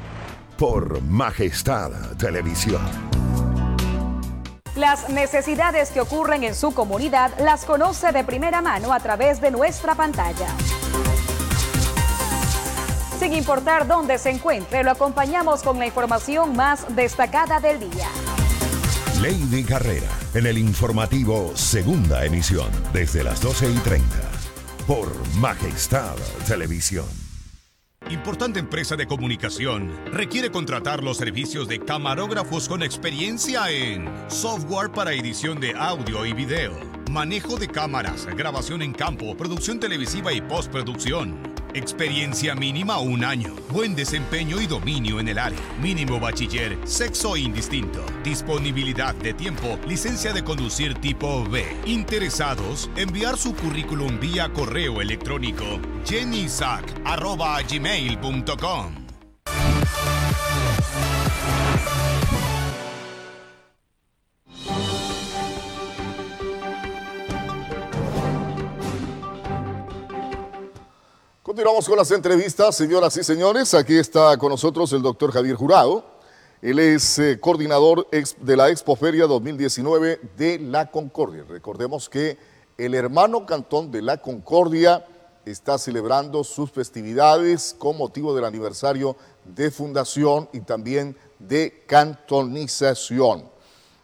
Por 0.57 1.01
Majestad 1.01 1.91
Televisión. 2.17 2.81
Las 4.75 5.09
necesidades 5.09 5.89
que 5.89 6.01
ocurren 6.01 6.43
en 6.43 6.53
su 6.53 6.73
comunidad 6.73 7.31
las 7.39 7.65
conoce 7.65 8.11
de 8.11 8.23
primera 8.23 8.61
mano 8.61 8.93
a 8.93 8.99
través 8.99 9.41
de 9.41 9.51
nuestra 9.51 9.95
pantalla. 9.95 10.47
Sin 13.19 13.33
importar 13.33 13.87
dónde 13.87 14.17
se 14.17 14.29
encuentre, 14.29 14.83
lo 14.83 14.91
acompañamos 14.91 15.63
con 15.63 15.79
la 15.79 15.85
información 15.85 16.55
más 16.55 16.85
destacada 16.95 17.59
del 17.59 17.79
día. 17.79 18.07
Lady 19.21 19.63
Carrera, 19.63 20.07
en 20.33 20.45
el 20.45 20.57
informativo 20.57 21.51
Segunda 21.55 22.23
Emisión, 22.23 22.69
desde 22.93 23.23
las 23.23 23.41
12 23.41 23.69
y 23.69 23.77
30. 23.79 24.05
Por 24.87 25.09
Majestad 25.35 26.15
Televisión. 26.47 27.28
Importante 28.09 28.59
empresa 28.59 28.95
de 28.95 29.05
comunicación 29.05 29.91
requiere 30.11 30.49
contratar 30.49 31.03
los 31.03 31.17
servicios 31.17 31.67
de 31.67 31.79
camarógrafos 31.79 32.67
con 32.67 32.81
experiencia 32.81 33.69
en 33.69 34.09
software 34.29 34.91
para 34.91 35.13
edición 35.13 35.59
de 35.59 35.75
audio 35.75 36.25
y 36.25 36.33
video, 36.33 36.73
manejo 37.11 37.57
de 37.57 37.67
cámaras, 37.67 38.25
grabación 38.35 38.81
en 38.81 38.93
campo, 38.93 39.37
producción 39.37 39.79
televisiva 39.79 40.33
y 40.33 40.41
postproducción. 40.41 41.48
Experiencia 41.73 42.55
mínima 42.55 42.99
un 42.99 43.23
año. 43.23 43.55
Buen 43.69 43.95
desempeño 43.95 44.59
y 44.61 44.67
dominio 44.67 45.19
en 45.19 45.27
el 45.27 45.37
área. 45.37 45.59
Mínimo 45.81 46.19
bachiller. 46.19 46.77
Sexo 46.83 47.37
indistinto. 47.37 48.03
Disponibilidad 48.23 49.13
de 49.15 49.33
tiempo. 49.33 49.79
Licencia 49.87 50.33
de 50.33 50.43
conducir 50.43 50.95
tipo 50.95 51.43
B. 51.49 51.65
Interesados, 51.85 52.89
enviar 52.95 53.37
su 53.37 53.55
currículum 53.55 54.19
vía 54.19 54.51
correo 54.53 55.01
electrónico 55.01 55.65
jennysac.gmail.com 56.05 58.98
Continuamos 71.69 71.87
con 71.87 71.99
las 71.99 72.09
entrevistas, 72.09 72.75
señoras 72.75 73.15
y 73.17 73.23
señores. 73.23 73.75
Aquí 73.75 73.95
está 73.95 74.35
con 74.39 74.49
nosotros 74.49 74.91
el 74.91 75.03
doctor 75.03 75.31
Javier 75.31 75.55
Jurado. 75.55 76.03
Él 76.63 76.79
es 76.79 77.19
eh, 77.19 77.39
coordinador 77.39 78.07
de 78.09 78.57
la 78.57 78.71
Expoferia 78.71 79.27
2019 79.27 80.19
de 80.35 80.57
La 80.57 80.89
Concordia. 80.89 81.45
Recordemos 81.47 82.09
que 82.09 82.39
el 82.75 82.95
hermano 82.95 83.45
cantón 83.45 83.91
de 83.91 84.01
La 84.01 84.17
Concordia 84.17 85.05
está 85.45 85.77
celebrando 85.77 86.43
sus 86.43 86.71
festividades 86.71 87.75
con 87.77 87.99
motivo 87.99 88.33
del 88.33 88.45
aniversario 88.45 89.15
de 89.45 89.69
fundación 89.69 90.49
y 90.51 90.61
también 90.61 91.15
de 91.37 91.83
cantonización. 91.85 93.47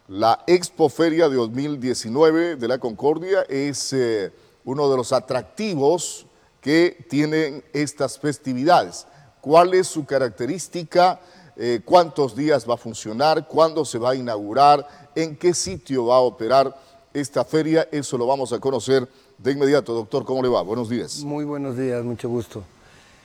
La 0.08 0.44
Expoferia 0.46 1.30
de 1.30 1.36
2019 1.38 2.58
de 2.58 2.68
La 2.68 2.78
Concordia 2.78 3.42
es 3.50 3.92
eh, 3.92 4.32
uno 4.66 4.88
de 4.88 4.98
los 4.98 5.12
atractivos 5.12 6.28
que 6.66 7.06
tienen 7.08 7.64
estas 7.74 8.18
festividades. 8.18 9.06
¿Cuál 9.40 9.76
es 9.76 9.86
su 9.86 10.04
característica? 10.04 11.20
Eh, 11.56 11.82
¿Cuántos 11.86 12.36
días 12.36 12.68
va 12.68 12.74
a 12.74 12.78
funcionar? 12.78 13.48
¿Cuándo 13.48 13.86
se 13.86 14.00
va 14.00 14.10
a 14.10 14.16
inaugurar? 14.16 15.12
¿En 15.14 15.36
qué 15.36 15.54
sitio 15.54 16.08
va 16.08 16.16
a 16.16 16.22
operar 16.22 16.76
esta 17.14 17.46
feria? 17.46 17.88
Eso 17.92 18.18
lo 18.18 18.26
vamos 18.26 18.52
a 18.52 18.58
conocer 18.58 19.08
de 19.38 19.52
inmediato. 19.52 19.94
Doctor, 19.94 20.26
¿cómo 20.26 20.42
le 20.42 20.50
va? 20.50 20.64
Buenos 20.64 20.90
días. 20.90 21.20
Muy 21.20 21.46
buenos 21.46 21.78
días, 21.78 22.04
mucho 22.04 22.30
gusto. 22.30 22.64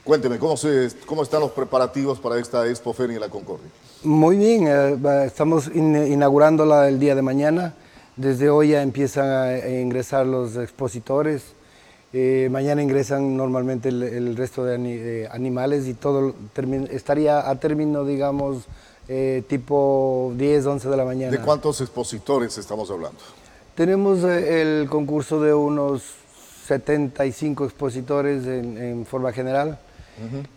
Cuénteme, 0.05 0.39
¿cómo, 0.39 0.59
se, 0.59 0.91
cómo 1.07 1.23
están 1.23 1.41
los 1.41 1.53
preparativos 1.53 2.21
para 2.21 2.39
esta 2.39 2.69
Expo 2.69 2.93
Feria 2.93 3.15
en 3.15 3.23
la 3.23 3.31
Concordia? 3.31 3.71
Muy 4.03 4.37
bien, 4.37 4.67
eh, 4.69 5.25
estamos 5.25 5.67
inaugurándola 5.75 6.89
el 6.89 7.01
día 7.01 7.15
de 7.15 7.23
mañana. 7.23 7.73
Desde 8.17 8.51
hoy 8.51 8.73
ya 8.73 8.83
empiezan 8.83 9.31
a 9.31 9.67
ingresar 9.67 10.27
los 10.27 10.57
expositores 10.57 11.55
eh, 12.13 12.49
mañana 12.51 12.83
ingresan 12.83 13.37
normalmente 13.37 13.89
el, 13.89 14.37
resto 14.37 14.65
de 14.65 15.29
animales 15.31 15.87
y 15.87 15.95
todo 15.95 16.35
estaría 16.91 17.49
a 17.49 17.55
término, 17.61 18.05
digamos, 18.05 18.65
eh, 19.07 19.45
tipo 19.49 20.33
10, 20.37 20.67
11 20.67 20.89
de 20.89 20.97
la 20.97 21.05
mañana. 21.05 21.31
¿De 21.31 21.39
cuántos 21.39 21.81
expositores 21.81 22.59
estamos 22.59 22.91
hablando? 22.91 23.19
Tenemos 23.77 24.25
eh, 24.25 24.61
el 24.61 24.89
concurso 24.89 25.41
de 25.41 25.55
unos 25.55 26.03
75 26.67 27.65
expositores 27.65 28.45
en, 28.45 29.07
forma 29.07 29.33
general 29.33 29.79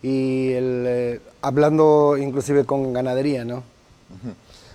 y 0.02 0.52
el, 0.52 1.20
hablando 1.40 2.16
inclusive 2.18 2.64
con 2.64 2.92
ganadería, 2.92 3.44
¿no? 3.44 3.62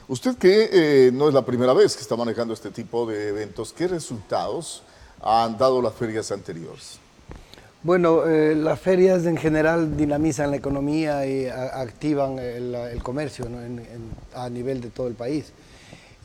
Usted 0.08 0.36
que 0.38 1.12
no 1.14 1.28
es 1.28 1.34
la 1.34 1.46
primera 1.46 1.74
vez 1.74 1.96
que 1.96 2.02
está 2.02 2.16
manejando 2.16 2.54
este 2.54 2.72
tipo 2.72 3.06
de 3.06 3.30
eventos, 3.30 3.72
¿qué 3.72 3.88
resultados 3.88 4.82
han 5.22 5.58
dado 5.58 5.82
las 5.82 5.94
ferias 5.94 6.32
anteriores? 6.32 7.00
Bueno, 7.82 8.26
eh, 8.28 8.56
las 8.56 8.80
ferias 8.80 9.26
en 9.26 9.38
general 9.38 9.96
dinamizan 9.96 10.52
la 10.52 10.58
economía 10.58 11.26
y 11.26 11.48
activan 11.48 12.38
el, 12.38 13.02
comercio 13.02 13.48
a 14.36 14.50
nivel 14.50 14.82
de 14.82 14.90
todo 14.90 15.08
el 15.08 15.14
país. 15.14 15.54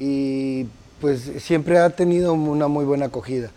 Y 0.00 0.66
pues 1.00 1.30
siempre 1.38 1.78
ha 1.78 1.90
tenido 1.90 2.32
una 2.32 2.66
muy 2.66 2.84
buena 2.84 3.06
acogida. 3.06 3.50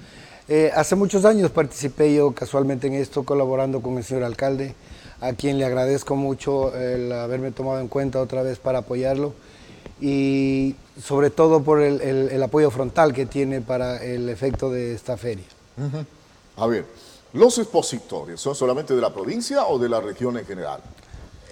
Eh, 0.48 0.72
hace 0.76 0.96
muchos 0.96 1.26
años 1.26 1.50
participé 1.50 2.14
yo 2.14 2.32
casualmente 2.34 2.88
en 2.88 2.94
esto, 2.94 3.24
colaborando 3.24 3.82
con 3.82 3.98
el 3.98 4.04
señor 4.04 4.24
alcalde, 4.24 4.76
a 5.20 5.34
quien 5.34 5.58
le 5.58 5.66
agradezco 5.66 6.16
mucho 6.16 6.76
el 6.76 7.12
haberme 7.12 7.52
tomado 7.52 7.80
en 7.80 7.88
cuenta 7.88 8.22
otra 8.22 8.44
vez 8.44 8.60
para 8.60 8.80
apoyarlo 8.80 9.34
y 10.00 10.76
sobre 11.02 11.30
todo 11.30 11.62
por 11.64 11.82
el, 11.82 12.42
apoyo 12.44 12.72
frontal 12.72 13.14
que 13.14 13.26
tiene 13.26 13.62
para 13.62 14.04
el 14.04 14.30
efecto 14.30 14.70
de 14.70 14.94
esta 14.94 15.18
feria. 15.18 15.46
A 16.58 16.68
ver, 16.68 16.86
¿los 17.34 17.58
expositores 17.58 18.40
son 18.40 18.56
solamente 18.56 18.96
de 18.96 19.02
la 19.02 19.14
provincia 19.14 19.66
o 19.68 19.78
de 19.78 19.90
la 19.90 20.02
región 20.02 20.38
en 20.38 20.46
general? 20.46 20.82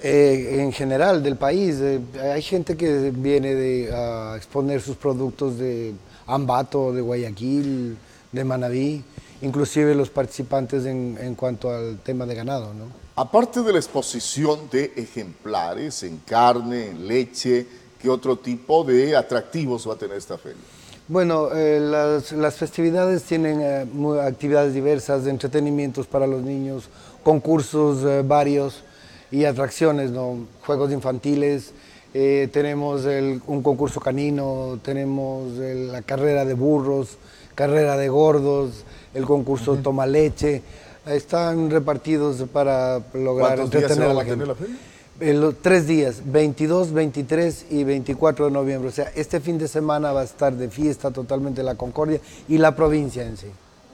Eh, 0.04 0.58
en 0.62 0.72
general, 0.72 1.24
del 1.24 1.36
país. 1.36 1.78
Eh, 1.80 2.00
hay 2.22 2.42
gente 2.42 2.76
que 2.76 3.12
viene 3.12 3.56
de, 3.56 3.92
a 3.94 4.36
exponer 4.36 4.82
sus 4.82 4.98
productos 4.98 5.58
de 5.58 5.94
Ambato, 6.28 6.92
de 6.94 7.02
Guayaquil, 7.02 7.98
de 8.32 8.44
Manabí, 8.44 9.04
inclusive 9.42 9.96
los 9.96 10.10
participantes 10.10 10.86
en, 10.86 11.18
en 11.20 11.36
cuanto 11.36 11.72
al 11.72 12.00
tema 12.00 12.26
de 12.26 12.36
ganado. 12.36 12.74
¿no? 12.74 12.86
Aparte 13.16 13.62
de 13.62 13.72
la 13.72 13.80
exposición 13.80 14.70
de 14.70 14.92
ejemplares 14.96 16.04
en 16.04 16.18
carne, 16.18 16.90
en 16.90 17.08
leche, 17.08 17.66
¿Qué 18.02 18.10
otro 18.10 18.38
tipo 18.38 18.84
de 18.84 19.16
atractivos 19.16 19.88
va 19.88 19.94
a 19.94 19.98
tener 19.98 20.18
esta 20.18 20.38
feria? 20.38 20.62
Bueno, 21.08 21.50
eh, 21.54 21.80
las, 21.80 22.56
festividades 22.56 23.22
tienen 23.24 23.62
eh, 23.62 23.86
actividades 24.24 24.74
diversas, 24.74 25.24
de 25.24 25.30
entretenimientos 25.30 26.08
para 26.08 26.26
los 26.26 26.42
niños, 26.42 26.90
concursos 27.24 28.04
eh, 28.04 28.24
varios 28.26 28.82
y 29.30 29.46
atracciones, 29.46 30.10
¿no? 30.10 30.48
juegos 30.66 30.92
infantiles, 30.92 31.74
tenemos 32.14 33.04
un 33.46 33.62
concurso 33.62 34.00
canino, 34.00 34.80
tenemos 34.82 35.52
la 35.58 36.02
carrera 36.02 36.46
de 36.46 36.54
burros, 36.54 37.18
carrera 37.56 37.98
de 37.98 38.08
gordos, 38.08 38.86
el 39.14 39.26
concurso 39.26 39.76
toma 39.84 40.06
leche, 40.06 40.62
están 41.06 41.70
repartidos 41.70 42.46
para 42.54 43.02
lograr 43.14 43.60
entretener 43.60 44.12
a 44.12 44.14
la 44.14 44.24
gente. 44.24 44.46
la 44.46 44.56
feria? 44.56 44.78
Los 45.20 45.56
tres 45.62 45.88
días, 45.88 46.22
22, 46.26 46.92
23 46.92 47.66
y 47.70 47.84
24 47.84 48.46
de 48.46 48.52
noviembre. 48.52 48.90
O 48.90 48.92
sea, 48.92 49.12
este 49.16 49.40
fin 49.40 49.58
de 49.58 49.68
semana 49.68 50.12
va 50.12 50.22
a 50.22 50.24
estar 50.26 50.54
de 50.54 50.70
fiesta 50.70 51.12
totalmente 51.12 51.64
la 51.64 51.76
Concordia 51.76 52.20
y 52.48 52.58
la 52.58 52.76
provincia 52.76 53.26
en 53.26 53.38
sí. 53.38 53.48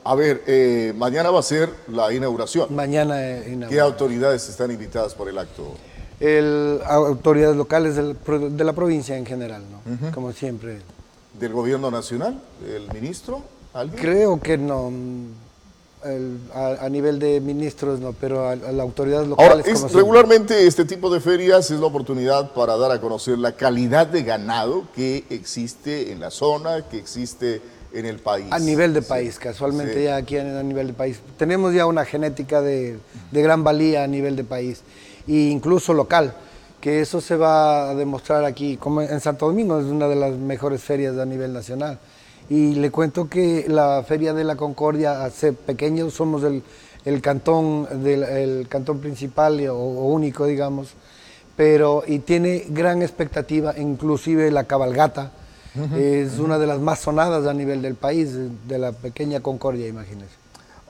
A 0.04 0.16
ver, 0.16 0.44
eh, 0.48 0.94
mañana 0.98 1.30
va 1.30 1.40
a 1.40 1.44
ser 1.44 1.70
la 1.88 2.12
inauguración. 2.12 2.74
Mañana 2.74 3.22
eh, 3.22 3.68
¿Qué 3.70 3.80
autoridades 3.80 4.50
están 4.50 4.72
invitadas 4.72 5.14
por 5.14 5.30
el 5.30 5.38
acto? 5.38 5.76
El, 6.20 6.80
autoridades 6.86 7.56
locales 7.56 7.96
de 7.96 8.64
la 8.64 8.74
provincia 8.74 9.18
en 9.18 9.26
general, 9.26 9.64
¿no? 9.72 10.12
Como 10.12 10.32
siempre. 10.34 10.80
¿Del 11.40 11.54
gobierno 11.54 11.92
nacional? 11.92 12.40
¿El 12.68 12.92
ministro? 12.94 13.42
¿Alguien? 13.74 14.00
Creo 14.00 14.40
que 14.40 14.58
no 14.58 14.92
a, 16.54 16.90
nivel 16.90 17.20
de 17.20 17.40
ministros, 17.42 18.00
no, 18.00 18.14
pero 18.14 18.48
a, 18.48 18.54
autoridades 18.82 19.28
locales. 19.28 19.68
Ahora, 19.68 19.94
regularmente 19.94 20.66
este 20.68 20.86
tipo 20.86 21.10
de 21.10 21.20
ferias 21.20 21.70
es 21.72 21.80
la 21.80 21.86
oportunidad 21.86 22.52
para 22.54 22.78
dar 22.78 22.92
a 22.92 23.00
conocer 23.00 23.38
la 23.38 23.54
calidad 23.54 24.08
de 24.08 24.24
ganado 24.24 24.84
que 24.96 25.26
existe 25.30 26.12
en 26.12 26.20
la 26.20 26.32
zona, 26.32 26.88
que 26.90 26.98
existe 26.98 27.62
en 27.94 28.06
el 28.06 28.20
país. 28.20 28.48
A 28.52 28.60
nivel 28.60 28.94
de 28.94 29.02
país, 29.02 29.38
casualmente 29.38 30.04
ya 30.04 30.16
aquí 30.16 30.38
a, 30.38 30.64
nivel 30.64 30.88
de 30.88 30.94
país. 30.94 31.20
Tenemos 31.38 31.74
ya 31.74 31.86
una 31.86 32.06
genética 32.06 32.62
de, 32.62 32.98
de 33.32 33.42
gran 33.42 33.64
valía 33.64 34.04
a 34.04 34.08
nivel 34.08 34.36
de 34.36 34.44
país, 34.44 34.82
e 35.28 35.34
incluso 35.34 35.94
local 35.94 36.34
que 36.82 37.00
eso 37.00 37.22
se 37.22 37.38
va 37.38 37.92
a 37.92 37.96
demostrar 37.96 38.44
aquí, 38.44 38.76
como 38.76 39.04
en 39.04 39.20
Santo 39.22 39.46
Domingo, 39.46 39.80
es 39.80 39.86
una 39.86 40.08
de 40.08 40.16
las 40.16 40.34
mejores 40.34 40.82
ferias 40.82 41.16
a 41.18 41.26
nivel 41.26 41.54
nacional. 41.54 42.00
Y 42.50 42.76
le 42.76 42.92
cuento 42.92 43.30
que 43.30 43.66
la 43.68 44.04
Feria 44.08 44.34
de 44.34 44.44
la 44.44 44.56
Concordia, 44.56 45.24
hace 45.24 45.54
pequeños, 45.54 46.14
somos 46.14 46.44
el, 46.44 46.64
el 47.06 47.22
cantón, 47.22 48.04
del, 48.04 48.24
el 48.24 48.68
cantón 48.68 49.00
principal 49.00 49.66
o, 49.70 49.76
único, 49.76 50.46
digamos, 50.46 50.90
pero 51.56 52.04
y 52.06 52.20
tiene 52.20 52.66
gran 52.70 53.02
expectativa, 53.02 53.78
inclusive 53.78 54.52
la 54.52 54.66
cabalgata, 54.66 55.32
es 55.96 56.38
una 56.38 56.58
de 56.58 56.68
las 56.68 56.80
más 56.82 57.00
sonadas 57.00 57.48
a 57.48 57.54
nivel 57.54 57.82
del 57.82 57.96
país, 57.96 58.30
de 58.68 58.78
la 58.78 58.92
pequeña 58.92 59.40
Concordia, 59.40 59.88
imagínense. 59.88 60.36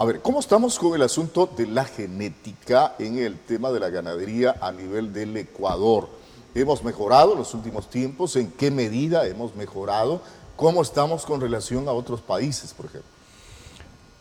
A 0.01 0.05
ver, 0.05 0.19
¿cómo 0.21 0.39
estamos 0.39 0.79
con 0.79 0.95
el 0.95 1.03
asunto 1.03 1.47
de 1.55 1.67
la 1.67 1.85
genética 1.85 2.95
en 2.97 3.19
el 3.19 3.37
tema 3.37 3.69
de 3.71 3.79
la 3.79 3.89
ganadería 3.89 4.55
a 4.59 4.71
nivel 4.71 5.13
del 5.13 5.37
Ecuador? 5.37 6.09
¿Hemos 6.55 6.83
mejorado 6.83 7.33
en 7.33 7.37
los 7.37 7.53
últimos 7.53 7.87
tiempos? 7.87 8.35
¿En 8.35 8.51
qué 8.51 8.71
medida 8.71 9.27
hemos 9.27 9.55
mejorado? 9.55 10.21
¿Cómo 10.61 10.83
estamos 10.83 11.25
con 11.25 11.41
relación 11.41 11.87
a 11.87 11.91
otros 11.91 12.21
países, 12.21 12.71
por 12.71 12.85
ejemplo? 12.85 13.09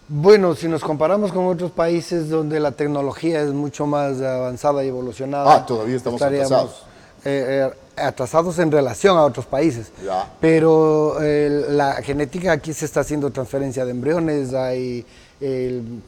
Bueno, 0.08 0.54
si 0.54 0.68
nos 0.68 0.82
comparamos 0.82 1.32
con 1.32 1.44
otros 1.44 1.70
países 1.70 2.30
donde 2.30 2.58
la 2.58 2.72
tecnología 2.72 3.42
es 3.42 3.52
mucho 3.52 3.84
más 3.84 4.22
avanzada 4.22 4.82
y 4.82 4.88
evolucionada. 4.88 5.54
Ah, 5.54 5.66
todavía 5.66 5.96
estamos 5.96 6.22
atrasados. 6.22 6.82
Eh, 7.26 7.70
atrasados 7.94 8.58
en 8.58 8.72
relación 8.72 9.18
a 9.18 9.24
otros 9.24 9.44
países. 9.44 9.92
Pero 10.40 11.18
la 11.20 12.00
genética 12.02 12.52
aquí 12.52 12.72
se 12.72 12.86
está 12.86 13.00
haciendo 13.00 13.28
transferencia 13.28 13.84
de 13.84 13.90
embriones, 13.90 14.54
hay 14.54 15.04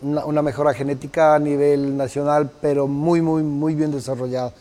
una, 0.00 0.40
mejora 0.40 0.72
genética 0.72 1.34
a 1.34 1.38
nivel 1.38 1.94
nacional, 1.94 2.50
pero 2.62 2.88
muy, 2.88 3.20
muy, 3.20 3.42
muy 3.42 3.74
bien 3.74 3.92
desarrollada. 3.92 4.54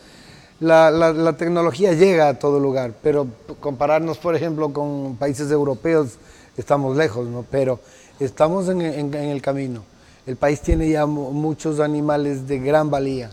La, 0.62 1.36
tecnología 1.38 1.93
llega 1.93 2.30
a 2.30 2.38
todo 2.38 2.59
lugar, 2.59 2.93
pero 3.01 3.26
compararnos, 3.59 4.20
por 4.20 4.36
ejemplo, 4.36 4.72
con 4.72 5.16
países 5.18 5.49
europeos, 5.49 6.20
estamos 6.55 6.95
lejos, 6.95 7.28
¿no? 7.28 7.43
Pero 7.49 7.80
estamos 8.20 8.70
en, 8.70 8.82
el 8.82 9.41
camino. 9.41 9.84
El 10.28 10.36
país 10.36 10.62
tiene 10.62 10.88
ya 10.88 11.07
muchos 11.07 11.80
animales 11.80 12.47
de 12.47 12.59
gran 12.59 12.91
valía. 12.91 13.32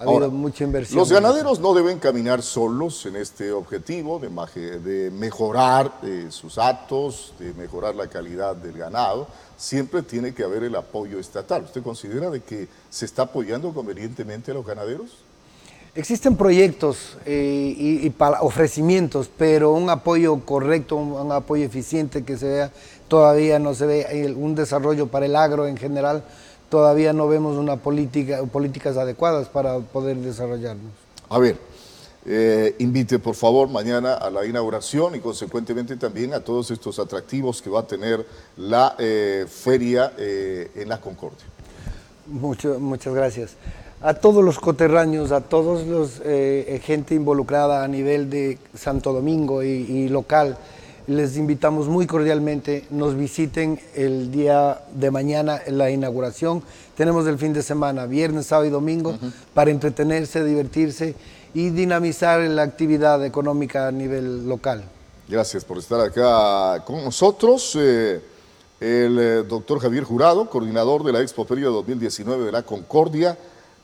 Ha 0.00 0.02
habido 0.02 0.28
mucha 0.32 0.64
inversión. 0.64 0.98
Los 0.98 1.12
ganaderos 1.12 1.60
no 1.60 1.72
deben 1.72 2.00
caminar 2.00 2.42
solos 2.42 3.06
en 3.06 3.14
este 3.14 3.52
objetivo 3.52 4.18
de, 4.18 4.80
de 4.80 5.10
mejorar 5.12 6.00
eh, 6.02 6.26
sus 6.30 6.58
actos, 6.58 7.32
de 7.38 7.54
mejorar 7.54 7.94
la 7.94 8.08
calidad 8.08 8.56
del 8.56 8.76
ganado. 8.76 9.28
Siempre 9.56 10.02
tiene 10.02 10.34
que 10.34 10.42
haber 10.42 10.64
el 10.64 10.74
apoyo 10.74 11.20
estatal. 11.20 11.62
¿Usted 11.62 11.82
considera 11.84 12.28
de 12.28 12.40
que 12.40 12.66
se 12.88 13.04
está 13.04 13.22
apoyando 13.22 13.72
convenientemente 13.72 14.50
a 14.50 14.54
los 14.54 14.66
ganaderos? 14.66 15.29
Existen 15.96 16.36
proyectos 16.36 17.18
eh, 17.26 17.74
y, 17.76 18.14
ofrecimientos, 18.40 19.28
pero 19.36 19.72
un 19.72 19.90
apoyo 19.90 20.38
correcto, 20.44 20.94
un, 20.94 21.32
apoyo 21.32 21.64
eficiente 21.64 22.22
que 22.22 22.38
se 22.38 22.46
vea, 22.46 22.72
todavía 23.08 23.58
no 23.58 23.74
se 23.74 23.86
ve 23.86 24.34
un 24.36 24.54
desarrollo 24.54 25.08
para 25.08 25.26
el 25.26 25.34
agro 25.34 25.66
en 25.66 25.76
general, 25.76 26.22
todavía 26.68 27.12
no 27.12 27.26
vemos 27.26 27.56
una 27.56 27.74
política, 27.74 28.40
políticas 28.44 28.96
adecuadas 28.96 29.48
para 29.48 29.80
poder 29.80 30.16
desarrollarnos. 30.18 30.92
A 31.28 31.40
ver, 31.40 31.58
eh, 32.24 32.76
invite 32.78 33.18
por 33.18 33.34
favor 33.34 33.68
mañana 33.68 34.14
a 34.14 34.30
la 34.30 34.46
inauguración 34.46 35.16
y 35.16 35.18
consecuentemente 35.18 35.96
también 35.96 36.34
a 36.34 36.40
todos 36.40 36.70
estos 36.70 37.00
atractivos 37.00 37.60
que 37.60 37.68
va 37.68 37.80
a 37.80 37.86
tener 37.86 38.24
la 38.56 38.94
eh, 38.96 39.44
feria 39.48 40.12
en 40.16 40.88
la 40.88 41.00
Concordia. 41.00 41.46
Mucho, 42.28 42.78
muchas 42.78 43.12
gracias 43.12 43.56
a 44.02 44.14
todos 44.14 44.42
los 44.42 44.58
coterráneos, 44.58 45.30
a 45.30 45.42
todos 45.42 45.86
los 45.86 46.22
eh, 46.24 46.80
gente 46.82 47.14
involucrada 47.14 47.84
a 47.84 47.88
nivel 47.88 48.30
de 48.30 48.58
Santo 48.74 49.12
Domingo 49.12 49.62
y, 49.62 50.08
local, 50.08 50.56
les 51.06 51.36
invitamos 51.36 51.88
muy 51.88 52.06
cordialmente, 52.06 52.86
nos 52.90 53.16
visiten 53.16 53.80
el 53.94 54.30
día 54.30 54.82
de 54.94 55.10
mañana 55.10 55.60
en 55.66 55.76
la 55.76 55.90
inauguración. 55.90 56.62
Tenemos 56.96 57.26
el 57.26 57.36
fin 57.38 57.52
de 57.52 57.62
semana, 57.62 58.06
viernes, 58.06 58.46
sábado 58.46 58.68
y 58.68 58.70
domingo, 58.70 59.18
para 59.54 59.70
entretenerse, 59.70 60.44
divertirse 60.44 61.14
y 61.52 61.70
dinamizar 61.70 62.40
la 62.40 62.62
actividad 62.62 63.24
económica 63.24 63.88
a 63.88 63.92
nivel 63.92 64.48
local. 64.48 64.84
Gracias 65.28 65.64
por 65.64 65.78
estar 65.78 66.00
acá 66.00 66.84
con 66.84 67.04
nosotros. 67.04 67.76
Eh, 67.78 68.20
el 68.80 69.18
eh, 69.18 69.42
doctor 69.42 69.78
Javier 69.78 70.04
Jurado, 70.04 70.48
coordinador 70.48 71.04
de 71.04 71.12
la 71.12 71.20
Expo 71.20 71.44
Feria 71.44 71.66
2019 71.66 72.46
de 72.46 72.52
la 72.52 72.62
Concordia, 72.62 73.36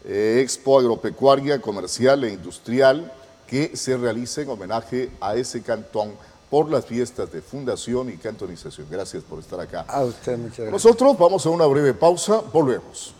eh, 0.06 0.40
expo 0.42 0.78
Agropecuaria, 0.78 1.60
Comercial 1.60 2.24
e 2.24 2.32
Industrial 2.32 3.12
que 3.46 3.76
se 3.76 3.96
realiza 3.96 4.42
en 4.42 4.50
homenaje 4.50 5.10
a 5.20 5.36
ese 5.36 5.62
cantón 5.62 6.14
por 6.50 6.70
las 6.70 6.86
fiestas 6.86 7.30
de 7.32 7.42
fundación 7.42 8.10
y 8.10 8.16
cantonización. 8.16 8.86
Gracias 8.90 9.22
por 9.24 9.40
estar 9.40 9.60
acá. 9.60 9.84
A 9.88 10.04
usted, 10.04 10.38
muchas 10.38 10.58
gracias. 10.58 10.72
Nosotros 10.72 11.18
vamos 11.18 11.44
a 11.46 11.50
una 11.50 11.66
breve 11.66 11.94
pausa, 11.94 12.40
volvemos. 12.52 13.15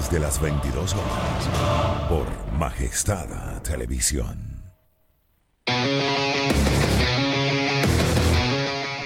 Desde 0.00 0.18
las 0.18 0.40
22 0.40 0.94
horas 0.94 2.08
por 2.08 2.26
Majestad 2.58 3.60
Televisión. 3.60 4.34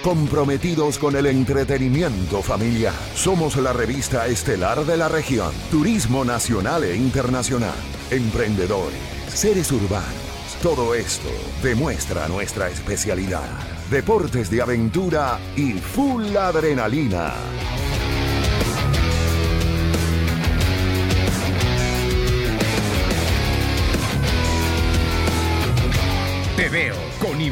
Comprometidos 0.05 0.99
con 0.99 1.17
el 1.17 1.27
entretenimiento 1.27 2.43
familiar, 2.43 2.95
somos 3.17 3.57
la 3.57 3.73
revista 3.73 4.29
estelar 4.29 4.85
de 4.85 4.97
la 4.97 5.09
región. 5.09 5.53
Turismo 5.69 6.25
nacional 6.25 6.85
e 6.85 6.95
internacional, 6.95 7.75
emprendedores, 8.13 9.01
seres 9.27 9.73
urbanos. 9.73 10.15
Todo 10.63 10.95
esto 10.95 11.29
demuestra 11.61 12.29
nuestra 12.29 12.69
especialidad. 12.69 13.51
Deportes 13.91 14.49
de 14.49 14.63
aventura 14.63 15.41
y 15.57 15.73
full 15.73 16.37
adrenalina. 16.37 17.33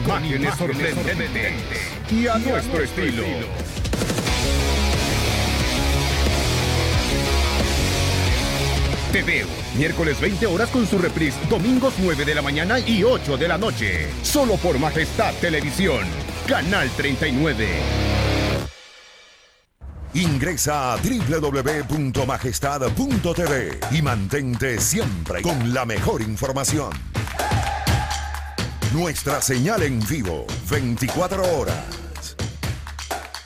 Imágenes, 0.04 0.54
sorprendentes, 0.56 1.52
y 2.10 2.26
a, 2.26 2.36
nuestro, 2.38 2.82
estilo. 2.82 3.22
Te 9.12 9.22
veo, 9.22 9.46
miércoles 9.76 10.20
20 10.20 10.46
horas 10.46 10.70
con 10.70 10.84
su 10.86 10.98
reprise, 10.98 11.38
domingos 11.48 11.94
9 11.98 12.24
de 12.24 12.34
la 12.34 12.42
mañana 12.42 12.78
y 12.78 13.02
8 13.04 13.36
de 13.36 13.48
la 13.48 13.58
noche. 13.58 14.08
Solo 14.22 14.56
por 14.56 14.78
Majestad 14.78 15.34
Televisión, 15.34 16.06
Canal 16.48 16.88
39. 16.96 17.68
Ingresa 20.14 20.94
a 20.94 20.96
www.majestad.tv 20.96 23.80
y 23.92 24.02
mantente 24.02 24.80
siempre 24.80 25.42
con 25.42 25.72
la 25.72 25.86
mejor 25.86 26.22
información. 26.22 26.90
Nuestra 28.92 29.40
señal 29.40 29.82
en 29.84 30.00
vivo, 30.06 30.44
24 30.68 31.56
horas. 31.56 32.36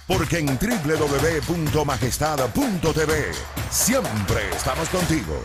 Porque 0.08 0.38
en 0.38 0.46
www.majestad.tv 0.46 3.32
siempre 3.70 4.50
estamos 4.50 4.88
contigo. 4.88 5.40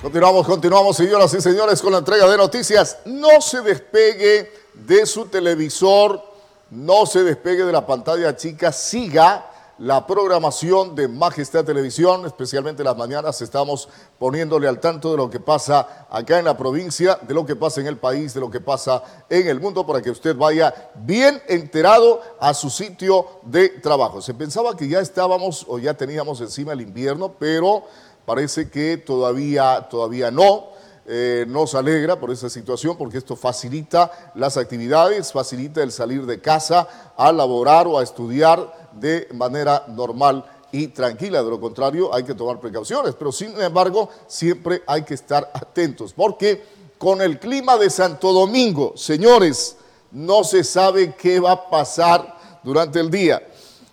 Continuamos, 0.00 0.46
continuamos, 0.46 0.96
señoras 0.96 1.34
y 1.34 1.40
señores, 1.40 1.82
con 1.82 1.90
la 1.90 1.98
entrega 1.98 2.28
de 2.28 2.36
noticias. 2.36 2.98
No 3.06 3.40
se 3.40 3.60
despegue 3.60 4.65
de 4.84 5.06
su 5.06 5.26
televisor, 5.26 6.22
no 6.70 7.06
se 7.06 7.22
despegue 7.22 7.64
de 7.64 7.72
la 7.72 7.86
pantalla 7.86 8.36
chica, 8.36 8.72
siga 8.72 9.50
la 9.78 10.06
programación 10.06 10.94
de 10.94 11.06
Majestad 11.06 11.64
Televisión, 11.64 12.24
especialmente 12.24 12.82
las 12.82 12.96
mañanas 12.96 13.42
estamos 13.42 13.88
poniéndole 14.18 14.68
al 14.68 14.80
tanto 14.80 15.10
de 15.10 15.18
lo 15.18 15.28
que 15.28 15.38
pasa 15.38 16.06
acá 16.10 16.38
en 16.38 16.46
la 16.46 16.56
provincia, 16.56 17.18
de 17.20 17.34
lo 17.34 17.44
que 17.44 17.56
pasa 17.56 17.82
en 17.82 17.86
el 17.86 17.98
país, 17.98 18.32
de 18.32 18.40
lo 18.40 18.50
que 18.50 18.60
pasa 18.60 19.02
en 19.28 19.46
el 19.46 19.60
mundo, 19.60 19.86
para 19.86 20.00
que 20.00 20.10
usted 20.10 20.34
vaya 20.34 20.90
bien 20.94 21.42
enterado 21.46 22.22
a 22.40 22.54
su 22.54 22.70
sitio 22.70 23.26
de 23.42 23.68
trabajo. 23.68 24.22
Se 24.22 24.32
pensaba 24.32 24.74
que 24.74 24.88
ya 24.88 25.00
estábamos 25.00 25.66
o 25.68 25.78
ya 25.78 25.92
teníamos 25.92 26.40
encima 26.40 26.72
el 26.72 26.80
invierno, 26.80 27.34
pero 27.38 27.84
parece 28.24 28.70
que 28.70 28.96
todavía, 28.96 29.88
todavía 29.90 30.30
no. 30.30 30.75
Eh, 31.08 31.44
nos 31.46 31.76
alegra 31.76 32.18
por 32.18 32.32
esta 32.32 32.50
situación 32.50 32.96
porque 32.98 33.18
esto 33.18 33.36
facilita 33.36 34.32
las 34.34 34.56
actividades, 34.56 35.30
facilita 35.30 35.80
el 35.80 35.92
salir 35.92 36.26
de 36.26 36.40
casa 36.40 37.14
a 37.16 37.30
laborar 37.30 37.86
o 37.86 37.96
a 37.96 38.02
estudiar 38.02 38.90
de 38.92 39.28
manera 39.32 39.84
normal 39.86 40.44
y 40.72 40.88
tranquila. 40.88 41.44
De 41.44 41.50
lo 41.50 41.60
contrario, 41.60 42.12
hay 42.12 42.24
que 42.24 42.34
tomar 42.34 42.58
precauciones, 42.58 43.14
pero 43.14 43.30
sin 43.30 43.60
embargo, 43.60 44.08
siempre 44.26 44.82
hay 44.84 45.02
que 45.04 45.14
estar 45.14 45.48
atentos 45.54 46.12
porque 46.12 46.64
con 46.98 47.22
el 47.22 47.38
clima 47.38 47.76
de 47.76 47.88
Santo 47.88 48.32
Domingo, 48.32 48.94
señores, 48.96 49.76
no 50.10 50.42
se 50.42 50.64
sabe 50.64 51.14
qué 51.14 51.38
va 51.38 51.52
a 51.52 51.70
pasar 51.70 52.36
durante 52.64 52.98
el 52.98 53.12
día. 53.12 53.46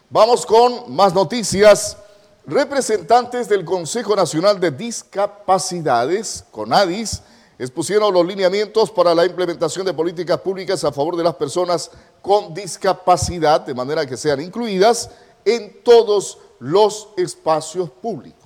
Vamos 0.09 0.45
con 0.45 0.95
más 0.95 1.13
noticias. 1.13 1.97
Representantes 2.45 3.47
del 3.47 3.63
Consejo 3.63 4.17
Nacional 4.17 4.59
de 4.59 4.69
Discapacidades, 4.69 6.43
CONADIS, 6.51 7.21
expusieron 7.57 8.13
los 8.13 8.25
lineamientos 8.25 8.91
para 8.91 9.15
la 9.15 9.25
implementación 9.25 9.85
de 9.85 9.93
políticas 9.93 10.39
públicas 10.39 10.83
a 10.83 10.91
favor 10.91 11.15
de 11.15 11.23
las 11.23 11.35
personas 11.35 11.89
con 12.21 12.53
discapacidad, 12.53 13.61
de 13.61 13.73
manera 13.73 14.05
que 14.05 14.17
sean 14.17 14.41
incluidas 14.41 15.09
en 15.45 15.81
todos 15.83 16.37
los 16.59 17.07
espacios 17.15 17.89
públicos. 17.89 18.42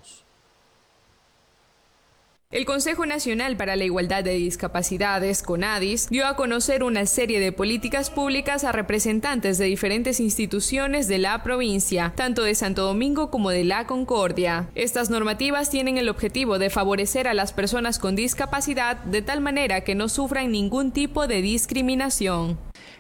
El 2.50 2.66
Consejo 2.66 3.06
Nacional 3.06 3.58
para 3.58 3.76
la 3.76 3.84
Igualdad 3.84 4.24
de 4.24 4.36
Discapacidades, 4.36 5.44
CONADIS, 5.44 6.08
dio 6.08 6.26
a 6.26 6.38
conocer 6.38 6.82
una 6.82 7.06
serie 7.06 7.42
de 7.42 7.52
políticas 7.52 8.10
públicas 8.10 8.64
a 8.64 8.72
representantes 8.72 9.58
de 9.58 9.66
diferentes 9.66 10.22
instituciones 10.22 11.10
de 11.10 11.18
la 11.18 11.44
provincia, 11.44 12.14
tanto 12.16 12.44
de 12.44 12.56
Santo 12.56 12.84
Domingo 12.86 13.30
como 13.32 13.50
de 13.50 13.66
La 13.66 13.86
Concordia. 13.86 14.70
Estas 14.76 15.10
normativas 15.10 15.70
tienen 15.70 15.98
el 15.98 16.08
objetivo 16.08 16.58
de 16.58 16.70
favorecer 16.70 17.28
a 17.28 17.34
las 17.34 17.52
personas 17.52 18.00
con 18.00 18.16
discapacidad 18.16 18.96
de 18.96 19.22
tal 19.22 19.42
manera 19.42 19.82
que 19.82 19.96
no 19.96 20.08
sufran 20.08 20.50
ningún 20.50 20.94
tipo 20.94 21.28
de 21.28 21.42
discriminación. 21.42 22.58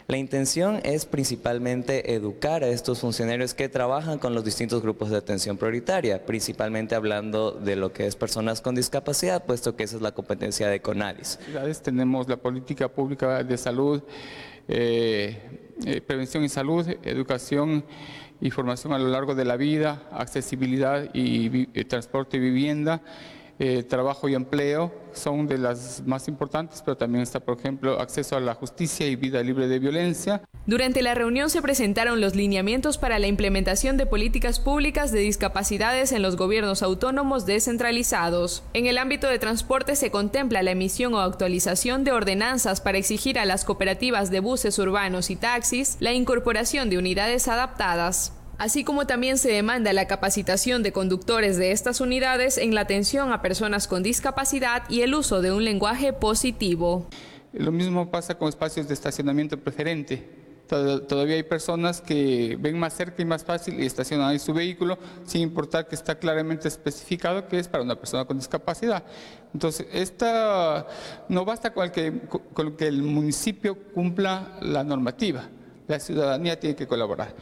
La 0.08 0.16
intención 0.16 0.80
es 0.86 1.06
principalmente 1.06 2.14
educar 2.14 2.64
a 2.64 2.70
estos 2.70 3.02
funcionarios 3.02 3.54
que 3.54 3.68
trabajan 3.68 4.20
con 4.20 4.34
los 4.34 4.46
distintos 4.46 4.82
grupos 4.82 5.10
de 5.10 5.18
atención 5.18 5.58
prioritaria, 5.58 6.26
principalmente 6.26 6.96
hablando 6.96 7.52
de 7.52 7.76
lo 7.76 7.92
que 7.92 8.08
es 8.08 8.16
personas 8.16 8.62
con 8.62 8.74
discapacidad, 8.74 9.44
puesto 9.44 9.76
que 9.76 9.84
esa 9.84 9.98
es 9.98 10.02
la 10.02 10.14
competencia 10.14 10.70
de 10.70 10.82
CONADIS. 10.82 11.40
Tenemos 11.84 12.30
la 12.30 12.38
política 12.38 12.88
pública 12.88 13.44
de 13.44 13.58
salud, 13.58 14.02
eh, 14.70 15.42
eh, 15.86 16.00
prevención 16.00 16.46
y 16.46 16.48
salud, 16.48 16.88
educación 17.04 17.84
y 18.40 18.50
formación 18.50 18.94
a 18.94 19.00
lo 19.00 19.10
largo 19.10 19.36
de 19.36 19.44
la 19.44 19.58
vida, 19.58 20.08
accesibilidad 20.14 21.10
y 21.14 21.68
eh, 21.74 21.84
transporte 21.84 22.38
y 22.38 22.40
vivienda 22.40 23.02
eh, 23.60 23.84
trabajo 23.84 24.30
y 24.30 24.36
empleo 24.36 24.94
son 25.14 25.48
de 25.48 25.58
las 25.58 26.04
más 26.06 26.28
importantes, 26.28 26.84
pero 26.86 26.96
también 26.96 27.24
está, 27.24 27.40
por 27.40 27.58
ejemplo, 27.58 28.00
acceso 28.00 28.36
a 28.38 28.40
la 28.40 28.54
justicia 28.54 29.08
y 29.08 29.16
vida 29.16 29.42
libre 29.42 29.68
de 29.68 29.80
violencia. 29.80 30.44
Durante 30.68 31.02
la 31.02 31.16
reunión 31.16 31.50
se 31.50 31.62
presentaron 31.62 32.22
los 32.22 32.36
lineamientos 32.36 33.00
para 33.00 33.18
la 33.18 33.26
implementación 33.26 33.98
de 33.98 34.06
políticas 34.06 34.60
públicas 34.60 35.12
de 35.12 35.20
discapacidades 35.20 36.12
en 36.12 36.22
los 36.22 36.36
gobiernos 36.36 36.84
autónomos 36.84 37.48
descentralizados. 37.48 38.64
En 38.74 38.86
el 38.86 39.00
ámbito 39.00 39.28
de 39.28 39.40
transporte 39.40 39.96
se 39.96 40.12
contempla 40.12 40.62
la 40.62 40.72
emisión 40.72 41.16
o 41.16 41.20
actualización 41.20 42.04
de 42.04 42.12
ordenanzas 42.12 42.80
para 42.82 43.00
exigir 43.00 43.40
a 43.40 43.46
las 43.46 43.66
cooperativas 43.66 44.30
de 44.30 44.40
buses 44.40 44.78
urbanos 44.78 45.32
y 45.32 45.36
taxis 45.36 45.98
la 46.00 46.14
incorporación 46.14 46.92
de 46.92 47.00
unidades 47.00 47.48
adaptadas 47.48 48.34
así 48.58 48.84
como 48.84 49.08
también 49.08 49.38
se 49.38 49.50
demanda 49.50 49.94
la 49.94 50.08
capacitación 50.08 50.84
de 50.84 50.92
conductores 50.92 51.58
de 51.58 51.72
estas 51.72 52.02
unidades 52.02 52.58
en 52.58 52.76
la 52.76 52.82
atención 52.82 53.32
a 53.32 53.42
personas 53.42 53.88
con 53.88 54.04
discapacidad 54.04 54.84
y 54.90 55.02
el 55.02 55.16
uso 55.16 55.42
de 55.42 55.52
un 55.52 55.64
lenguaje 55.64 56.14
positivo. 56.14 57.08
Lo 57.54 57.72
mismo 57.72 58.10
pasa 58.12 58.38
con 58.38 58.50
espacios 58.50 58.88
de 58.88 58.94
estacionamiento 58.94 59.58
preferente. 59.58 60.48
Todavía 60.68 61.36
hay 61.36 61.44
personas 61.44 62.02
que 62.02 62.58
ven 62.60 62.78
más 62.78 62.94
cerca 62.94 63.22
y 63.22 63.26
más 63.26 63.46
fácil 63.46 63.80
y 63.80 63.86
estacionan 63.86 64.38
su 64.38 64.54
vehículo 64.54 64.98
sin 65.26 65.42
importar 65.42 65.88
que 65.88 65.96
está 65.96 66.20
claramente 66.20 66.68
especificado 66.68 67.48
que 67.48 67.58
es 67.58 67.70
para 67.70 67.84
una 67.84 67.96
persona 67.96 68.26
con 68.26 68.38
discapacidad. 68.38 69.04
Entonces, 69.54 69.88
esta, 69.94 70.86
no 71.30 71.46
basta 71.46 71.74
con 71.74 71.90
que 71.90 72.12
el 72.80 73.02
municipio 73.02 73.78
cumpla 73.94 74.58
la 74.62 74.84
normativa, 74.84 75.48
la 75.88 76.02
ciudadanía 76.02 76.60
tiene 76.60 76.76
que 76.76 76.86
colaborar. 76.86 77.34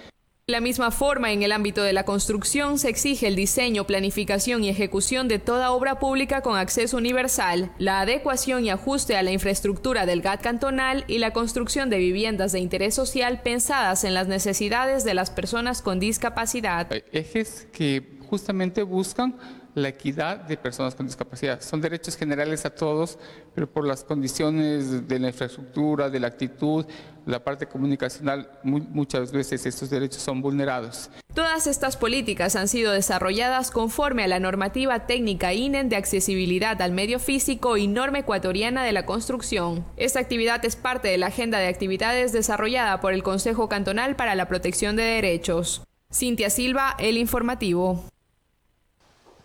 La 0.48 0.62
misma 0.62 0.92
forma, 0.92 1.32
en 1.32 1.42
el 1.42 1.52
ámbito 1.52 1.82
de 1.82 1.92
la 1.92 2.06
construcción 2.06 2.78
se 2.78 2.88
exige 2.88 3.26
el 3.26 3.36
diseño, 3.36 3.88
planificación 3.88 4.64
y 4.64 4.70
ejecución 4.70 5.28
de 5.28 5.40
toda 5.40 5.72
obra 5.72 5.98
pública 5.98 6.42
con 6.42 6.56
acceso 6.56 6.98
universal, 6.98 7.72
la 7.80 8.02
adecuación 8.02 8.64
y 8.64 8.70
ajuste 8.70 9.18
a 9.18 9.24
la 9.24 9.32
infraestructura 9.32 10.06
del 10.06 10.22
GAT 10.22 10.44
cantonal 10.44 11.04
y 11.08 11.18
la 11.18 11.34
construcción 11.34 11.90
de 11.90 11.98
viviendas 11.98 12.52
de 12.52 12.60
interés 12.60 12.94
social 12.94 13.42
pensadas 13.42 14.04
en 14.04 14.14
las 14.14 14.28
necesidades 14.28 15.04
de 15.04 15.16
las 15.16 15.32
personas 15.32 15.82
con 15.82 16.00
discapacidad. 16.00 16.92
Ejes 17.12 17.68
que 17.74 18.20
justamente 18.30 18.84
buscan 18.84 19.40
la 19.76 19.90
equidad 19.90 20.38
de 20.38 20.58
personas 20.58 20.96
con 20.96 21.06
discapacidad. 21.06 21.62
Son 21.62 21.82
derechos 21.82 22.16
generales 22.16 22.66
a 22.66 22.70
todos, 22.70 23.20
pero 23.54 23.68
por 23.68 23.86
las 23.86 24.04
condiciones 24.04 25.08
de 25.08 25.20
la 25.20 25.28
infraestructura, 25.28 26.10
de 26.10 26.20
la 26.20 26.28
actitud, 26.28 26.86
la 27.26 27.44
parte 27.44 27.68
comunicacional, 27.68 28.50
muchas 28.64 29.32
veces 29.32 29.66
estos 29.66 29.90
derechos 29.90 30.22
son 30.22 30.42
vulnerados. 30.42 31.10
Todas 31.34 31.68
estas 31.68 31.98
políticas 31.98 32.56
han 32.56 32.70
sido 32.70 32.94
desarrolladas 32.94 33.72
conforme 33.72 34.24
a 34.24 34.28
la 34.28 34.40
normativa 34.40 35.08
técnica 35.08 35.54
INEN 35.54 35.90
de 35.90 35.98
accesibilidad 35.98 36.82
al 36.82 36.94
medio 36.94 37.20
físico 37.20 37.76
y 37.76 37.88
norma 37.88 38.20
ecuatoriana 38.20 38.84
de 38.84 38.94
la 38.94 39.06
construcción. 39.06 39.84
Esta 39.98 40.20
actividad 40.20 40.64
es 40.64 40.78
parte 40.78 41.10
de 41.10 41.18
la 41.18 41.28
agenda 41.28 41.60
de 41.60 41.68
actividades 41.68 42.32
desarrollada 42.32 43.02
por 43.02 43.14
el 43.14 43.24
Consejo 43.24 43.68
Cantonal 43.68 44.16
para 44.16 44.36
la 44.36 44.48
Protección 44.48 44.96
de 44.96 45.04
Derechos. 45.04 45.82
Cintia 46.14 46.50
Silva, 46.50 46.96
El 46.98 47.18
Informativo. 47.18 48.06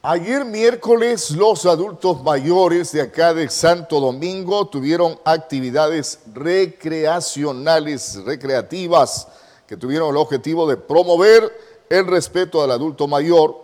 Ayer 0.03 0.47
miércoles 0.47 1.31
los 1.33 1.67
adultos 1.67 2.23
mayores 2.23 2.91
de 2.93 3.03
acá 3.03 3.35
de 3.35 3.51
Santo 3.51 4.01
Domingo 4.01 4.67
tuvieron 4.67 5.21
actividades 5.27 6.21
recreacionales, 6.33 8.25
recreativas, 8.25 9.29
que 9.67 9.77
tuvieron 9.77 10.09
el 10.09 10.17
objetivo 10.17 10.67
de 10.67 10.79
promover 10.79 11.53
el 11.91 12.07
respeto 12.07 12.63
al 12.63 12.71
adulto 12.71 13.07
mayor. 13.09 13.55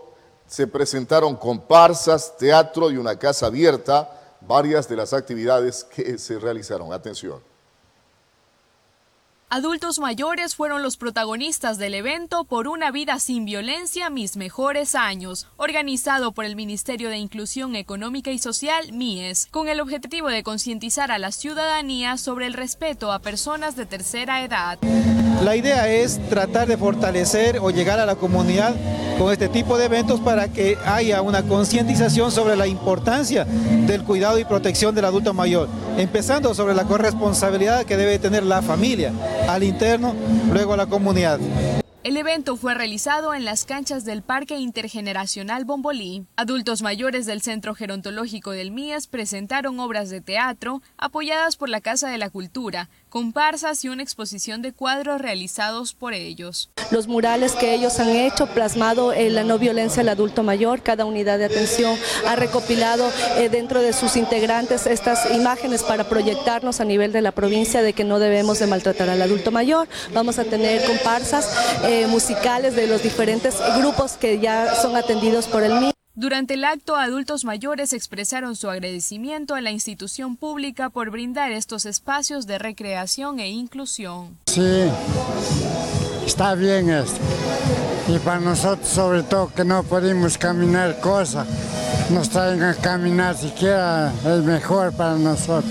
Se 0.47 0.67
presentaron 0.67 1.37
comparsas, 1.37 2.37
teatro 2.37 2.91
y 2.91 2.99
una 2.99 3.19
casa 3.19 3.47
abierta, 3.47 4.37
varias 4.43 4.91
de 4.91 4.97
las 4.97 5.15
actividades 5.15 5.85
que 5.85 6.19
se 6.19 6.39
realizaron. 6.39 6.93
Atención. 6.93 7.41
Adultos 9.49 10.01
mayores 10.01 10.57
fueron 10.57 10.83
los 10.83 10.97
protagonistas 10.97 11.79
del 11.79 11.95
evento 11.95 12.43
Por 12.43 12.67
una 12.67 12.91
vida 12.91 13.21
sin 13.21 13.45
violencia, 13.45 14.11
mis 14.11 14.37
mejores 14.37 14.97
años, 14.97 15.47
organizado 15.57 16.33
por 16.33 16.45
el 16.45 16.57
Ministerio 16.57 17.11
de 17.11 17.19
Inclusión 17.19 17.77
Económica 17.77 18.33
y 18.33 18.41
Social, 18.41 18.93
MIES, 18.93 19.47
con 19.53 19.69
el 19.69 19.79
objetivo 19.79 20.31
de 20.31 20.43
concientizar 20.43 21.13
a 21.13 21.19
la 21.19 21.31
ciudadanía 21.31 22.17
sobre 22.17 22.47
el 22.47 22.55
respeto 22.55 23.13
a 23.13 23.21
personas 23.21 23.77
de 23.77 23.87
tercera 23.87 24.43
edad. 24.43 24.81
La 25.43 25.55
idea 25.55 25.89
es 25.89 26.19
tratar 26.29 26.67
de 26.67 26.77
fortalecer 26.77 27.59
o 27.61 27.71
llegar 27.71 28.01
a 28.01 28.07
la 28.07 28.17
comunidad 28.17 28.75
con 29.19 29.33
este 29.33 29.49
tipo 29.49 29.77
de 29.77 29.85
eventos 29.85 30.21
para 30.21 30.49
que 30.49 30.79
haya 30.85 31.21
una 31.23 31.43
concientización 31.43 32.33
sobre 32.33 32.57
la 32.57 32.67
importancia 32.67 33.45
del 33.45 34.03
cuidado 34.03 34.39
y 34.39 34.45
protección 34.45 34.95
del 34.95 35.05
adulto 35.05 35.35
mayor, 35.35 35.69
empezando 35.99 36.55
sobre 36.55 36.75
la 36.75 36.85
corresponsabilidad 36.85 37.85
que 37.85 37.97
debe 37.97 38.19
tener 38.19 38.45
la 38.45 38.63
familia 38.63 39.13
al 39.49 39.63
interno, 39.63 40.15
luego 40.53 40.73
a 40.73 40.79
la 40.79 40.87
comunidad. 40.87 41.39
El 42.07 42.17
evento 42.17 42.57
fue 42.57 42.73
realizado 42.73 43.35
en 43.35 43.45
las 43.45 43.65
canchas 43.65 44.05
del 44.05 44.23
Parque 44.23 44.59
Intergeneracional 44.59 45.65
Bombolí. 45.65 46.25
Adultos 46.37 46.81
mayores 46.81 47.27
del 47.27 47.43
Centro 47.43 47.75
Gerontológico 47.75 48.53
del 48.53 48.71
MIES 48.71 49.09
presentaron 49.09 49.81
obras 49.81 50.09
de 50.09 50.21
teatro 50.21 50.83
apoyadas 50.99 51.57
por 51.57 51.69
la 51.69 51.81
Casa 51.81 52.09
de 52.09 52.19
la 52.19 52.31
Cultura, 52.31 52.89
comparsas 53.17 53.83
y 53.83 53.89
una 53.89 54.03
exposición 54.03 54.61
de 54.61 54.75
cuadros 54.75 55.23
realizados 55.23 55.95
por 55.95 56.13
ellos. 56.13 56.69
Los 56.91 57.07
murales 57.07 57.53
que 57.53 57.73
ellos 57.73 57.99
han 57.99 58.11
hecho, 58.11 58.47
plasmado 58.47 59.15
en 59.15 59.35
la 59.35 59.43
no 59.43 59.59
violencia 59.59 60.03
al 60.03 60.11
adulto 60.11 60.43
mayor, 60.43 60.83
cada 60.83 61.07
unidad 61.07 61.39
de 61.39 61.47
atención 61.47 61.99
ha 62.27 62.37
recopilado 62.37 63.11
eh, 63.39 63.49
dentro 63.49 63.81
de 63.81 63.95
sus 63.95 64.19
integrantes 64.19 64.87
estas 64.87 65.35
imágenes 65.35 65.83
para 65.83 66.11
proyectarnos 66.11 66.81
a 66.81 66.85
nivel 66.85 67.11
de 67.11 67.23
la 67.23 67.33
provincia 67.33 67.81
de 67.81 67.95
que 67.95 68.05
no 68.05 68.19
debemos 68.19 68.59
de 68.59 68.67
maltratar 68.67 69.09
al 69.09 69.23
adulto 69.23 69.51
mayor. 69.51 69.89
Vamos 70.13 70.39
a 70.39 70.45
tener 70.45 70.85
comparsas 70.85 71.49
eh, 71.85 72.07
musicales 72.09 72.77
de 72.77 72.87
los 72.87 73.03
diferentes 73.03 73.55
grupos 73.79 74.19
que 74.19 74.41
ya 74.41 74.75
son 74.75 74.95
atendidos 74.95 75.47
por 75.47 75.63
el 75.63 75.73
MIR. 75.73 75.96
Durante 76.19 76.55
el 76.55 76.65
acto, 76.65 76.97
adultos 76.97 77.45
mayores 77.45 77.93
expresaron 77.93 78.57
su 78.57 78.71
agradecimiento 78.71 79.55
a 79.55 79.61
la 79.61 79.71
institución 79.71 80.37
pública 80.37 80.89
por 80.89 81.11
brindar 81.11 81.53
estos 81.53 81.85
espacios 81.85 82.47
de 82.47 82.59
recreación 82.59 83.39
e 83.39 83.51
inclusión. 83.51 84.39
Sí, 84.47 84.85
está 86.25 86.55
bien 86.55 86.89
esto. 86.89 87.21
Y 88.09 88.19
para 88.21 88.41
nosotros, 88.41 88.89
sobre 88.89 89.25
todo, 89.25 89.53
que 89.53 89.63
no 89.63 89.83
podemos 89.83 90.39
caminar 90.39 91.01
cosas, 91.01 91.47
nos 92.09 92.31
traen 92.31 92.63
a 92.63 92.75
caminar 92.75 93.37
siquiera 93.37 94.11
es 94.25 94.43
mejor 94.43 94.95
para 94.97 95.17
nosotros. 95.17 95.71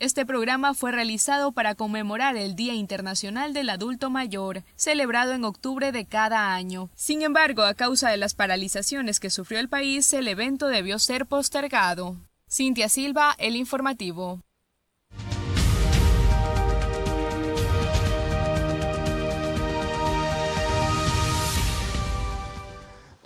Este 0.00 0.24
programa 0.24 0.74
fue 0.74 0.92
realizado 0.92 1.50
para 1.50 1.74
conmemorar 1.74 2.36
el 2.36 2.54
Día 2.54 2.72
Internacional 2.74 3.52
del 3.52 3.68
Adulto 3.68 4.10
Mayor, 4.10 4.62
celebrado 4.76 5.32
en 5.32 5.42
octubre 5.42 5.90
de 5.90 6.04
cada 6.06 6.54
año. 6.54 6.88
Sin 6.94 7.22
embargo, 7.22 7.62
a 7.62 7.74
causa 7.74 8.08
de 8.08 8.16
las 8.16 8.34
paralizaciones 8.34 9.18
que 9.18 9.28
sufrió 9.28 9.58
el 9.58 9.68
país, 9.68 10.12
el 10.12 10.28
evento 10.28 10.68
debió 10.68 11.00
ser 11.00 11.26
postergado. 11.26 12.16
Cintia 12.48 12.88
Silva, 12.88 13.34
El 13.38 13.56
Informativo. 13.56 14.40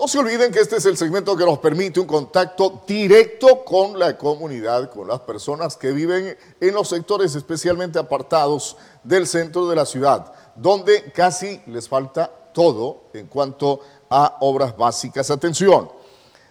No 0.03 0.09
se 0.09 0.18
olviden 0.18 0.50
que 0.50 0.59
este 0.59 0.78
es 0.78 0.86
el 0.86 0.96
segmento 0.96 1.36
que 1.36 1.44
nos 1.44 1.61
permite 1.61 2.00
un 2.00 2.09
contacto 2.09 2.82
directo 2.88 3.64
con 3.64 3.96
la 3.96 4.18
comunidad, 4.18 4.90
con 4.90 5.07
las 5.07 5.20
personas 5.20 5.76
que 5.76 5.92
viven 5.92 6.36
en 6.61 6.74
los 6.74 6.88
sectores 6.88 7.36
especialmente 7.36 8.00
apartados 8.00 8.76
del 9.05 9.28
centro 9.28 9.68
de 9.68 9.76
la 9.76 9.86
ciudad, 9.86 10.32
donde 10.57 11.12
casi 11.12 11.62
les 11.68 11.88
falta 11.88 12.28
todo 12.53 13.05
en 13.14 13.28
cuanto 13.28 13.78
a 14.11 14.38
obras 14.40 14.76
básicas. 14.76 15.30
Atención. 15.30 15.88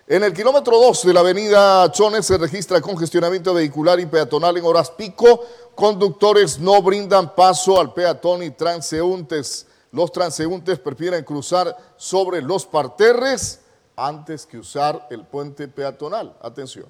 En 0.07 0.23
el 0.23 0.31
kilómetro 0.31 0.79
2 0.79 1.07
de 1.07 1.13
la 1.13 1.19
avenida 1.19 1.91
Chones 1.91 2.25
se 2.25 2.37
registra 2.37 2.79
congestionamiento 2.79 3.53
vehicular 3.53 3.99
y 3.99 4.05
peatonal 4.05 4.55
en 4.55 4.63
horas 4.63 4.91
pico. 4.91 5.41
Conductores 5.75 6.57
no 6.57 6.81
brindan 6.81 7.35
paso 7.35 7.81
al 7.81 7.93
peatón 7.93 8.43
y 8.43 8.51
transeúntes. 8.51 9.67
Los 9.91 10.11
transeúntes 10.11 10.79
prefieren 10.79 11.23
cruzar 11.23 11.75
sobre 11.97 12.41
los 12.41 12.65
parterres 12.65 13.61
antes 13.95 14.45
que 14.45 14.57
usar 14.57 15.07
el 15.11 15.25
puente 15.25 15.67
peatonal. 15.67 16.35
Atención. 16.41 16.87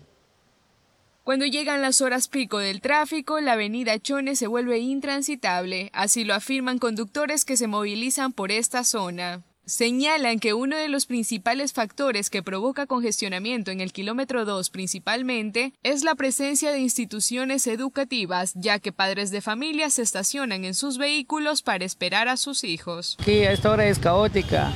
Cuando 1.23 1.45
llegan 1.45 1.81
las 1.81 2.01
horas 2.01 2.27
pico 2.27 2.57
del 2.57 2.81
tráfico, 2.81 3.39
la 3.39 3.53
avenida 3.53 3.99
Chones 3.99 4.39
se 4.39 4.47
vuelve 4.47 4.79
intransitable, 4.79 5.91
así 5.93 6.23
lo 6.23 6.33
afirman 6.33 6.79
conductores 6.79 7.45
que 7.45 7.57
se 7.57 7.67
movilizan 7.67 8.33
por 8.33 8.51
esta 8.51 8.83
zona. 8.83 9.43
Señalan 9.65 10.39
que 10.39 10.53
uno 10.53 10.75
de 10.75 10.89
los 10.89 11.05
principales 11.05 11.71
factores 11.71 12.29
que 12.29 12.41
provoca 12.41 12.87
congestionamiento 12.87 13.71
en 13.71 13.79
el 13.79 13.93
kilómetro 13.93 14.43
2 14.43 14.69
principalmente 14.71 15.73
es 15.83 16.03
la 16.03 16.15
presencia 16.15 16.71
de 16.71 16.79
instituciones 16.79 17.67
educativas, 17.67 18.53
ya 18.55 18.79
que 18.79 18.91
padres 18.91 19.29
de 19.29 19.41
familia 19.41 19.89
se 19.89 20.01
estacionan 20.01 20.65
en 20.65 20.73
sus 20.73 20.97
vehículos 20.97 21.61
para 21.61 21.85
esperar 21.85 22.27
a 22.27 22.37
sus 22.37 22.63
hijos. 22.63 23.17
Aquí 23.19 23.43
a 23.43 23.51
esta 23.51 23.71
hora 23.71 23.87
es 23.87 23.99
caótica. 23.99 24.73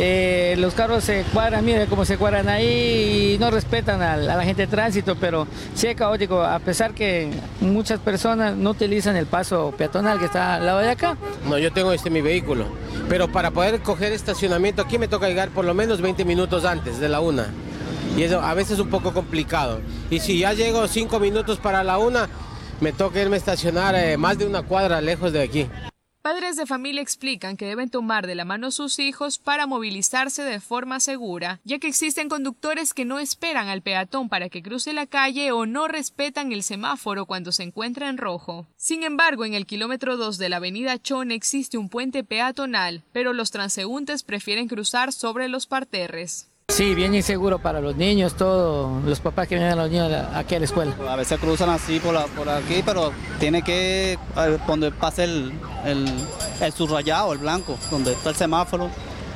Eh, 0.00 0.54
los 0.58 0.74
carros 0.74 1.02
se 1.02 1.24
cuadran, 1.32 1.64
mire 1.64 1.86
cómo 1.86 2.04
se 2.04 2.16
cuadran 2.16 2.48
ahí 2.48 3.32
y 3.34 3.38
no 3.38 3.50
respetan 3.50 4.00
a, 4.00 4.16
la 4.16 4.44
gente 4.44 4.62
de 4.62 4.68
tránsito, 4.68 5.16
pero 5.16 5.48
sí 5.74 5.88
es 5.88 5.96
caótico, 5.96 6.40
a 6.40 6.60
pesar 6.60 6.94
que 6.94 7.28
muchas 7.60 7.98
personas 7.98 8.54
no 8.54 8.70
utilizan 8.70 9.16
el 9.16 9.26
paso 9.26 9.74
peatonal 9.76 10.20
que 10.20 10.26
está 10.26 10.54
al 10.54 10.66
lado 10.66 10.78
de 10.78 10.90
acá. 10.90 11.16
No, 11.48 11.58
yo 11.58 11.72
tengo 11.72 11.92
este 11.92 12.10
mi 12.10 12.20
vehículo, 12.20 12.66
pero 13.08 13.26
para 13.26 13.50
poder 13.50 13.80
coger 13.80 14.12
estacionamiento 14.12 14.82
aquí 14.82 14.98
me 14.98 15.08
toca 15.08 15.26
llegar 15.26 15.48
por 15.48 15.64
lo 15.64 15.74
menos 15.74 16.00
20 16.00 16.24
minutos 16.24 16.64
antes 16.64 17.00
de 17.00 17.08
la 17.08 17.18
una. 17.18 17.48
Y 18.16 18.22
eso 18.22 18.40
a 18.40 18.54
veces 18.54 18.74
es 18.74 18.78
un 18.78 18.90
poco 18.90 19.12
complicado. 19.12 19.80
Y 20.10 20.20
si 20.20 20.38
ya 20.38 20.52
llego 20.52 20.86
cinco 20.86 21.18
minutos 21.18 21.58
para 21.58 21.82
la 21.82 21.98
una, 21.98 22.28
me 22.80 22.92
toca 22.92 23.20
irme 23.20 23.34
a 23.34 23.38
estacionar 23.38 23.96
eh, 23.96 24.16
más 24.16 24.38
de 24.38 24.46
una 24.46 24.62
cuadra 24.62 25.00
lejos 25.00 25.32
de 25.32 25.42
aquí. 25.42 25.66
Padres 26.28 26.56
de 26.56 26.66
familia 26.66 27.00
explican 27.00 27.56
que 27.56 27.64
deben 27.64 27.88
tomar 27.88 28.26
de 28.26 28.34
la 28.34 28.44
mano 28.44 28.70
sus 28.70 28.98
hijos 28.98 29.38
para 29.38 29.66
movilizarse 29.66 30.42
de 30.42 30.60
forma 30.60 31.00
segura, 31.00 31.58
ya 31.64 31.78
que 31.78 31.88
existen 31.88 32.28
conductores 32.28 32.92
que 32.92 33.06
no 33.06 33.18
esperan 33.18 33.68
al 33.68 33.80
peatón 33.80 34.28
para 34.28 34.50
que 34.50 34.62
cruce 34.62 34.92
la 34.92 35.06
calle 35.06 35.52
o 35.52 35.64
no 35.64 35.88
respetan 35.88 36.52
el 36.52 36.62
semáforo 36.62 37.24
cuando 37.24 37.50
se 37.50 37.62
encuentra 37.62 38.10
en 38.10 38.18
rojo. 38.18 38.66
Sin 38.76 39.04
embargo, 39.04 39.46
en 39.46 39.54
el 39.54 39.64
kilómetro 39.64 40.18
2 40.18 40.36
de 40.36 40.50
la 40.50 40.56
avenida 40.58 41.00
Chon 41.00 41.30
existe 41.30 41.78
un 41.78 41.88
puente 41.88 42.22
peatonal, 42.24 43.04
pero 43.12 43.32
los 43.32 43.50
transeúntes 43.50 44.22
prefieren 44.22 44.68
cruzar 44.68 45.14
sobre 45.14 45.48
los 45.48 45.66
parterres. 45.66 46.47
Sí, 46.78 46.94
bien 46.94 47.12
inseguro 47.12 47.58
para 47.58 47.80
los 47.80 47.96
niños, 47.96 48.34
todos 48.34 49.02
los 49.02 49.18
papás 49.18 49.48
que 49.48 49.56
vienen 49.56 49.72
a 49.72 49.82
los 49.82 49.90
niños 49.90 50.12
aquí 50.32 50.54
a 50.54 50.58
la 50.60 50.64
escuela. 50.66 50.94
A 51.08 51.16
veces 51.16 51.40
cruzan 51.40 51.70
así 51.70 51.98
por, 51.98 52.16
aquí, 52.16 52.82
pero 52.84 53.10
tiene 53.40 53.62
que, 53.62 54.16
donde 54.64 54.92
pase 54.92 55.24
el, 55.24 55.52
el, 55.84 56.72
subrayado, 56.72 57.32
el 57.32 57.40
blanco, 57.40 57.76
donde 57.90 58.12
está 58.12 58.30
el 58.30 58.36
semáforo, 58.36 58.90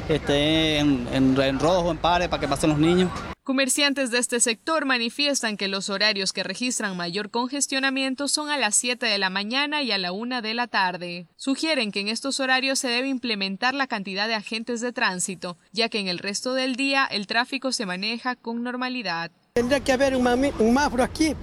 esté 0.09 0.79
en, 0.79 1.09
en 1.13 1.59
rojo, 1.59 1.91
en 1.91 1.99
pares, 1.99 2.29
para 2.29 2.41
que 2.41 2.49
pasen 2.49 2.71
los 2.71 2.79
niños. 2.79 3.11
Comerciantes 3.45 4.13
de 4.13 4.19
este 4.19 4.39
sector 4.39 4.85
manifiestan 4.85 5.57
que 5.57 5.67
los 5.67 5.91
horarios 5.91 6.33
que 6.33 6.45
registran 6.45 6.97
mayor 6.97 7.29
congestionamiento 7.29 8.29
son 8.29 8.51
a 8.51 8.57
las 8.57 8.77
7 8.77 9.05
de 9.05 9.19
la 9.19 9.31
mañana 9.31 9.83
y 9.83 9.91
a 9.91 9.99
la 9.99 10.13
1 10.13 10.43
de 10.43 10.55
la 10.55 10.69
tarde. 10.69 11.27
Sugieren 11.35 11.91
que 11.91 11.99
en 11.99 12.07
estos 12.07 12.39
horarios 12.39 12.79
se 12.79 12.87
debe 12.87 13.09
implementar 13.09 13.75
la 13.75 13.89
cantidad 13.89 14.29
de 14.29 14.35
agentes 14.35 14.81
de 14.81 14.93
tránsito, 14.93 15.59
ya 15.73 15.89
que 15.89 15.99
en 15.99 16.07
el 16.07 16.21
resto 16.21 16.55
del 16.55 16.77
día 16.77 17.05
el 17.05 17.27
tráfico 17.27 17.73
se 17.73 17.85
maneja 17.85 18.37
con 18.37 18.63
normalidad. 18.63 19.33
Tendría 19.55 19.81
que 19.81 19.91
haber 19.91 20.15
un, 20.15 20.25
un 20.61 20.79
aquí 21.01 21.35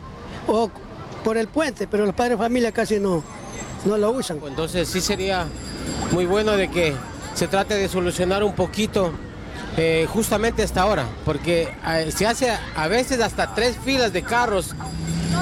o 0.47 0.71
por 1.25 1.37
el 1.37 1.49
puente, 1.49 1.85
pero 1.85 2.05
los 2.05 2.15
padres 2.15 2.37
de 2.37 2.43
familia 2.45 2.71
casi 2.71 2.97
no, 2.97 3.25
no 3.83 3.97
lo 3.97 4.11
usan. 4.11 4.39
Entonces 4.47 4.87
sí 4.87 5.01
sería 5.01 5.47
muy 6.13 6.25
bueno 6.25 6.53
de 6.55 6.69
que 6.69 6.95
se 7.39 7.47
trate 7.47 7.75
de 7.75 7.87
solucionar 7.87 8.43
un 8.43 8.53
poquito 8.53 9.13
eh, 9.77 10.05
justamente 10.09 10.61
esta 10.61 10.85
hora, 10.85 11.07
porque 11.23 11.69
eh, 11.87 12.11
se 12.11 12.27
hace 12.27 12.51
a 12.51 12.87
veces 12.89 13.21
hasta 13.21 13.55
tres 13.55 13.77
filas 13.77 14.11
de 14.11 14.23
carros 14.23 14.75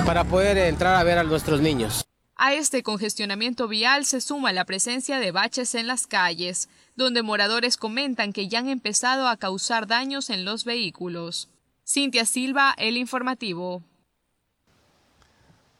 para 0.05 0.23
poder 0.23 0.59
entrar 0.59 0.95
a 0.95 1.03
ver 1.03 1.17
a 1.17 1.23
nuestros 1.23 1.59
niños. 1.59 2.05
A 2.35 2.53
este 2.53 2.83
congestionamiento 2.83 3.67
vial 3.67 4.05
se 4.05 4.21
suma 4.21 4.53
la 4.53 4.65
presencia 4.65 5.17
de 5.17 5.31
baches 5.31 5.73
en 5.73 5.87
las 5.87 6.05
calles, 6.05 6.69
donde 6.95 7.23
moradores 7.23 7.77
comentan 7.77 8.31
que 8.31 8.47
ya 8.47 8.59
han 8.59 8.69
empezado 8.69 9.27
a 9.27 9.37
causar 9.37 9.87
daños 9.87 10.29
en 10.29 10.45
los 10.45 10.65
vehículos. 10.65 11.49
Cintia 11.83 12.25
Silva, 12.25 12.75
El 12.77 12.95
Informativo. 12.95 13.81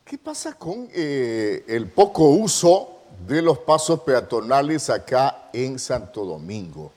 ¿Qué 0.03 0.17
pasa 0.17 0.53
con 0.53 0.89
eh, 0.95 1.63
el 1.67 1.85
poco 1.85 2.29
uso 2.29 2.96
de 3.25 3.41
los 3.41 3.57
pasos 3.59 4.01
peatonales 4.01 4.89
acá 4.89 5.49
en 5.53 5.79
Santo 5.79 6.25
Domingo? 6.25 6.91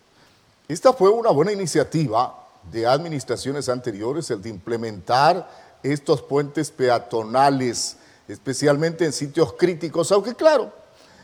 Esta 0.69 0.93
fue 0.93 1.11
una 1.11 1.31
buena 1.31 1.53
iniciativa 1.53 2.37
de 2.71 2.87
administraciones 2.87 3.69
anteriores, 3.69 4.31
el 4.31 4.43
de 4.43 4.51
implementar 4.51 5.49
estos 5.83 6.23
puentes 6.23 6.71
peatonales, 6.71 7.97
especialmente 8.29 9.05
en 9.05 9.13
sitios 9.13 9.55
críticos, 9.55 10.13
aunque 10.13 10.35
claro, 10.35 10.71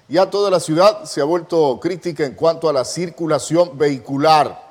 ya 0.08 0.30
toda 0.30 0.50
la 0.50 0.60
ciudad 0.60 1.04
se 1.04 1.20
ha 1.20 1.24
vuelto 1.24 1.78
crítica 1.80 2.24
en 2.24 2.34
cuanto 2.34 2.68
a 2.68 2.72
la 2.72 2.84
circulación 2.84 3.76
vehicular, 3.76 4.64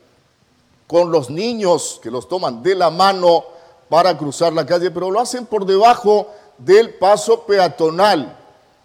con 0.86 1.10
los 1.10 1.30
niños 1.30 1.98
que 2.00 2.12
los 2.12 2.28
toman 2.28 2.62
de 2.62 2.76
la 2.76 2.90
mano 2.90 3.44
para 3.88 4.16
cruzar 4.16 4.52
la 4.52 4.64
calle, 4.64 4.92
pero 4.92 5.10
lo 5.10 5.18
hacen 5.18 5.46
por 5.46 5.66
debajo 5.66 6.28
del 6.58 6.94
paso 6.94 7.44
peatonal. 7.46 8.36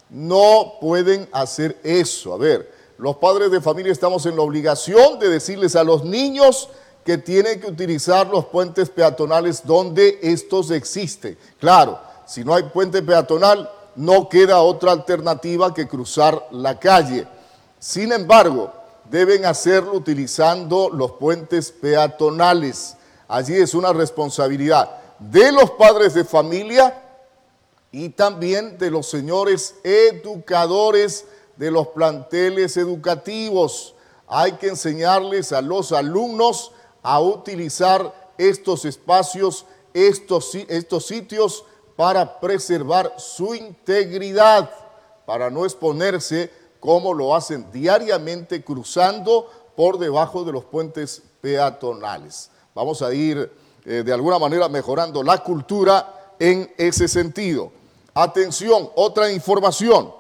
No 0.10 0.76
pueden 0.80 1.28
hacer 1.32 1.80
eso. 1.84 2.34
A 2.34 2.38
ver, 2.38 2.72
los 2.98 3.18
padres 3.18 3.52
de 3.52 3.62
familia 3.62 3.92
estamos 3.92 4.26
en 4.26 4.36
la 4.36 4.44
obligación 4.44 5.20
de 5.20 5.30
decirles 5.30 5.76
a 5.76 5.84
los 5.84 6.06
niños 6.06 6.70
que 7.04 7.18
tienen 7.18 7.60
que 7.60 7.68
utilizar 7.68 8.28
los 8.28 8.46
puentes 8.46 8.90
peatonales 8.90 9.66
donde 9.66 10.20
estos 10.22 10.72
existen. 10.72 11.38
Claro, 11.60 12.00
si 12.26 12.44
no 12.44 12.54
hay 12.54 12.64
puente 12.64 13.02
peatonal, 13.02 13.70
no 13.96 14.30
queda 14.30 14.62
otra 14.62 14.92
alternativa 14.92 15.74
que 15.74 15.88
cruzar 15.88 16.48
la 16.52 16.80
calle. 16.80 17.28
Sin 17.80 18.12
embargo, 18.12 18.72
deben 19.10 19.46
hacerlo 19.46 19.94
utilizando 19.94 20.90
los 20.90 21.14
puentes 21.14 21.72
peatonales. 21.72 22.96
Allí 23.28 23.56
es 23.56 23.74
una 23.74 23.92
responsabilidad 23.92 24.90
de 25.20 25.52
los 25.52 25.72
padres 25.72 26.14
de 26.14 26.24
familia 26.24 27.03
y 27.94 28.10
también 28.10 28.80
de 28.80 28.90
los 28.90 29.08
señores 29.08 29.76
educadores 29.84 31.28
de 31.56 31.70
los 31.70 31.90
planteles 31.90 32.76
educativos. 32.76 33.94
Hay 34.28 34.54
que 34.54 34.70
enseñarles 34.70 35.52
a 35.52 35.62
los 35.62 35.92
alumnos 35.92 36.72
a 37.04 37.22
utilizar 37.22 38.32
estos 38.40 38.86
espacios, 38.86 39.68
estos, 39.94 40.56
estos 40.56 41.06
sitios 41.06 41.66
para 41.96 42.40
preservar 42.40 43.14
su 43.18 43.54
integridad, 43.54 44.72
para 45.28 45.52
no 45.52 45.64
exponerse 45.64 46.52
como 46.80 47.14
lo 47.14 47.36
hacen 47.36 47.72
diariamente 47.72 48.64
cruzando 48.64 49.52
por 49.76 50.00
debajo 50.00 50.44
de 50.44 50.52
los 50.52 50.66
puentes 50.66 51.22
peatonales. 51.42 52.50
Vamos 52.74 53.04
a 53.04 53.14
ir 53.14 53.52
eh, 53.86 54.02
de 54.04 54.14
alguna 54.14 54.40
manera 54.40 54.68
mejorando 54.68 55.22
la 55.22 55.44
cultura 55.44 56.34
en 56.40 56.74
ese 56.76 57.08
sentido. 57.08 57.83
Atención, 58.14 58.90
otra 58.96 59.32
información. 59.32 60.14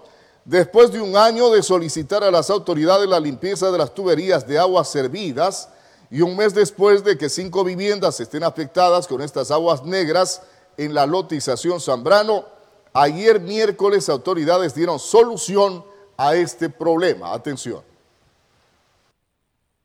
Después 0.45 0.91
de 0.91 0.99
un 0.99 1.15
año 1.15 1.49
de 1.51 1.63
solicitar 1.63 2.23
a 2.23 2.31
las 2.31 2.49
autoridades 2.49 3.07
la 3.07 3.19
limpieza 3.19 3.71
de 3.71 3.77
las 3.77 3.93
tuberías 3.93 4.45
de 4.47 4.59
aguas 4.59 4.89
servidas 4.89 5.69
y 6.09 6.21
un 6.21 6.35
mes 6.35 6.53
después 6.53 7.03
de 7.03 7.17
que 7.17 7.29
cinco 7.29 7.63
viviendas 7.63 8.19
estén 8.19 8.43
afectadas 8.43 9.07
con 9.07 9.21
estas 9.21 9.51
aguas 9.51 9.83
negras 9.83 10.41
en 10.75 10.93
la 10.93 11.05
lotización 11.05 11.79
Zambrano, 11.79 12.45
ayer 12.93 13.39
miércoles 13.39 14.09
autoridades 14.09 14.75
dieron 14.75 14.99
solución 14.99 15.85
a 16.17 16.35
este 16.35 16.69
problema. 16.69 17.33
Atención. 17.33 17.92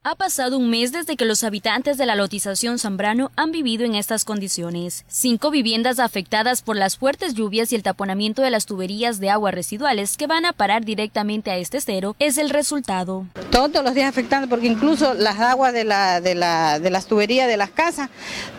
Ha 0.09 0.15
pasado 0.15 0.57
un 0.57 0.71
mes 0.71 0.91
desde 0.91 1.19
que 1.19 1.27
los 1.27 1.45
habitantes 1.45 1.99
de 1.99 2.07
la 2.07 2.15
lotización 2.15 2.79
Zambrano 2.79 3.31
han 3.37 3.53
vivido 3.53 3.85
en 3.85 3.95
estas 3.95 4.25
condiciones. 4.25 5.05
Cinco 5.07 5.51
viviendas 5.51 5.99
afectadas 5.99 6.63
por 6.63 6.77
las 6.77 6.97
fuertes 6.97 7.35
lluvias 7.35 7.73
y 7.73 7.77
el 7.77 7.83
taponamiento 7.83 8.41
de 8.41 8.49
las 8.49 8.65
tuberías 8.65 9.21
de 9.21 9.29
agua 9.29 9.51
residuales 9.51 10.17
que 10.17 10.27
van 10.27 10.47
a 10.47 10.55
parar 10.55 10.87
directamente 10.87 11.51
a 11.51 11.59
este 11.59 11.77
estero 11.77 12.17
es 12.19 12.39
el 12.39 12.49
resultado. 12.49 13.27
Todos 13.51 13.85
los 13.85 13.95
días 13.95 14.09
afectando 14.09 14.49
porque 14.49 14.67
incluso 14.67 15.13
las 15.13 15.41
aguas 15.41 15.75
de, 15.75 15.85
la, 15.85 16.23
de, 16.23 16.35
la, 16.35 16.79
de 16.79 16.89
las 16.89 17.05
tuberías 17.05 17.47
de 17.47 17.59
las 17.59 17.69
casas, 17.69 18.09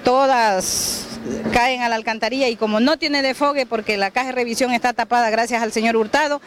todas 0.03 1.07
caen 1.51 1.81
a 1.81 1.89
la 1.89 1.95
alcantarilla 1.95 2.47
y 2.47 2.57
como 2.57 2.79
no 2.79 2.97
tiene 2.97 3.23
defogue 3.23 3.65
porque 3.65 3.97
la 3.97 4.11
caja 4.11 4.27
de 4.27 4.33
revisión 4.33 4.71
está 4.71 4.93
tapada 4.93 5.31
gracias 5.31 5.63
al 5.63 5.71
señor 5.71 5.95
Hurtado, 5.95 6.41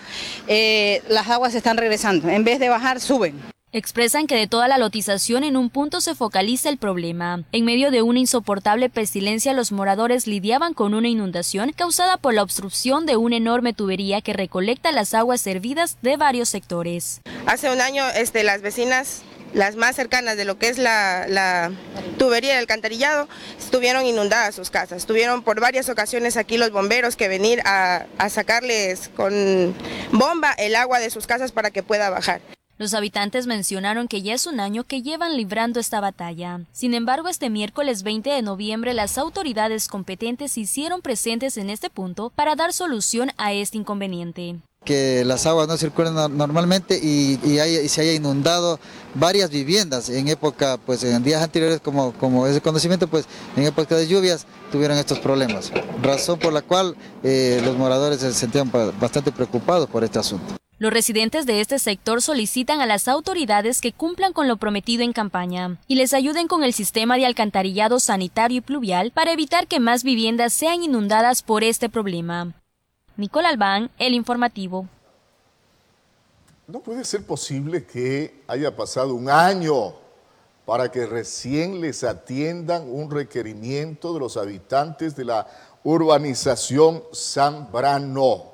eh, 0.46 1.02
las 1.08 1.28
aguas 1.28 1.56
están 1.56 1.76
regresando. 1.76 2.28
En 2.28 2.44
vez 2.44 2.60
de 2.60 2.68
bajar, 2.68 3.00
suben. 3.00 3.51
Expresan 3.74 4.26
que 4.26 4.36
de 4.36 4.46
toda 4.46 4.68
la 4.68 4.76
lotización 4.76 5.44
en 5.44 5.56
un 5.56 5.70
punto 5.70 6.02
se 6.02 6.14
focaliza 6.14 6.68
el 6.68 6.76
problema. 6.76 7.44
En 7.52 7.64
medio 7.64 7.90
de 7.90 8.02
una 8.02 8.18
insoportable 8.18 8.90
pestilencia, 8.90 9.54
los 9.54 9.72
moradores 9.72 10.26
lidiaban 10.26 10.74
con 10.74 10.92
una 10.92 11.08
inundación 11.08 11.72
causada 11.72 12.18
por 12.18 12.34
la 12.34 12.42
obstrucción 12.42 13.06
de 13.06 13.16
una 13.16 13.38
enorme 13.38 13.72
tubería 13.72 14.20
que 14.20 14.34
recolecta 14.34 14.92
las 14.92 15.14
aguas 15.14 15.40
servidas 15.40 15.96
de 16.02 16.18
varios 16.18 16.50
sectores. 16.50 17.22
Hace 17.46 17.72
un 17.72 17.80
año 17.80 18.04
este, 18.14 18.44
las 18.44 18.60
vecinas 18.60 19.22
las 19.54 19.76
más 19.76 19.96
cercanas 19.96 20.36
de 20.36 20.44
lo 20.44 20.58
que 20.58 20.68
es 20.68 20.76
la, 20.76 21.70
tubería 22.18 22.50
del 22.50 22.60
alcantarillado, 22.60 23.26
estuvieron 23.58 24.04
inundadas 24.04 24.54
sus 24.54 24.68
casas. 24.68 24.98
Estuvieron 24.98 25.42
por 25.42 25.60
varias 25.60 25.88
ocasiones 25.88 26.36
aquí 26.36 26.58
los 26.58 26.72
bomberos 26.72 27.16
que 27.16 27.28
venir 27.28 27.62
a 27.64 28.28
sacarles 28.28 29.08
con 29.16 29.74
bomba 30.10 30.52
el 30.52 30.74
agua 30.74 31.00
de 31.00 31.08
sus 31.08 31.26
casas 31.26 31.52
para 31.52 31.70
que 31.70 31.82
pueda 31.82 32.10
bajar. 32.10 32.42
Los 32.82 32.94
habitantes 32.94 33.46
mencionaron 33.46 34.08
que 34.08 34.22
ya 34.22 34.34
es 34.34 34.48
un 34.48 34.58
año 34.58 34.82
que 34.82 35.02
llevan 35.02 35.36
librando 35.36 35.78
esta 35.78 36.00
batalla. 36.00 36.62
Sin 36.72 36.94
embargo, 36.94 37.28
este 37.28 37.48
miércoles 37.48 38.02
20 38.02 38.28
de 38.28 38.42
noviembre 38.42 38.92
las 38.92 39.18
autoridades 39.18 39.86
competentes 39.86 40.50
se 40.50 40.62
hicieron 40.62 41.00
presentes 41.00 41.58
en 41.58 41.70
este 41.70 41.90
punto 41.90 42.32
para 42.34 42.56
dar 42.56 42.72
solución 42.72 43.30
a 43.36 43.52
este 43.52 43.78
inconveniente 43.78 44.56
que 44.84 45.24
las 45.24 45.46
aguas 45.46 45.68
no 45.68 45.76
circulan 45.76 46.36
normalmente 46.36 46.98
y, 46.98 47.38
se 47.88 48.00
haya 48.00 48.14
inundado 48.14 48.80
varias 49.14 49.48
viviendas 49.48 50.08
en 50.08 50.26
época, 50.26 50.76
pues 50.84 51.04
en 51.04 51.22
días 51.22 51.40
anteriores, 51.40 51.80
como, 51.80 52.12
como 52.14 52.48
ese 52.48 52.60
conocimiento, 52.60 53.06
pues 53.06 53.26
en 53.56 53.62
época 53.62 53.94
de 53.94 54.08
lluvias 54.08 54.44
tuvieron 54.72 54.98
estos 54.98 55.20
problemas, 55.20 55.70
razón 56.02 56.40
por 56.40 56.52
la 56.52 56.62
cual 56.62 56.96
eh, 57.22 57.62
los 57.64 57.76
moradores 57.76 58.18
se 58.18 58.32
sentían 58.32 58.72
bastante 59.00 59.30
preocupados 59.30 59.88
por 59.88 60.02
este 60.02 60.18
asunto. 60.18 60.56
Los 60.82 60.92
residentes 60.92 61.46
de 61.46 61.60
este 61.60 61.78
sector 61.78 62.20
solicitan 62.22 62.80
a 62.80 62.86
las 62.86 63.06
autoridades 63.06 63.80
que 63.80 63.92
cumplan 63.92 64.32
con 64.32 64.48
lo 64.48 64.56
prometido 64.56 65.04
en 65.04 65.12
campaña 65.12 65.78
y 65.86 65.94
les 65.94 66.12
ayuden 66.12 66.48
con 66.48 66.64
el 66.64 66.72
sistema 66.72 67.16
de 67.16 67.24
alcantarillado 67.24 68.00
sanitario 68.00 68.58
y 68.58 68.60
pluvial 68.62 69.12
para 69.12 69.30
evitar 69.30 69.68
que 69.68 69.78
más 69.78 70.02
viviendas 70.02 70.52
sean 70.52 70.82
inundadas 70.82 71.44
por 71.44 71.62
este 71.62 71.88
problema. 71.88 72.52
Nicole 73.16 73.46
Albán, 73.46 73.92
El 73.96 74.12
Informativo. 74.12 74.88
No 76.66 76.80
puede 76.80 77.04
ser 77.04 77.24
posible 77.24 77.86
que 77.86 78.42
haya 78.48 78.74
pasado 78.74 79.14
un 79.14 79.30
año 79.30 79.94
para 80.66 80.90
que 80.90 81.06
recién 81.06 81.80
les 81.80 82.02
atiendan 82.02 82.90
un 82.90 83.08
requerimiento 83.08 84.12
de 84.12 84.18
los 84.18 84.36
habitantes 84.36 85.14
de 85.14 85.26
la 85.26 85.46
urbanización 85.84 87.04
Zambrano. 87.14 88.51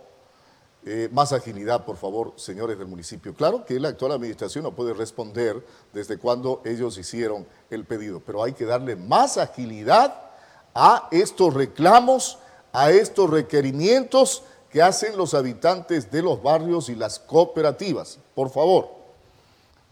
Eh, 0.91 1.11
más 1.12 1.34
agilidad, 1.34 1.84
por 1.84 1.99
favor, 1.99 2.32
señores 2.36 2.78
del 2.78 2.86
municipio. 2.86 3.34
Claro 3.34 3.62
que 3.66 3.78
la 3.78 3.91
actual 3.91 4.12
administración 4.12 4.64
no 4.64 4.72
puede 4.72 4.95
responder 4.95 5.62
desde 5.93 6.16
cuando 6.16 6.62
ellos 6.64 6.97
hicieron 6.97 7.47
el 7.68 7.84
pedido, 7.84 8.22
pero 8.24 8.43
hay 8.43 8.55
que 8.55 8.64
darle 8.64 8.97
más 8.97 9.36
agilidad 9.36 10.14
a 10.74 11.07
estos 11.11 11.53
reclamos, 11.53 12.39
a 12.72 12.91
estos 12.91 13.28
requerimientos 13.28 14.45
que 14.70 14.80
hacen 14.80 15.14
los 15.18 15.34
habitantes 15.34 16.11
de 16.11 16.22
los 16.22 16.43
barrios 16.43 16.89
y 16.89 16.95
las 16.95 17.18
cooperativas. 17.18 18.18
Por 18.34 18.49
favor, 18.49 18.89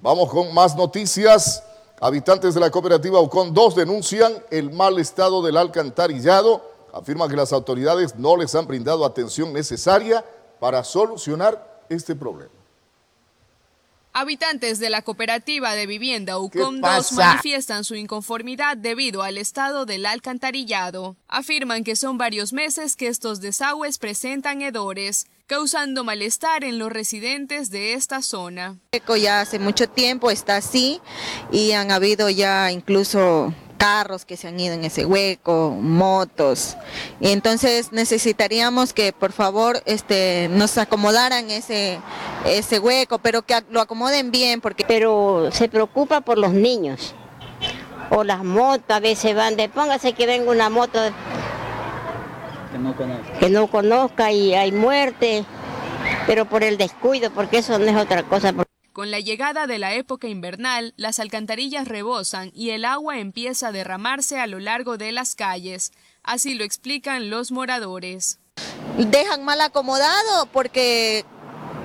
vamos 0.01 0.31
con 0.31 0.55
más 0.55 0.75
noticias. 0.77 1.63
Habitantes 2.01 2.55
de 2.55 2.61
la 2.61 2.71
cooperativa 2.71 3.21
Ucon 3.21 3.53
2 3.53 3.75
denuncian 3.75 4.33
el 4.51 4.73
mal 4.73 4.99
estado 4.99 5.43
del 5.43 5.59
alcantarillado, 5.59 6.63
afirman 6.95 7.29
que 7.29 7.37
las 7.37 7.53
autoridades 7.53 8.17
no 8.17 8.39
les 8.39 8.55
han 8.55 8.67
brindado 8.67 9.05
atención 9.05 9.53
necesaria 9.53 10.25
para 10.61 10.85
solucionar 10.85 11.85
este 11.89 12.15
problema. 12.15 12.51
Habitantes 14.19 14.79
de 14.79 14.89
la 14.89 15.03
cooperativa 15.03 15.75
de 15.75 15.87
vivienda 15.87 16.39
UCOM 16.39 16.81
2 16.81 17.13
manifiestan 17.13 17.85
su 17.85 17.97
inconformidad 17.97 18.75
debido 18.79 19.23
al 19.23 19.37
estado 19.37 19.85
del 19.85 20.07
alcantarillado. 20.07 21.17
Afirman 21.29 21.85
que 21.85 21.97
son 21.97 22.17
varios 22.17 22.55
meses 22.55 22.97
que 22.97 23.09
estos 23.09 23.43
desagües 23.43 23.99
presentan 23.99 24.63
hedores, 24.63 25.27
causando 25.47 26.03
malestar 26.03 26.65
en 26.65 26.79
los 26.79 26.91
residentes 26.91 27.69
de 27.69 27.93
esta 27.93 28.23
zona. 28.23 28.79
Ya 29.21 29.43
hace 29.43 29.59
mucho 29.59 29.87
tiempo 29.87 30.31
está 30.31 30.57
así 30.57 31.03
y 31.53 31.73
han 31.73 31.91
habido 31.91 32.31
ya 32.31 32.73
incluso 32.73 33.53
carros 33.77 34.25
que 34.25 34.37
se 34.37 34.49
han 34.49 34.59
ido 34.59 34.75
en 34.75 34.85
ese 34.85 35.05
hueco, 35.05 35.77
motos. 35.81 36.77
Y 37.21 37.31
entonces 37.31 37.93
necesitaríamos 37.93 38.93
que 38.93 39.13
por 39.13 39.33
favor 39.33 39.83
este, 39.87 40.49
nos 40.51 40.79
acomodaran 40.79 41.51
ese, 41.51 42.01
ese 42.45 42.79
hueco, 42.79 43.19
pero 43.19 43.43
que 43.43 43.63
lo 43.71 43.81
acomoden 43.81 44.31
bien. 44.31 44.61
porque 44.61 44.85
Pero 44.87 45.51
se 45.53 45.69
preocupa 45.69 46.21
por 46.21 46.39
los 46.39 46.53
niños. 46.53 47.15
O 48.11 48.23
las 48.25 48.45
motos 48.45 48.85
a 48.89 49.01
veces 49.01 49.35
van 49.35 49.57
de, 49.57 49.69
póngase 49.69 50.13
que 50.13 50.27
venga 50.27 50.51
una 50.51 50.71
moto 50.71 51.01
que 52.71 52.79
no 52.79 52.97
conozca, 52.97 53.39
que 53.39 53.51
no 53.51 53.67
conozca 53.67 54.33
y 54.33 54.55
hay 54.55 54.71
muerte, 54.71 55.45
pero 56.27 56.45
por 56.45 56.63
el 56.63 56.77
descuido, 56.77 57.31
porque 57.31 57.59
eso 57.59 57.79
no 57.79 57.87
es 57.87 57.97
otra 57.97 58.23
cosa. 58.23 58.53
Con 58.97 59.11
la 59.11 59.21
llegada 59.21 59.67
de 59.67 59.79
la 59.79 59.93
época 59.93 60.27
invernal, 60.27 60.95
las 60.97 61.21
alcantarillas 61.21 61.87
rebosan 61.87 62.51
y 62.55 62.71
el 62.71 62.87
agua 62.87 63.19
empieza 63.19 63.69
a 63.69 63.73
derramarse 63.73 64.41
a 64.41 64.47
lo 64.47 64.59
largo 64.59 64.97
de 64.97 65.13
las 65.13 65.35
calles. 65.35 65.93
Así 66.23 66.55
lo 66.55 66.65
explican 66.65 67.29
los 67.29 67.53
moradores. 67.53 68.39
Dejan 68.97 69.45
mal 69.45 69.61
acomodado 69.61 70.47
porque 70.47 71.27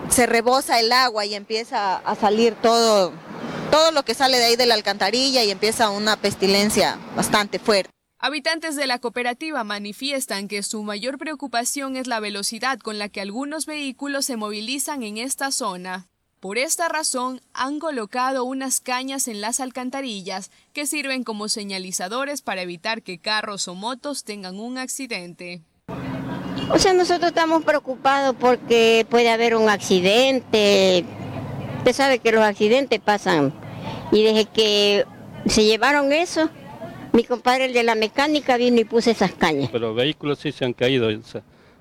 se 0.07 0.26
rebosa 0.26 0.80
el 0.80 0.93
agua 0.93 1.26
y 1.26 1.36
empieza 1.36 1.97
a 1.97 2.16
salir 2.16 2.55
todo, 2.62 3.12
todo 3.72 3.91
lo 3.91 4.05
que 4.05 4.14
sale 4.14 4.38
de 4.38 4.45
ahí 4.45 4.55
de 4.55 4.68
la 4.68 4.76
alcantarilla 4.76 5.43
y 5.43 5.51
empieza 5.51 5.89
una 5.89 6.16
pestilencia 6.16 6.97
bastante 7.18 7.59
fuerte. 7.59 7.91
Habitantes 8.20 8.78
de 8.78 8.88
la 8.88 8.99
cooperativa 8.99 9.66
manifiestan 9.66 10.47
que 10.47 10.64
su 10.64 10.82
mayor 10.84 11.18
preocupación 11.18 11.97
es 11.97 12.07
la 12.07 12.22
velocidad 12.22 12.80
con 12.80 12.99
la 12.99 13.09
que 13.09 13.20
algunos 13.20 13.66
vehículos 13.66 14.24
se 14.24 14.38
movilizan 14.38 15.03
en 15.03 15.18
esta 15.18 15.51
zona. 15.51 16.07
Por 16.42 16.58
esta 16.58 16.89
razón, 16.89 17.39
han 17.54 17.78
colocado 17.78 18.46
unas 18.46 18.82
cañas 18.82 19.28
en 19.28 19.42
las 19.42 19.60
alcantarillas 19.60 20.50
que 20.74 20.88
sirven 20.88 21.24
como 21.24 21.50
señalizadores 21.50 22.42
para 22.42 22.64
evitar 22.64 23.04
que 23.04 23.20
carros 23.20 23.68
o 23.68 23.76
motos 23.76 24.24
tengan 24.24 24.60
un 24.60 24.80
accidente. 24.80 25.62
O 26.72 26.80
sea, 26.80 26.94
nosotros 26.94 27.28
estamos 27.28 27.64
preocupados 27.64 28.36
porque 28.39 29.06
puede 29.08 29.30
haber 29.30 29.56
un 29.56 29.70
accidente. 29.70 31.06
Usted 31.78 31.94
sabe 31.94 32.18
que 32.18 32.32
los 32.32 32.42
accidentes 32.42 33.00
pasan. 33.00 33.54
Y 34.12 34.24
desde 34.24 34.46
que 34.46 35.06
se 35.46 35.64
llevaron 35.64 36.12
eso, 36.12 36.50
mi 37.14 37.24
compadre, 37.24 37.66
el 37.66 37.74
de 37.74 37.84
la 37.84 37.94
mecánica, 37.94 38.58
vino 38.58 38.82
y 38.82 38.86
puso 38.86 39.12
esas 39.12 39.34
cañas. 39.34 39.70
Pero 39.72 39.94
vehículos 39.94 40.39
sí 40.39 40.52
se 40.52 40.66
han 40.66 40.74
caído. 40.74 41.08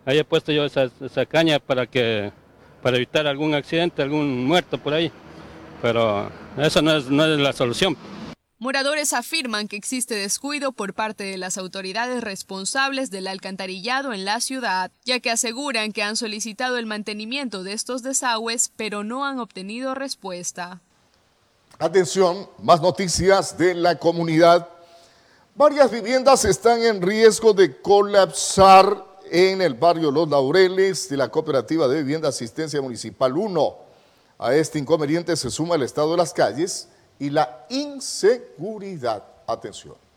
Ahí 0.04 0.18
he 0.18 0.24
puesto 0.24 0.52
yo 0.52 0.66
esa, 0.66 0.90
esa 1.00 1.24
caña 1.24 1.60
para 1.60 1.86
que 1.86 2.30
para 2.82 2.96
evitar 2.96 3.26
algún 3.26 3.54
accidente, 3.54 4.02
algún 4.02 4.44
muerto 4.46 4.78
por 4.78 4.94
ahí. 4.94 5.10
Pero 5.82 6.30
eso 6.58 6.82
no 6.82 6.92
es, 6.92 7.06
no 7.06 7.24
es 7.24 7.38
la 7.38 7.52
solución. 7.52 7.96
Moradores 8.62 9.14
afirman 9.14 9.68
que 9.68 9.76
existe 9.76 10.14
descuido 10.14 10.72
por 10.72 10.92
parte 10.92 11.24
de 11.24 11.38
las 11.38 11.56
autoridades 11.56 12.22
responsables 12.22 13.10
del 13.10 13.26
alcantarillado 13.26 14.12
en 14.12 14.26
la 14.26 14.40
ciudad, 14.40 14.90
ya 15.06 15.18
que 15.20 15.30
aseguran 15.30 15.92
que 15.92 16.02
han 16.02 16.14
solicitado 16.14 16.76
el 16.76 16.84
mantenimiento 16.84 17.62
de 17.62 17.72
estos 17.72 18.02
desagües, 18.02 18.70
pero 18.76 19.02
no 19.02 19.24
han 19.24 19.38
obtenido 19.38 19.94
respuesta. 19.94 20.82
Atención, 21.78 22.50
más 22.62 22.82
noticias 22.82 23.56
de 23.56 23.74
la 23.74 23.98
comunidad. 23.98 24.68
Varias 25.54 25.90
viviendas 25.90 26.44
están 26.44 26.82
en 26.82 27.00
riesgo 27.00 27.54
de 27.54 27.80
colapsar 27.80 29.09
en 29.30 29.62
el 29.62 29.74
barrio 29.74 30.10
Los 30.10 30.28
Laureles 30.28 31.08
de 31.08 31.16
la 31.16 31.28
Cooperativa 31.28 31.86
de 31.86 32.02
Vivienda 32.02 32.28
Asistencia 32.28 32.82
Municipal 32.82 33.36
1. 33.36 33.78
A 34.38 34.54
este 34.54 34.78
inconveniente 34.78 35.36
se 35.36 35.50
suma 35.50 35.76
el 35.76 35.82
estado 35.82 36.10
de 36.10 36.16
las 36.16 36.32
calles 36.32 36.88
y 37.18 37.30
la 37.30 37.64
inseguridad. 37.68 39.22
Atención. 39.46 40.09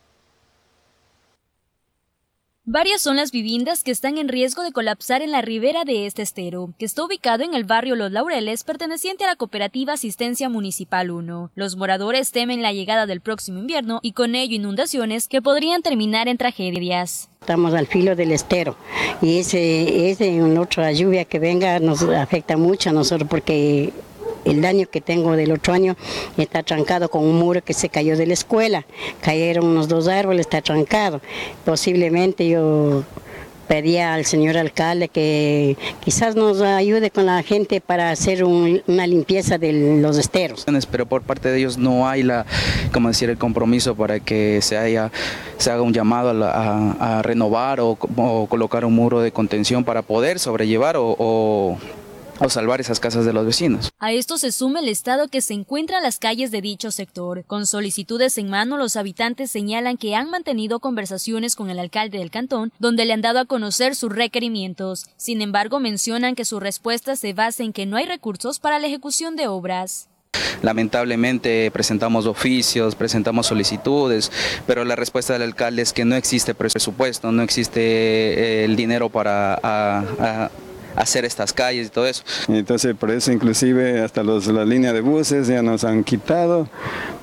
Varias 2.66 3.02
son 3.02 3.18
las 3.18 3.34
viviendas 3.34 3.84
que 3.84 3.92
están 3.92 4.18
en 4.18 4.30
riesgo 4.30 4.64
de 4.64 4.72
colapsar 4.72 5.22
en 5.22 5.32
la 5.32 5.42
ribera 5.42 5.84
de 5.84 6.06
este 6.06 6.22
estero, 6.22 6.74
que 6.80 6.86
está 6.86 7.04
ubicado 7.04 7.44
en 7.44 7.56
el 7.56 7.66
barrio 7.66 7.98
Los 7.98 8.14
Laureles, 8.14 8.64
perteneciente 8.64 9.26
a 9.26 9.28
la 9.28 9.36
cooperativa 9.36 9.92
Asistencia 9.92 10.48
Municipal 10.48 11.12
1. 11.12 11.52
Los 11.56 11.76
moradores 11.76 12.32
temen 12.32 12.62
la 12.62 12.72
llegada 12.72 13.06
del 13.06 13.20
próximo 13.20 13.60
invierno 13.60 14.00
y 14.02 14.14
con 14.14 14.34
ello 14.34 14.56
inundaciones 14.56 15.28
que 15.28 15.42
podrían 15.42 15.82
terminar 15.82 16.30
en 16.30 16.38
tragedias. 16.38 17.28
Estamos 17.42 17.74
al 17.74 17.88
filo 17.88 18.16
del 18.16 18.32
estero 18.32 18.78
y 19.22 19.40
ese, 19.40 20.10
ese 20.10 20.42
otra 20.58 20.94
lluvia 20.94 21.26
que 21.26 21.40
venga 21.40 21.80
nos 21.80 22.02
afecta 22.04 22.56
mucho 22.56 22.92
a 22.92 22.94
nosotros 22.94 23.30
porque 23.30 23.92
el 24.46 24.62
daño 24.62 24.88
que 24.90 25.02
tengo 25.02 25.36
del 25.36 25.52
otro 25.52 25.74
año 25.74 25.96
está 26.38 26.64
trancado 26.64 27.10
con 27.10 27.24
un 27.24 27.38
muro 27.38 27.64
que 27.64 27.74
se 27.74 27.90
cayó 27.90 28.18
de 28.18 28.28
la 28.28 28.34
escuela. 28.34 28.86
Cayeron 29.22 29.66
unos 29.66 29.88
dos 29.88 30.08
árboles, 30.08 30.42
está 30.42 30.62
trancado. 30.62 31.22
Posiblemente 31.66 32.48
yo 32.48 33.04
pedía 33.68 34.14
al 34.14 34.26
señor 34.26 34.58
alcalde 34.58 35.08
que 35.08 35.78
quizás 36.04 36.36
nos 36.36 36.62
ayude 36.62 37.12
con 37.12 37.26
la 37.26 37.42
gente 37.44 37.82
para 37.82 38.12
hacer 38.12 38.44
una 38.44 39.08
limpieza 39.08 39.58
de 39.58 40.00
los 40.02 40.18
esteros. 40.18 40.66
Pero 40.92 41.06
por 41.06 41.22
parte 41.22 41.50
de 41.50 41.60
ellos 41.60 41.78
no 41.78 42.08
hay 42.08 42.24
la, 42.24 42.46
como 42.92 43.08
decir, 43.08 43.30
el 43.30 43.38
compromiso 43.38 43.96
para 43.96 44.20
que 44.20 44.60
se, 44.62 44.78
haya, 44.78 45.12
se 45.58 45.72
haga 45.72 45.82
un 45.82 45.94
llamado 45.94 46.32
a, 46.46 47.22
renovar 47.24 47.80
o, 47.80 47.96
colocar 48.50 48.86
un 48.86 48.94
muro 48.94 49.22
de 49.22 49.32
contención 49.32 49.84
para 49.84 50.02
poder 50.02 50.40
sobrellevar 50.40 50.98
o 50.98 51.16
o 51.18 51.78
salvar 52.50 52.82
esas 52.82 53.00
casas 53.00 53.26
de 53.26 53.34
los 53.34 53.46
vecinos. 53.46 53.92
A 54.00 54.12
esto 54.12 54.38
se 54.38 54.52
suma 54.52 54.80
el 54.80 54.90
estado 54.90 55.28
que 55.28 55.42
se 55.42 55.54
encuentra 55.54 55.98
en 55.98 56.04
las 56.04 56.20
calles 56.20 56.52
de 56.52 56.62
dicho 56.62 56.92
sector. 56.92 57.44
Con 57.46 57.66
solicitudes 57.66 58.38
en 58.38 58.50
mano, 58.50 58.78
los 58.78 58.96
habitantes 58.96 59.52
señalan 59.52 59.98
que 59.98 60.16
han 60.16 60.30
mantenido 60.30 60.80
conversaciones 60.80 61.56
con 61.56 61.70
el 61.70 61.80
alcalde 61.80 62.20
del 62.20 62.32
cantón, 62.32 62.72
donde 62.80 63.06
le 63.06 63.14
han 63.14 63.22
dado 63.22 63.40
a 63.40 63.46
conocer 63.46 63.96
sus 63.96 64.12
requerimientos. 64.12 65.06
Sin 65.18 65.42
embargo, 65.42 65.80
mencionan 65.80 66.36
que 66.36 66.46
su 66.46 66.60
respuesta 66.60 67.16
se 67.16 67.34
basa 67.34 67.64
en 67.64 67.74
que 67.74 67.86
no 67.86 67.98
hay 67.98 68.06
recursos 68.06 68.60
para 68.60 68.80
la 68.80 68.88
ejecución 68.88 69.36
de 69.36 69.48
obras. 69.48 70.10
Lamentablemente 70.62 71.70
presentamos 71.72 72.26
oficios, 72.26 72.96
presentamos 72.96 73.48
solicitudes, 73.48 74.32
pero 74.66 74.86
la 74.86 74.96
respuesta 74.96 75.34
del 75.34 75.44
alcalde 75.44 75.82
es 75.82 75.94
que 75.94 76.06
no 76.06 76.16
existe 76.16 76.56
presupuesto, 76.56 77.32
no 77.32 77.44
existe 77.44 77.82
eh, 77.82 78.66
el 78.66 78.76
dinero 78.76 79.10
para 79.10 80.50
hacer 80.96 81.26
estas 81.26 81.54
calles 81.54 81.88
y 81.88 81.90
todo 81.90 82.08
eso. 82.08 82.24
Entonces 82.48 82.96
por 82.96 83.12
eso 83.12 83.32
inclusive 83.32 84.02
hasta 84.02 84.24
los, 84.24 84.48
las 84.48 84.68
líneas 84.68 84.94
de 84.94 85.02
buses 85.02 85.48
ya 85.48 85.62
nos 85.62 85.84
han 85.84 86.04
quitado, 86.04 86.68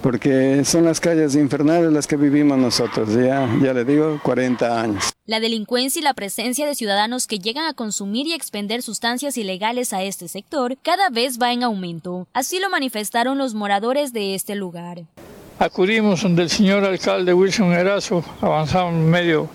porque 0.03 0.64
son 0.64 0.85
las 0.85 1.01
calles 1.01 1.35
infernales 1.35 1.93
las 1.93 2.07
que 2.07 2.16
vivimos 2.16 2.59
nosotros, 2.59 3.09
ya, 3.14 3.49
ya 3.62 3.73
le 3.73 3.85
digo, 3.85 4.21
40 4.23 4.81
años. 4.81 5.12
La 5.27 5.41
delincuencia 5.41 6.01
y 6.01 6.03
la 6.03 6.14
presencia 6.14 6.66
de 6.66 6.75
ciudadanos 6.75 7.27
que 7.27 7.39
llegan 7.39 7.66
a 7.66 7.75
consumir 7.75 8.27
y 8.27 8.33
expender 8.33 8.83
sustancias 8.83 9.37
ilegales 9.37 9.93
a 9.93 10.03
este 10.03 10.29
sector 10.29 10.77
cada 10.83 11.09
vez 11.11 11.39
va 11.41 11.53
en 11.53 11.62
aumento. 11.62 12.27
Así 12.33 12.59
lo 12.59 12.71
manifestaron 12.71 13.39
los 13.39 13.55
moradores 13.55 14.12
de 14.12 14.35
este 14.35 14.55
lugar. 14.55 15.05
Acudimos 15.61 16.23
donde 16.23 16.45
el 16.45 16.49
señor 16.49 16.85
alcalde 16.85 17.35
Wilson 17.35 17.75
Erazo, 17.75 18.25
avanzamos 18.41 18.95
medio 18.95 19.51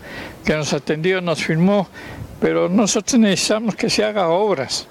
que 0.45 0.55
nos 0.55 0.71
atendió, 0.71 1.19
nos 1.19 1.43
firmó 1.43 1.87
pero 2.39 2.69
nosotros 2.69 3.19
necesitamos 3.19 3.75
que 3.75 3.89
se 3.89 4.03
haga 4.03 4.29
obras. 4.29 4.87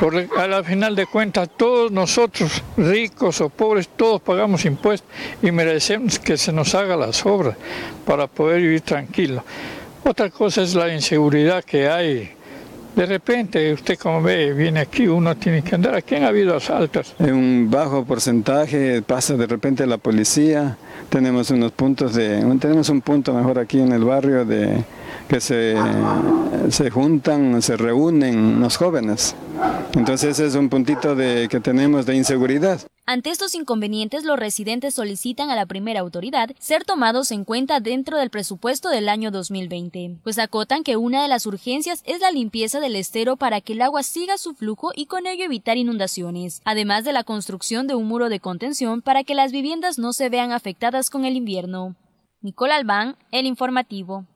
Porque 0.00 0.28
a 0.36 0.46
la 0.46 0.62
final 0.62 0.94
de 0.94 1.06
cuentas 1.06 1.48
todos 1.56 1.90
nosotros, 1.90 2.62
ricos 2.76 3.40
o 3.40 3.48
pobres, 3.48 3.88
todos 3.96 4.20
pagamos 4.20 4.64
impuestos 4.64 5.08
y 5.42 5.50
merecemos 5.50 6.18
que 6.18 6.36
se 6.36 6.52
nos 6.52 6.74
haga 6.74 6.96
las 6.96 7.24
obras 7.24 7.56
para 8.04 8.26
poder 8.26 8.60
vivir 8.60 8.82
tranquilo. 8.82 9.44
Otra 10.04 10.30
cosa 10.30 10.62
es 10.62 10.74
la 10.74 10.92
inseguridad 10.92 11.62
que 11.64 11.88
hay. 11.88 12.30
De 12.94 13.06
repente, 13.06 13.72
usted 13.72 13.96
como 13.98 14.20
ve, 14.20 14.52
viene 14.52 14.80
aquí, 14.80 15.06
uno 15.06 15.34
tiene 15.36 15.62
que 15.62 15.74
andar. 15.74 15.94
Aquí 15.94 16.14
han 16.14 16.24
habido 16.24 16.56
asaltos. 16.56 17.14
En 17.18 17.32
un 17.32 17.70
bajo 17.70 18.04
porcentaje 18.04 19.00
pasa 19.00 19.34
de 19.34 19.46
repente 19.46 19.86
la 19.86 19.96
policía. 19.96 20.76
Tenemos 21.08 21.50
unos 21.50 21.72
puntos 21.72 22.14
de, 22.14 22.44
tenemos 22.60 22.90
un 22.90 23.00
punto 23.00 23.32
mejor 23.32 23.58
aquí 23.58 23.80
en 23.80 23.92
el 23.92 24.04
barrio 24.04 24.44
de 24.44 24.84
que 25.32 25.40
se, 25.40 25.74
se 26.68 26.90
juntan, 26.90 27.62
se 27.62 27.78
reúnen 27.78 28.60
los 28.60 28.76
jóvenes. 28.76 29.34
Entonces 29.94 30.32
ese 30.32 30.46
es 30.46 30.54
un 30.56 30.68
puntito 30.68 31.14
de, 31.14 31.48
que 31.48 31.58
tenemos 31.58 32.04
de 32.04 32.16
inseguridad. 32.16 32.82
Ante 33.06 33.30
estos 33.30 33.54
inconvenientes, 33.54 34.24
los 34.24 34.38
residentes 34.38 34.92
solicitan 34.92 35.48
a 35.48 35.56
la 35.56 35.64
primera 35.64 36.00
autoridad 36.00 36.50
ser 36.58 36.84
tomados 36.84 37.30
en 37.30 37.46
cuenta 37.46 37.80
dentro 37.80 38.18
del 38.18 38.28
presupuesto 38.28 38.90
del 38.90 39.08
año 39.08 39.30
2020, 39.30 40.18
pues 40.22 40.38
acotan 40.38 40.84
que 40.84 40.98
una 40.98 41.22
de 41.22 41.28
las 41.28 41.46
urgencias 41.46 42.02
es 42.04 42.20
la 42.20 42.30
limpieza 42.30 42.78
del 42.78 42.94
estero 42.94 43.36
para 43.36 43.62
que 43.62 43.72
el 43.72 43.80
agua 43.80 44.02
siga 44.02 44.36
su 44.36 44.52
flujo 44.52 44.90
y 44.94 45.06
con 45.06 45.26
ello 45.26 45.46
evitar 45.46 45.78
inundaciones, 45.78 46.60
además 46.66 47.04
de 47.04 47.14
la 47.14 47.24
construcción 47.24 47.86
de 47.86 47.94
un 47.94 48.06
muro 48.06 48.28
de 48.28 48.38
contención 48.38 49.00
para 49.00 49.24
que 49.24 49.34
las 49.34 49.50
viviendas 49.50 49.98
no 49.98 50.12
se 50.12 50.28
vean 50.28 50.52
afectadas 50.52 51.08
con 51.08 51.24
el 51.24 51.36
invierno. 51.36 51.96
Nicole 52.42 52.74
Albán, 52.74 53.16
El 53.30 53.46
Informativo. 53.46 54.26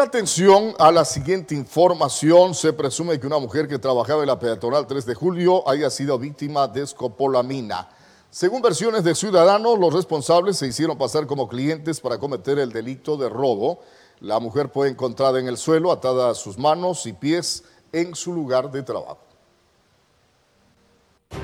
Atención 0.00 0.74
a 0.78 0.92
la 0.92 1.04
siguiente 1.04 1.56
información. 1.56 2.54
Se 2.54 2.72
presume 2.72 3.18
que 3.18 3.26
una 3.26 3.38
mujer 3.38 3.66
que 3.66 3.80
trabajaba 3.80 4.22
en 4.22 4.28
la 4.28 4.38
peatonal 4.38 4.86
3 4.86 5.04
de 5.04 5.14
julio 5.14 5.68
haya 5.68 5.90
sido 5.90 6.16
víctima 6.20 6.68
de 6.68 6.82
escopolamina. 6.82 7.88
Según 8.30 8.62
versiones 8.62 9.02
de 9.02 9.16
ciudadanos, 9.16 9.76
los 9.76 9.92
responsables 9.92 10.56
se 10.56 10.68
hicieron 10.68 10.96
pasar 10.96 11.26
como 11.26 11.48
clientes 11.48 12.00
para 12.00 12.18
cometer 12.18 12.60
el 12.60 12.70
delito 12.70 13.16
de 13.16 13.28
robo. 13.28 13.80
La 14.20 14.38
mujer 14.38 14.70
fue 14.72 14.88
encontrada 14.88 15.40
en 15.40 15.48
el 15.48 15.56
suelo, 15.56 15.90
atada 15.90 16.30
a 16.30 16.34
sus 16.34 16.58
manos 16.58 17.04
y 17.06 17.12
pies 17.12 17.64
en 17.90 18.14
su 18.14 18.32
lugar 18.32 18.70
de 18.70 18.84
trabajo. 18.84 19.27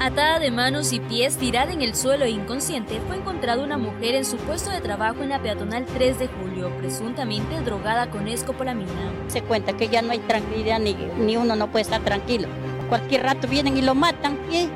Atada 0.05 0.39
de 0.39 0.51
manos 0.51 0.93
y 0.93 1.01
pies, 1.01 1.39
tirada 1.39 1.73
en 1.73 1.81
el 1.81 1.95
suelo 1.95 2.27
e 2.27 2.31
inconsciente, 2.31 3.01
fue 3.07 3.17
encontrada 3.17 3.65
una 3.65 3.79
mujer 3.79 4.15
en 4.17 4.27
su 4.27 4.37
puesto 4.37 4.71
de 4.71 4.83
trabajo 4.83 5.23
en 5.23 5.31
la 5.31 5.41
peatonal 5.41 5.87
3 5.87 6.19
de 6.19 6.29
julio, 6.29 6.71
presuntamente 6.77 7.59
drogada 7.63 8.11
con 8.11 8.29
escopolamina. 8.29 8.91
Se 9.29 9.41
cuenta 9.41 9.73
que 9.79 9.89
ya 9.89 10.03
no 10.03 10.13
hay 10.13 10.19
tranquilidad, 10.19 10.79
ni, 10.79 10.93
ni 10.93 11.39
uno 11.39 11.57
no 11.57 11.71
puede 11.71 11.85
estar 11.85 12.03
tranquilo. 12.03 12.49
Cualquier 12.91 13.23
rato 13.23 13.49
vienen 13.49 13.79
y 13.79 13.81
lo 13.81 13.95
matan 13.95 14.39
y 14.51 14.69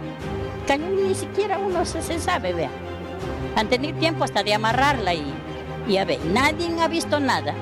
ni 1.07 1.15
siquiera 1.15 1.59
uno 1.59 1.85
se, 1.85 2.19
sabe, 2.19 2.55
vea. 2.55 2.71
Han 3.55 3.69
tenido 3.69 3.99
tiempo 3.99 4.25
hasta 4.25 4.43
de 4.43 4.55
amarrarla 4.55 5.13
y, 5.13 5.31
y 5.87 5.99
a 5.99 6.07
ver, 6.07 6.25
nadie 6.25 6.71
ha 6.81 6.89
visto 6.89 7.21
nada. 7.21 7.53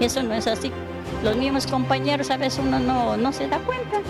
Eso 0.00 0.20
no 0.24 0.34
es 0.34 0.48
así. 0.48 0.72
Los 1.22 1.36
mismos 1.36 1.68
compañeros 1.68 2.30
a 2.30 2.38
veces 2.38 2.58
uno 2.60 2.80
no, 2.80 3.16
no 3.16 3.32
se 3.32 3.46
da 3.46 3.58
cuenta 3.58 4.00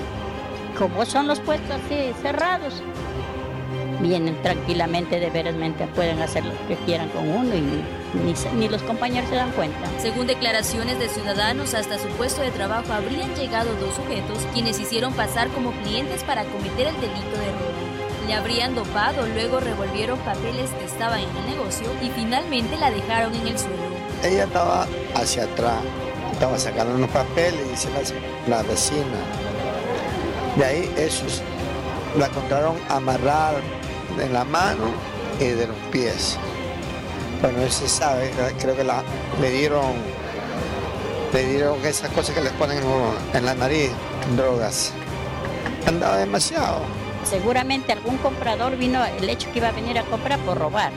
como 0.79 1.05
son 1.05 1.27
los 1.27 1.41
puestos 1.41 1.71
así 1.71 2.13
cerrados, 2.23 2.83
vienen 4.01 4.41
tranquilamente, 4.43 5.21
de 5.21 5.31
veramente 5.31 5.87
pueden 5.89 6.21
hacer 6.21 6.45
lo 6.45 6.53
que 6.69 6.77
quieran 6.85 7.09
con 7.11 7.29
uno 7.29 7.55
y 7.55 7.61
ni, 7.61 8.35
ni, 8.55 8.69
los 8.69 8.83
compañeros 8.83 9.29
se 9.31 9.37
dan 9.37 9.51
cuenta. 9.53 9.89
Según 9.99 10.27
declaraciones 10.27 10.99
de 10.99 11.09
ciudadanos, 11.09 11.75
hasta 11.75 11.99
su 11.99 12.09
puesto 12.09 12.43
de 12.43 12.51
trabajo 12.51 12.93
habrían 12.93 13.35
llegado 13.35 13.75
dos 13.77 13.95
sujetos 13.95 14.47
quienes 14.53 14.79
hicieron 14.79 15.13
pasar 15.15 15.49
como 15.49 15.73
clientes 15.83 16.23
para 16.25 16.45
cometer 16.45 16.89
el 16.89 17.01
delito 17.01 17.39
de 17.39 17.53
robo. 17.53 18.27
Le 18.27 18.35
habrían 18.35 18.75
dopado, 18.75 19.27
luego 19.27 19.61
revolvieron 19.61 20.19
papeles 20.21 20.71
que 20.71 20.85
estaban 20.85 21.21
en 21.21 21.37
el 21.37 21.57
negocio 21.57 21.87
y 22.03 22.09
finalmente 22.11 22.77
la 22.77 22.91
dejaron 22.91 23.35
en 23.35 23.49
el 23.49 23.59
suelo. 23.59 23.83
Ella 24.23 24.45
estaba 24.45 24.87
hacia 25.15 25.45
atrás, 25.45 25.83
estaba 26.33 26.59
sacando 26.59 26.95
unos 26.95 27.11
papeles 27.11 27.61
y 27.67 27.71
dice 27.71 27.89
la, 28.49 28.57
la 28.57 28.63
vecina, 28.63 29.05
de 30.57 30.65
ahí 30.65 30.95
esos 30.97 31.43
lo 32.17 32.25
encontraron 32.25 32.77
amarrado 32.89 33.59
en 34.21 34.33
la 34.33 34.45
mano 34.45 34.85
y 35.41 35.47
de 35.47 35.67
los 35.67 35.77
pies. 35.91 36.39
Bueno, 37.41 37.59
no 37.61 37.71
se 37.71 37.89
sabe, 37.89 38.31
creo 38.59 38.77
que 38.77 38.85
la, 38.85 39.03
le 39.41 39.51
dieron 39.51 39.93
le 41.33 41.47
dieron 41.49 41.85
esas 41.85 42.11
cosas 42.11 42.33
que 42.33 42.41
les 42.41 42.53
ponen 42.53 42.79
en 43.33 43.45
la 43.45 43.55
nariz, 43.57 43.91
drogas. 44.37 44.93
Andaba 45.85 46.19
demasiado. 46.19 46.79
Seguramente 47.29 47.93
algún 47.93 48.19
comprador 48.19 48.77
vino, 48.77 49.05
el 49.05 49.29
hecho 49.29 49.51
que 49.51 49.59
iba 49.59 49.69
a 49.69 49.73
venir 49.73 49.99
a 49.99 50.05
comprar 50.05 50.39
por 50.41 50.59
robar, 50.59 50.93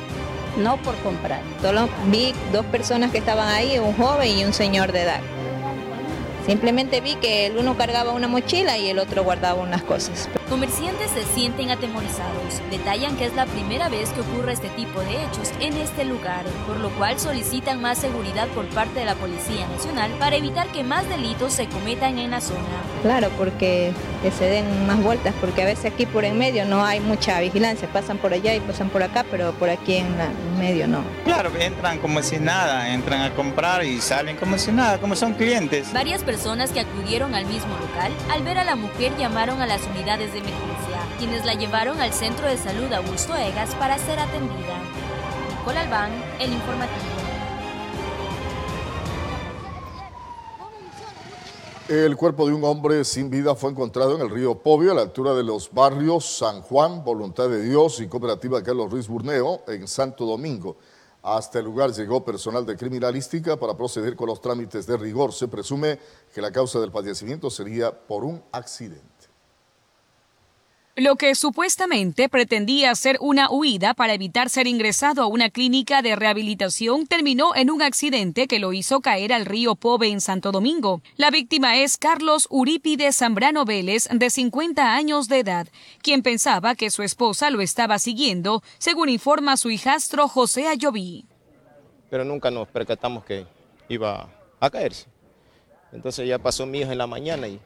no 0.57 0.77
por 0.83 0.95
comprar. 0.97 1.41
Solo 1.59 1.89
vi 2.11 2.35
dos 2.53 2.65
personas 2.67 3.11
que 3.11 3.17
estaban 3.17 3.47
ahí, 3.47 3.79
un 3.79 3.95
joven 3.95 4.37
y 4.37 4.45
un 4.45 4.53
señor 4.53 4.91
de 4.91 5.01
edad. 5.01 5.21
Simplemente 6.47 7.01
vi 7.01 7.15
que 7.15 7.47
el 7.47 7.57
uno 7.57 7.75
cargaba 7.75 8.13
una 8.13 8.29
mochila 8.29 8.77
y 8.77 8.87
el 8.87 8.99
otro 8.99 9.21
guardaba 9.21 9.61
unas 9.61 9.83
cosas. 9.83 10.29
Comerciantes 10.49 11.11
se 11.11 11.23
sienten 11.35 11.71
atemorizados. 11.71 12.61
Detallan 12.71 13.17
que 13.17 13.25
es 13.25 13.35
la 13.35 13.45
primera 13.45 13.89
vez 13.89 14.09
que 14.11 14.21
ocurre 14.21 14.53
este 14.53 14.69
tipo 14.69 15.01
de 15.01 15.25
hechos 15.25 15.51
en 15.59 15.73
este 15.75 16.05
lugar, 16.05 16.45
por 16.65 16.77
lo 16.77 16.89
cual 16.91 17.19
solicitan 17.19 17.81
más 17.81 17.97
seguridad 17.97 18.47
por 18.49 18.65
parte 18.67 19.01
de 19.01 19.05
la 19.05 19.15
Policía 19.15 19.67
Nacional 19.67 20.09
para 20.19 20.37
evitar 20.37 20.67
que 20.67 20.85
más 20.85 21.07
delitos 21.09 21.51
se 21.51 21.67
cometan 21.67 22.17
en 22.17 22.31
la 22.31 22.39
zona. 22.39 22.61
Claro, 23.01 23.29
porque 23.37 23.91
que 24.23 24.31
se 24.31 24.45
den 24.45 24.87
más 24.87 25.03
vueltas, 25.03 25.33
porque 25.41 25.63
a 25.63 25.65
veces 25.65 25.91
aquí 25.91 26.05
por 26.05 26.23
en 26.23 26.37
medio 26.37 26.65
no 26.65 26.83
hay 26.83 27.01
mucha 27.01 27.39
vigilancia, 27.41 27.87
pasan 27.91 28.17
por 28.17 28.33
allá 28.33 28.55
y 28.55 28.61
pasan 28.61 28.89
por 28.89 29.03
acá, 29.03 29.25
pero 29.29 29.51
por 29.53 29.69
aquí 29.69 29.95
en, 29.97 30.07
en 30.07 30.59
medio 30.59 30.87
no. 30.87 31.03
Claro, 31.25 31.51
entran 31.59 31.99
como 31.99 32.23
si 32.23 32.39
nada, 32.39 32.93
entran 32.93 33.21
a 33.21 33.33
comprar 33.35 33.83
y 33.83 33.99
salen 33.99 34.37
como 34.37 34.57
si 34.57 34.71
nada, 34.71 34.97
como 34.97 35.15
son 35.15 35.33
clientes. 35.33 35.91
Varias 35.91 36.23
personas 36.23 36.71
que 36.71 36.79
acudieron 36.79 37.35
al 37.35 37.45
mismo 37.45 37.73
local, 37.79 38.11
al 38.31 38.43
ver 38.43 38.57
a 38.57 38.63
la 38.63 38.75
mujer 38.75 39.11
llamaron 39.17 39.61
a 39.61 39.65
las 39.65 39.81
unidades 39.83 40.33
de 40.33 40.36
emergencia, 40.39 40.99
quienes 41.17 41.45
la 41.45 41.53
llevaron 41.53 41.99
al 41.99 42.13
centro 42.13 42.47
de 42.47 42.57
salud 42.57 42.91
Augusto 42.93 43.35
Egas 43.35 43.73
para 43.75 43.97
ser 43.97 44.19
atendida. 44.19 44.79
Nicole 45.49 45.79
Albán, 45.79 46.11
el 46.39 46.53
informativo. 46.53 47.27
El 51.89 52.17
cuerpo 52.17 52.45
de 52.45 52.53
un 52.53 52.65
hombre 52.65 53.05
sin 53.05 53.29
vida 53.29 53.55
fue 53.55 53.71
encontrado 53.71 54.15
en 54.15 54.21
el 54.21 54.29
río 54.29 54.55
Pobio, 54.55 54.91
a 54.91 54.95
la 54.95 55.03
altura 55.03 55.33
de 55.33 55.43
los 55.43 55.71
barrios 55.71 56.25
San 56.37 56.61
Juan, 56.61 57.01
Voluntad 57.03 57.47
de 57.47 57.61
Dios 57.61 58.01
y 58.01 58.07
Cooperativa 58.07 58.61
Carlos 58.61 58.91
Ruiz 58.91 59.07
Burneo, 59.07 59.61
en 59.67 59.87
Santo 59.87 60.25
Domingo. 60.25 60.75
Hasta 61.23 61.59
el 61.59 61.65
lugar 61.65 61.91
llegó 61.93 62.25
personal 62.25 62.65
de 62.65 62.75
criminalística 62.75 63.57
para 63.57 63.75
proceder 63.75 64.15
con 64.17 64.27
los 64.27 64.41
trámites 64.41 64.85
de 64.85 64.97
rigor. 64.97 65.33
Se 65.33 65.47
presume 65.47 65.97
que 66.33 66.41
la 66.41 66.51
causa 66.51 66.79
del 66.79 66.91
fallecimiento 66.91 67.49
sería 67.49 67.91
por 67.91 68.25
un 68.25 68.43
accidente. 68.51 69.16
Lo 70.99 71.15
que 71.15 71.35
supuestamente 71.35 72.27
pretendía 72.27 72.95
ser 72.95 73.19
una 73.21 73.51
huida 73.51 73.93
para 73.93 74.15
evitar 74.15 74.49
ser 74.49 74.65
ingresado 74.65 75.21
a 75.21 75.27
una 75.27 75.51
clínica 75.51 76.01
de 76.01 76.15
rehabilitación 76.15 77.05
terminó 77.05 77.55
en 77.55 77.69
un 77.69 77.83
accidente 77.83 78.47
que 78.47 78.57
lo 78.57 78.73
hizo 78.73 78.99
caer 78.99 79.31
al 79.31 79.45
río 79.45 79.75
Pobe 79.75 80.07
en 80.07 80.21
Santo 80.21 80.51
Domingo. 80.51 81.03
La 81.15 81.29
víctima 81.29 81.77
es 81.77 81.99
Carlos 81.99 82.47
Urípide 82.49 83.13
Zambrano 83.13 83.63
Vélez, 83.63 84.07
de 84.11 84.31
50 84.31 84.95
años 84.95 85.27
de 85.27 85.37
edad, 85.37 85.67
quien 86.01 86.23
pensaba 86.23 86.73
que 86.73 86.89
su 86.89 87.03
esposa 87.03 87.51
lo 87.51 87.61
estaba 87.61 87.99
siguiendo, 87.99 88.63
según 88.79 89.09
informa 89.09 89.55
su 89.57 89.69
hijastro 89.69 90.27
José 90.27 90.67
Ayoví. 90.67 91.27
Pero 92.09 92.25
nunca 92.25 92.49
nos 92.49 92.67
percatamos 92.69 93.23
que 93.23 93.45
iba 93.87 94.31
a 94.59 94.69
caerse. 94.71 95.05
Entonces 95.91 96.27
ya 96.27 96.39
pasó 96.39 96.65
mi 96.65 96.81
en 96.81 96.97
la 96.97 97.05
mañana 97.05 97.47
y 97.47 97.59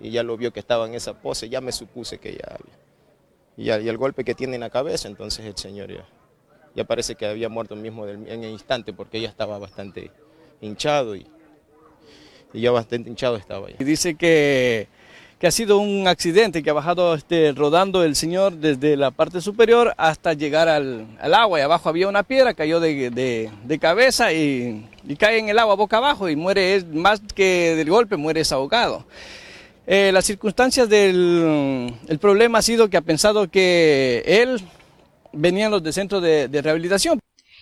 y 0.00 0.10
ya 0.10 0.22
lo 0.22 0.36
vio 0.36 0.52
que 0.52 0.60
estaba 0.60 0.86
en 0.86 0.94
esa 0.94 1.14
pose, 1.14 1.48
ya 1.48 1.60
me 1.60 1.72
supuse 1.72 2.18
que 2.18 2.32
ya 2.32 2.56
había. 2.56 3.82
Y, 3.82 3.88
el 3.88 3.96
golpe 3.96 4.24
que 4.24 4.34
tiene 4.34 4.54
en 4.54 4.60
la 4.60 4.70
cabeza, 4.70 5.08
entonces 5.08 5.44
el 5.44 5.56
señor 5.56 5.92
ya, 5.92 6.06
ya 6.74 6.84
parece 6.84 7.16
que 7.16 7.26
había 7.26 7.48
muerto 7.48 7.74
mismo 7.74 8.06
en 8.06 8.44
el 8.44 8.50
instante 8.50 8.92
porque 8.92 9.20
ya 9.20 9.28
estaba 9.28 9.58
bastante 9.58 10.10
hinchado 10.60 11.16
y, 11.16 11.26
y 12.52 12.60
ya 12.60 12.70
bastante 12.70 13.10
hinchado 13.10 13.36
estaba. 13.36 13.68
Ya. 13.68 13.76
Y 13.78 13.84
dice 13.84 14.14
que, 14.14 14.88
que 15.38 15.46
ha 15.46 15.50
sido 15.50 15.78
un 15.78 16.08
accidente, 16.08 16.62
que 16.62 16.70
ha 16.70 16.74
bajado 16.74 17.14
este, 17.14 17.52
rodando 17.52 18.02
el 18.02 18.16
señor 18.16 18.54
desde 18.54 18.96
la 18.96 19.10
parte 19.10 19.40
superior 19.40 19.94
hasta 19.96 20.32
llegar 20.32 20.68
al, 20.68 21.06
al 21.20 21.34
agua 21.34 21.58
y 21.58 21.62
abajo 21.62 21.88
había 21.88 22.08
una 22.08 22.22
piedra, 22.22 22.54
cayó 22.54 22.80
de, 22.80 23.10
de, 23.10 23.78
cabeza 23.78 24.32
y, 24.32 24.88
y, 25.06 25.16
cae 25.16 25.38
en 25.38 25.48
el 25.48 25.58
agua 25.58 25.76
boca 25.76 25.98
abajo 25.98 26.28
y 26.28 26.36
muere, 26.36 26.84
más 26.92 27.20
que 27.34 27.74
del 27.76 27.90
golpe, 27.90 28.16
muere 28.16 28.42
ahogado. 28.50 29.04
Eh, 29.90 30.12
las 30.12 30.26
circunstancias 30.26 30.86
del 30.90 31.94
el 32.08 32.18
problema 32.18 32.58
ha 32.58 32.62
sido 32.62 32.90
que 32.90 32.98
ha 32.98 33.00
pensado 33.00 33.50
que 33.50 34.22
él 34.26 34.60
venía 35.32 35.70
los 35.70 35.82
de 35.82 35.94
centro 35.94 36.20
de, 36.20 36.46
de 36.46 36.60
rehabilitación. 36.60 37.18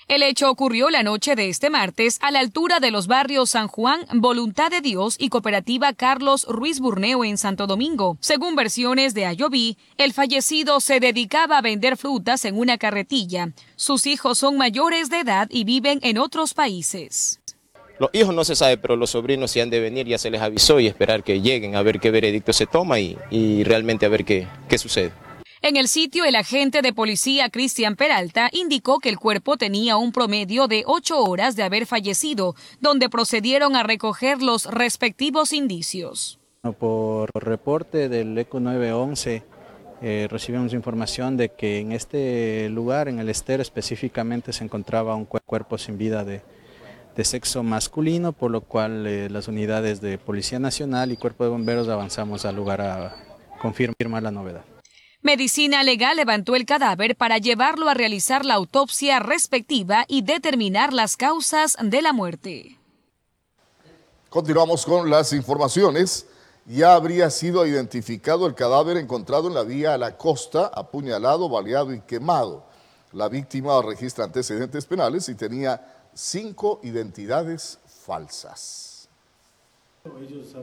El 0.08 0.24
hecho 0.24 0.50
ocurrió 0.50 0.90
la 0.90 1.04
noche 1.04 1.36
de 1.36 1.48
este 1.48 1.70
martes 1.70 2.18
a 2.22 2.32
la 2.32 2.40
altura 2.40 2.80
de 2.80 2.90
los 2.90 3.06
barrios 3.06 3.50
San 3.50 3.68
Juan, 3.68 4.00
Voluntad 4.12 4.70
de 4.70 4.80
Dios 4.80 5.14
y 5.20 5.28
Cooperativa 5.28 5.92
Carlos 5.92 6.46
Ruiz 6.48 6.80
Burneo 6.80 7.24
en 7.24 7.38
Santo 7.38 7.68
Domingo. 7.68 8.18
Según 8.20 8.56
versiones 8.56 9.14
de 9.14 9.26
Ayoví, 9.26 9.78
el 9.96 10.12
fallecido 10.12 10.80
se 10.80 10.98
dedicaba 10.98 11.58
a 11.58 11.62
vender 11.62 11.96
frutas 11.96 12.44
en 12.44 12.58
una 12.58 12.76
carretilla. 12.76 13.52
Sus 13.76 14.04
hijos 14.06 14.38
son 14.38 14.56
mayores 14.56 15.10
de 15.10 15.20
edad 15.20 15.46
y 15.48 15.62
viven 15.62 16.00
en 16.02 16.18
otros 16.18 16.54
países. 16.54 17.40
Los 17.98 18.10
hijos 18.12 18.34
no 18.34 18.44
se 18.44 18.54
sabe, 18.54 18.76
pero 18.76 18.96
los 18.96 19.10
sobrinos 19.10 19.50
si 19.50 19.60
han 19.60 19.70
de 19.70 19.80
venir 19.80 20.06
ya 20.06 20.18
se 20.18 20.30
les 20.30 20.42
avisó 20.42 20.80
y 20.80 20.86
esperar 20.86 21.22
que 21.22 21.40
lleguen 21.40 21.76
a 21.76 21.82
ver 21.82 21.98
qué 21.98 22.10
veredicto 22.10 22.52
se 22.52 22.66
toma 22.66 23.00
y, 23.00 23.16
y 23.30 23.64
realmente 23.64 24.04
a 24.04 24.10
ver 24.10 24.24
qué, 24.24 24.46
qué 24.68 24.76
sucede. 24.76 25.12
En 25.62 25.76
el 25.76 25.88
sitio, 25.88 26.24
el 26.24 26.36
agente 26.36 26.82
de 26.82 26.92
policía 26.92 27.48
Cristian 27.48 27.96
Peralta 27.96 28.50
indicó 28.52 28.98
que 28.98 29.08
el 29.08 29.18
cuerpo 29.18 29.56
tenía 29.56 29.96
un 29.96 30.12
promedio 30.12 30.68
de 30.68 30.84
ocho 30.86 31.20
horas 31.22 31.56
de 31.56 31.62
haber 31.62 31.86
fallecido, 31.86 32.54
donde 32.80 33.08
procedieron 33.08 33.74
a 33.74 33.82
recoger 33.82 34.42
los 34.42 34.66
respectivos 34.66 35.52
indicios. 35.52 36.38
Por 36.78 37.30
reporte 37.34 38.08
del 38.08 38.36
ECO 38.36 38.60
911, 38.60 39.42
eh, 40.02 40.28
recibimos 40.30 40.74
información 40.74 41.36
de 41.38 41.48
que 41.48 41.78
en 41.78 41.92
este 41.92 42.68
lugar, 42.68 43.08
en 43.08 43.18
el 43.18 43.30
estero 43.30 43.62
específicamente, 43.62 44.52
se 44.52 44.62
encontraba 44.62 45.16
un 45.16 45.24
cuerpo 45.24 45.78
sin 45.78 45.96
vida 45.96 46.22
de, 46.22 46.42
de 47.16 47.24
sexo 47.24 47.62
masculino, 47.62 48.32
por 48.32 48.50
lo 48.50 48.60
cual 48.60 49.06
eh, 49.06 49.28
las 49.30 49.48
unidades 49.48 50.00
de 50.00 50.18
Policía 50.18 50.58
Nacional 50.58 51.10
y 51.10 51.16
Cuerpo 51.16 51.44
de 51.44 51.50
Bomberos 51.50 51.88
avanzamos 51.88 52.44
al 52.44 52.56
lugar 52.56 52.82
a 52.82 53.16
confirmar 53.60 54.22
la 54.22 54.30
novedad. 54.30 54.64
Medicina 55.22 55.82
Legal 55.82 56.16
levantó 56.16 56.54
el 56.54 56.66
cadáver 56.66 57.16
para 57.16 57.38
llevarlo 57.38 57.88
a 57.88 57.94
realizar 57.94 58.44
la 58.44 58.54
autopsia 58.54 59.18
respectiva 59.18 60.04
y 60.06 60.22
determinar 60.22 60.92
las 60.92 61.16
causas 61.16 61.76
de 61.82 62.02
la 62.02 62.12
muerte. 62.12 62.78
Continuamos 64.28 64.84
con 64.84 65.08
las 65.08 65.32
informaciones. 65.32 66.26
Ya 66.66 66.94
habría 66.94 67.30
sido 67.30 67.66
identificado 67.66 68.46
el 68.46 68.54
cadáver 68.54 68.98
encontrado 68.98 69.48
en 69.48 69.54
la 69.54 69.62
vía 69.62 69.94
a 69.94 69.98
la 69.98 70.16
costa, 70.18 70.66
apuñalado, 70.66 71.48
baleado 71.48 71.94
y 71.94 72.00
quemado. 72.00 72.66
La 73.12 73.28
víctima 73.28 73.80
registra 73.82 74.24
antecedentes 74.24 74.84
penales 74.84 75.28
y 75.28 75.34
tenía 75.34 75.95
cinco 76.16 76.80
identidades 76.82 77.78
falsas. 77.84 78.85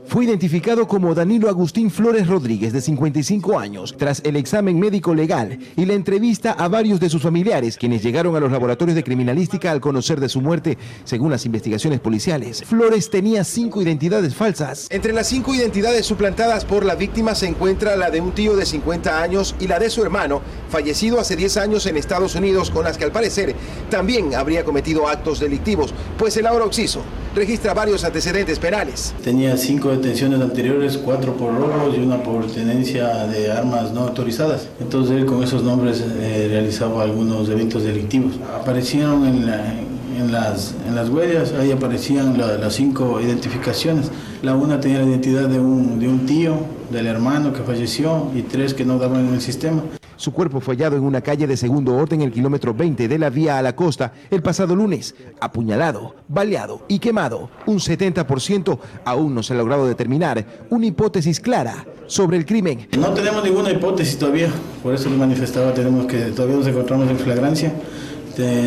Fue 0.06 0.24
identificado 0.24 0.86
como 0.86 1.14
Danilo 1.14 1.48
Agustín 1.48 1.90
Flores 1.90 2.26
Rodríguez, 2.26 2.72
de 2.72 2.80
55 2.80 3.58
años, 3.58 3.94
tras 3.96 4.20
el 4.24 4.36
examen 4.36 4.78
médico 4.78 5.14
legal 5.14 5.58
y 5.76 5.84
la 5.84 5.94
entrevista 5.94 6.52
a 6.52 6.68
varios 6.68 7.00
de 7.00 7.08
sus 7.08 7.22
familiares, 7.22 7.76
quienes 7.76 8.02
llegaron 8.02 8.36
a 8.36 8.40
los 8.40 8.52
laboratorios 8.52 8.94
de 8.94 9.04
criminalística 9.04 9.70
al 9.70 9.80
conocer 9.80 10.20
de 10.20 10.28
su 10.28 10.40
muerte, 10.40 10.78
según 11.04 11.30
las 11.30 11.46
investigaciones 11.46 12.00
policiales. 12.00 12.62
Flores 12.64 13.10
tenía 13.10 13.44
cinco 13.44 13.82
identidades 13.82 14.34
falsas. 14.34 14.88
Entre 14.90 15.12
las 15.12 15.26
cinco 15.28 15.54
identidades 15.54 16.06
suplantadas 16.06 16.64
por 16.64 16.84
la 16.84 16.94
víctima 16.94 17.34
se 17.34 17.46
encuentra 17.46 17.96
la 17.96 18.10
de 18.10 18.20
un 18.20 18.32
tío 18.32 18.56
de 18.56 18.66
50 18.66 19.22
años 19.22 19.54
y 19.60 19.68
la 19.68 19.78
de 19.78 19.90
su 19.90 20.02
hermano, 20.02 20.42
fallecido 20.68 21.20
hace 21.20 21.36
10 21.36 21.56
años 21.56 21.86
en 21.86 21.96
Estados 21.96 22.34
Unidos, 22.34 22.70
con 22.70 22.84
las 22.84 22.98
que 22.98 23.04
al 23.04 23.12
parecer 23.12 23.54
también 23.90 24.34
habría 24.34 24.64
cometido 24.64 25.08
actos 25.08 25.40
delictivos, 25.40 25.94
pues 26.18 26.36
el 26.36 26.46
ahora 26.46 26.64
Oxiso 26.64 27.02
registra 27.34 27.74
varios 27.74 28.04
antecedentes 28.04 28.58
penales 28.58 29.14
tenía 29.22 29.56
cinco 29.56 29.90
detenciones 29.90 30.40
anteriores, 30.40 30.98
cuatro 30.98 31.36
por 31.36 31.54
robos 31.54 31.96
y 31.96 32.00
una 32.00 32.22
por 32.22 32.46
tenencia 32.46 33.26
de 33.26 33.50
armas 33.50 33.92
no 33.92 34.02
autorizadas. 34.02 34.68
Entonces 34.80 35.16
él 35.16 35.26
con 35.26 35.42
esos 35.42 35.62
nombres 35.62 36.04
eh, 36.06 36.46
realizaba 36.50 37.02
algunos 37.02 37.48
delitos 37.48 37.82
delictivos. 37.82 38.34
Aparecieron 38.60 39.26
en, 39.26 39.46
la, 39.46 39.74
en, 40.18 40.32
las, 40.32 40.74
huellas, 41.08 41.52
ahí 41.52 41.72
aparecían 41.72 42.38
la, 42.38 42.58
las 42.58 42.74
cinco 42.74 43.20
identificaciones. 43.20 44.10
La 44.42 44.54
una 44.54 44.80
tenía 44.80 44.98
la 44.98 45.06
identidad 45.06 45.48
de 45.48 45.58
un, 45.58 45.98
de 45.98 46.08
un 46.08 46.26
tío, 46.26 46.54
del 46.90 47.06
hermano 47.06 47.52
que 47.52 47.62
falleció 47.62 48.30
y 48.34 48.42
tres 48.42 48.74
que 48.74 48.84
no 48.84 48.98
daban 48.98 49.26
en 49.26 49.34
el 49.34 49.40
sistema. 49.40 49.82
Su 50.16 50.32
cuerpo 50.32 50.60
fue 50.60 50.74
hallado 50.74 50.96
en 50.96 51.04
una 51.04 51.20
calle 51.20 51.46
de 51.46 51.56
segundo 51.56 51.94
orden 51.94 52.20
en 52.20 52.28
el 52.28 52.32
kilómetro 52.32 52.74
20 52.74 53.08
de 53.08 53.18
la 53.18 53.30
vía 53.30 53.58
a 53.58 53.62
la 53.62 53.74
costa 53.74 54.12
el 54.30 54.42
pasado 54.42 54.74
lunes. 54.76 55.14
Apuñalado, 55.40 56.14
baleado 56.28 56.82
y 56.88 56.98
quemado. 56.98 57.50
Un 57.66 57.78
70% 57.78 58.78
aún 59.04 59.34
no 59.34 59.42
se 59.42 59.54
ha 59.54 59.56
logrado 59.56 59.86
determinar 59.86 60.44
una 60.70 60.86
hipótesis 60.86 61.40
clara 61.40 61.86
sobre 62.06 62.36
el 62.36 62.46
crimen. 62.46 62.88
No 62.98 63.10
tenemos 63.10 63.42
ninguna 63.44 63.70
hipótesis 63.70 64.18
todavía, 64.18 64.48
por 64.82 64.94
eso 64.94 65.08
le 65.10 65.16
manifestaba, 65.16 65.72
tenemos 65.72 66.06
que 66.06 66.18
todavía 66.26 66.56
nos 66.56 66.66
encontramos 66.66 67.10
en 67.10 67.18
flagrancia. 67.18 67.72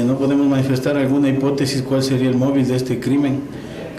No 0.05 0.17
podemos 0.17 0.47
manifestar 0.47 0.95
alguna 0.95 1.27
hipótesis 1.29 1.81
cuál 1.81 2.01
sería 2.01 2.29
el 2.29 2.37
móvil 2.37 2.67
de 2.67 2.75
este 2.75 2.99
crimen 2.99 3.41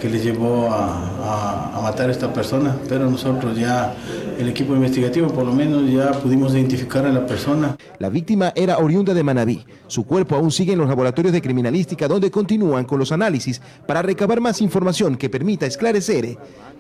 que 0.00 0.08
le 0.08 0.18
llevó 0.20 0.70
a, 0.70 1.72
a, 1.76 1.80
matar 1.82 2.08
a 2.08 2.12
esta 2.12 2.32
persona, 2.32 2.76
pero 2.88 3.10
nosotros 3.10 3.58
ya, 3.58 3.94
el 4.38 4.48
equipo 4.48 4.74
investigativo 4.74 5.28
por 5.28 5.44
lo 5.44 5.52
menos 5.52 5.90
ya 5.90 6.12
pudimos 6.12 6.52
identificar 6.54 7.04
a 7.04 7.12
la 7.12 7.26
persona. 7.26 7.76
La 7.98 8.08
víctima 8.08 8.52
era 8.54 8.78
oriunda 8.78 9.12
de 9.12 9.22
Manabí. 9.22 9.64
Su 9.88 10.04
cuerpo 10.04 10.36
aún 10.36 10.50
sigue 10.50 10.72
en 10.72 10.78
los 10.78 10.88
laboratorios 10.88 11.32
de 11.32 11.42
criminalística 11.42 12.08
donde 12.08 12.30
continúan 12.30 12.84
con 12.84 12.98
los 12.98 13.12
análisis 13.12 13.60
para 13.86 14.02
recabar 14.02 14.40
más 14.40 14.60
información 14.60 15.16
que 15.16 15.28
permita 15.28 15.66
esclarecer 15.66 16.38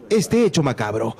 este 0.08 0.44
hecho 0.44 0.62
macabro. 0.62 1.16